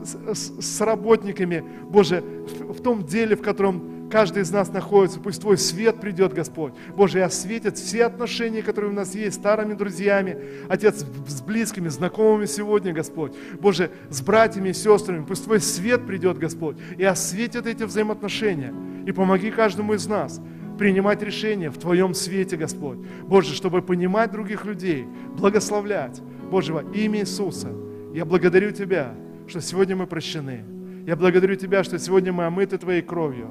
э, 0.04 0.34
с 0.34 0.82
работниками, 0.82 1.64
Боже, 1.88 2.22
в 2.22 2.82
том 2.82 3.06
деле, 3.06 3.36
в 3.36 3.42
котором 3.44 3.95
каждый 4.12 4.44
из 4.44 4.52
нас 4.52 4.72
находится. 4.72 5.20
Пусть 5.20 5.42
Твой 5.42 5.58
свет 5.58 6.00
придет, 6.00 6.34
Господь. 6.34 6.74
Боже, 6.96 7.20
и 7.20 7.22
осветит 7.22 7.78
все 7.78 8.06
отношения, 8.06 8.62
которые 8.62 8.92
у 8.92 8.96
нас 8.96 9.16
есть, 9.16 9.38
старыми 9.38 9.74
друзьями, 9.74 10.38
Отец, 10.70 11.06
с 11.28 11.42
близкими, 11.42 11.88
знакомыми 11.88 12.46
сегодня, 12.46 12.94
Господь. 12.94 13.34
Боже, 13.60 13.92
с 14.10 14.22
братьями 14.22 14.70
и 14.70 14.74
сестрами. 14.74 15.26
Пусть 15.26 15.44
Твой 15.44 15.60
свет 15.60 16.06
придет, 16.06 16.38
Господь, 16.38 16.78
и 16.98 17.04
осветит 17.04 17.66
эти 17.68 17.84
взаимоотношения. 17.84 18.74
И 19.06 19.12
помоги 19.12 19.52
каждому 19.52 19.94
из 19.94 20.08
нас 20.08 20.42
принимать 20.78 21.22
решения 21.22 21.70
в 21.70 21.78
Твоем 21.78 22.14
свете, 22.14 22.58
Господь. 22.58 23.00
Боже, 23.24 23.54
чтобы 23.54 23.82
понимать 23.82 24.32
других 24.32 24.66
людей, 24.66 25.06
благословлять. 25.38 26.22
Боже, 26.50 26.74
во 26.74 26.82
имя 26.82 27.22
Иисуса, 27.22 27.70
я 28.14 28.26
благодарю 28.26 28.72
Тебя, 28.72 29.14
что 29.48 29.62
сегодня 29.62 29.96
мы 29.96 30.08
прощены. 30.08 30.64
Я 31.06 31.16
благодарю 31.16 31.56
Тебя, 31.56 31.84
что 31.84 32.00
сегодня 32.00 32.34
мы 32.34 32.46
омыты 32.46 32.78
Твоей 32.78 33.02
кровью. 33.02 33.50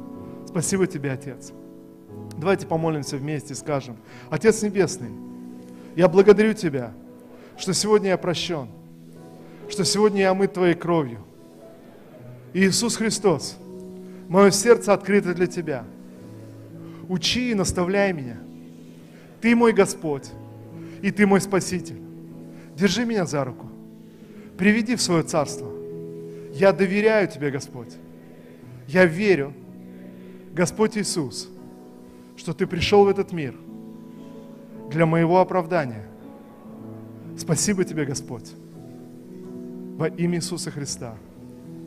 Спасибо 0.54 0.86
Тебе, 0.86 1.10
Отец. 1.10 1.52
Давайте 2.38 2.68
помолимся 2.68 3.16
вместе 3.16 3.54
и 3.54 3.56
скажем, 3.56 3.96
Отец 4.30 4.62
Небесный, 4.62 5.10
я 5.96 6.06
благодарю 6.06 6.54
Тебя, 6.54 6.92
что 7.58 7.74
сегодня 7.74 8.10
я 8.10 8.16
прощен, 8.16 8.68
что 9.68 9.84
сегодня 9.84 10.20
я 10.20 10.30
омыт 10.30 10.52
Твоей 10.52 10.76
кровью. 10.76 11.18
И 12.52 12.64
Иисус 12.64 12.94
Христос, 12.94 13.56
мое 14.28 14.52
сердце 14.52 14.92
открыто 14.92 15.34
для 15.34 15.48
Тебя. 15.48 15.84
Учи 17.08 17.50
и 17.50 17.54
наставляй 17.54 18.12
меня. 18.12 18.38
Ты 19.40 19.56
мой 19.56 19.72
Господь, 19.72 20.30
и 21.02 21.10
Ты 21.10 21.26
мой 21.26 21.40
Спаситель. 21.40 21.98
Держи 22.76 23.04
меня 23.04 23.26
за 23.26 23.44
руку, 23.44 23.68
приведи 24.56 24.94
в 24.94 25.02
свое 25.02 25.24
царство. 25.24 25.68
Я 26.52 26.72
доверяю 26.72 27.26
Тебе, 27.26 27.50
Господь. 27.50 27.96
Я 28.86 29.04
верю, 29.04 29.52
Господь 30.54 30.96
Иисус, 30.96 31.48
что 32.36 32.54
Ты 32.54 32.68
пришел 32.68 33.04
в 33.04 33.08
этот 33.08 33.32
мир 33.32 33.56
для 34.88 35.04
моего 35.04 35.40
оправдания. 35.40 36.06
Спасибо 37.36 37.84
Тебе, 37.84 38.04
Господь, 38.04 38.52
во 39.96 40.06
имя 40.06 40.38
Иисуса 40.38 40.70
Христа. 40.70 41.16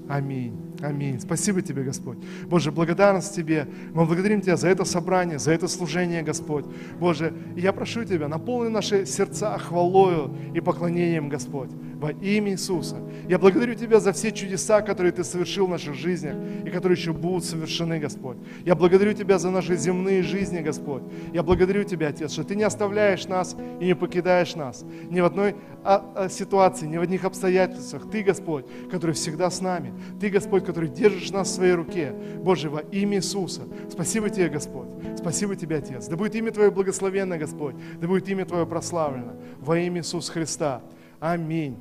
Аминь. 0.10 0.54
Аминь. 0.82 1.20
Спасибо 1.22 1.62
Тебе, 1.62 1.84
Господь. 1.84 2.18
Боже, 2.48 2.74
благодарность 2.74 3.34
Тебе. 3.34 3.70
Мы 3.94 4.06
благодарим 4.06 4.42
Тебя 4.42 4.58
за 4.58 4.68
это 4.68 4.84
собрание, 4.84 5.40
за 5.40 5.54
это 5.54 5.70
служение, 5.70 6.22
Господь. 6.22 6.66
Боже, 7.00 7.34
и 7.56 7.62
я 7.62 7.72
прошу 7.72 8.04
Тебя, 8.04 8.28
наполни 8.28 8.70
наши 8.70 9.06
сердца 9.06 9.58
хвалою 9.58 10.36
и 10.54 10.60
поклонением, 10.60 11.30
Господь 11.30 11.70
во 12.00 12.12
имя 12.12 12.52
Иисуса. 12.52 12.98
Я 13.28 13.40
благодарю 13.40 13.74
Тебя 13.74 14.00
за 14.00 14.14
все 14.14 14.32
чудеса, 14.32 14.82
которые 14.82 15.12
Ты 15.12 15.24
совершил 15.24 15.66
в 15.66 15.70
наших 15.70 15.96
жизнях 15.96 16.36
и 16.64 16.70
которые 16.70 16.98
еще 16.98 17.12
будут 17.12 17.44
совершены, 17.44 18.00
Господь. 18.00 18.38
Я 18.66 18.76
благодарю 18.76 19.14
Тебя 19.14 19.40
за 19.40 19.50
наши 19.50 19.76
земные 19.76 20.22
жизни, 20.22 20.60
Господь. 20.60 21.02
Я 21.34 21.42
благодарю 21.42 21.84
Тебя, 21.84 22.10
Отец, 22.10 22.32
что 22.32 22.44
Ты 22.44 22.56
не 22.56 22.64
оставляешь 22.64 23.28
нас 23.28 23.56
и 23.80 23.86
не 23.86 23.96
покидаешь 23.96 24.56
нас 24.56 24.86
ни 25.10 25.20
в 25.22 25.26
одной 25.26 25.56
а, 25.84 26.14
а, 26.16 26.30
ситуации, 26.30 26.86
ни 26.86 26.98
в 26.98 27.02
одних 27.02 27.26
обстоятельствах. 27.26 28.10
Ты, 28.12 28.22
Господь, 28.22 28.66
который 28.92 29.14
всегда 29.14 29.50
с 29.50 29.60
нами. 29.60 29.94
Ты, 30.20 30.30
Господь, 30.30 30.66
который 30.66 30.90
держишь 30.90 31.32
нас 31.32 31.50
в 31.50 31.56
своей 31.56 31.74
руке. 31.74 32.14
Боже, 32.44 32.70
во 32.70 32.82
имя 32.82 33.18
Иисуса. 33.18 33.64
Спасибо 33.90 34.30
Тебе, 34.30 34.50
Господь. 34.50 34.90
Спасибо 35.18 35.56
Тебе, 35.56 35.78
Отец. 35.78 36.08
Да 36.08 36.16
будет 36.16 36.36
имя 36.36 36.52
Твое 36.52 36.70
благословенно, 36.70 37.40
Господь. 37.40 37.76
Да 38.00 38.08
будет 38.08 38.30
имя 38.30 38.46
Твое 38.46 38.68
прославлено. 38.68 39.34
Во 39.60 39.80
имя 39.80 40.02
Иисуса 40.02 40.32
Христа. 40.32 40.84
Amém. 41.20 41.76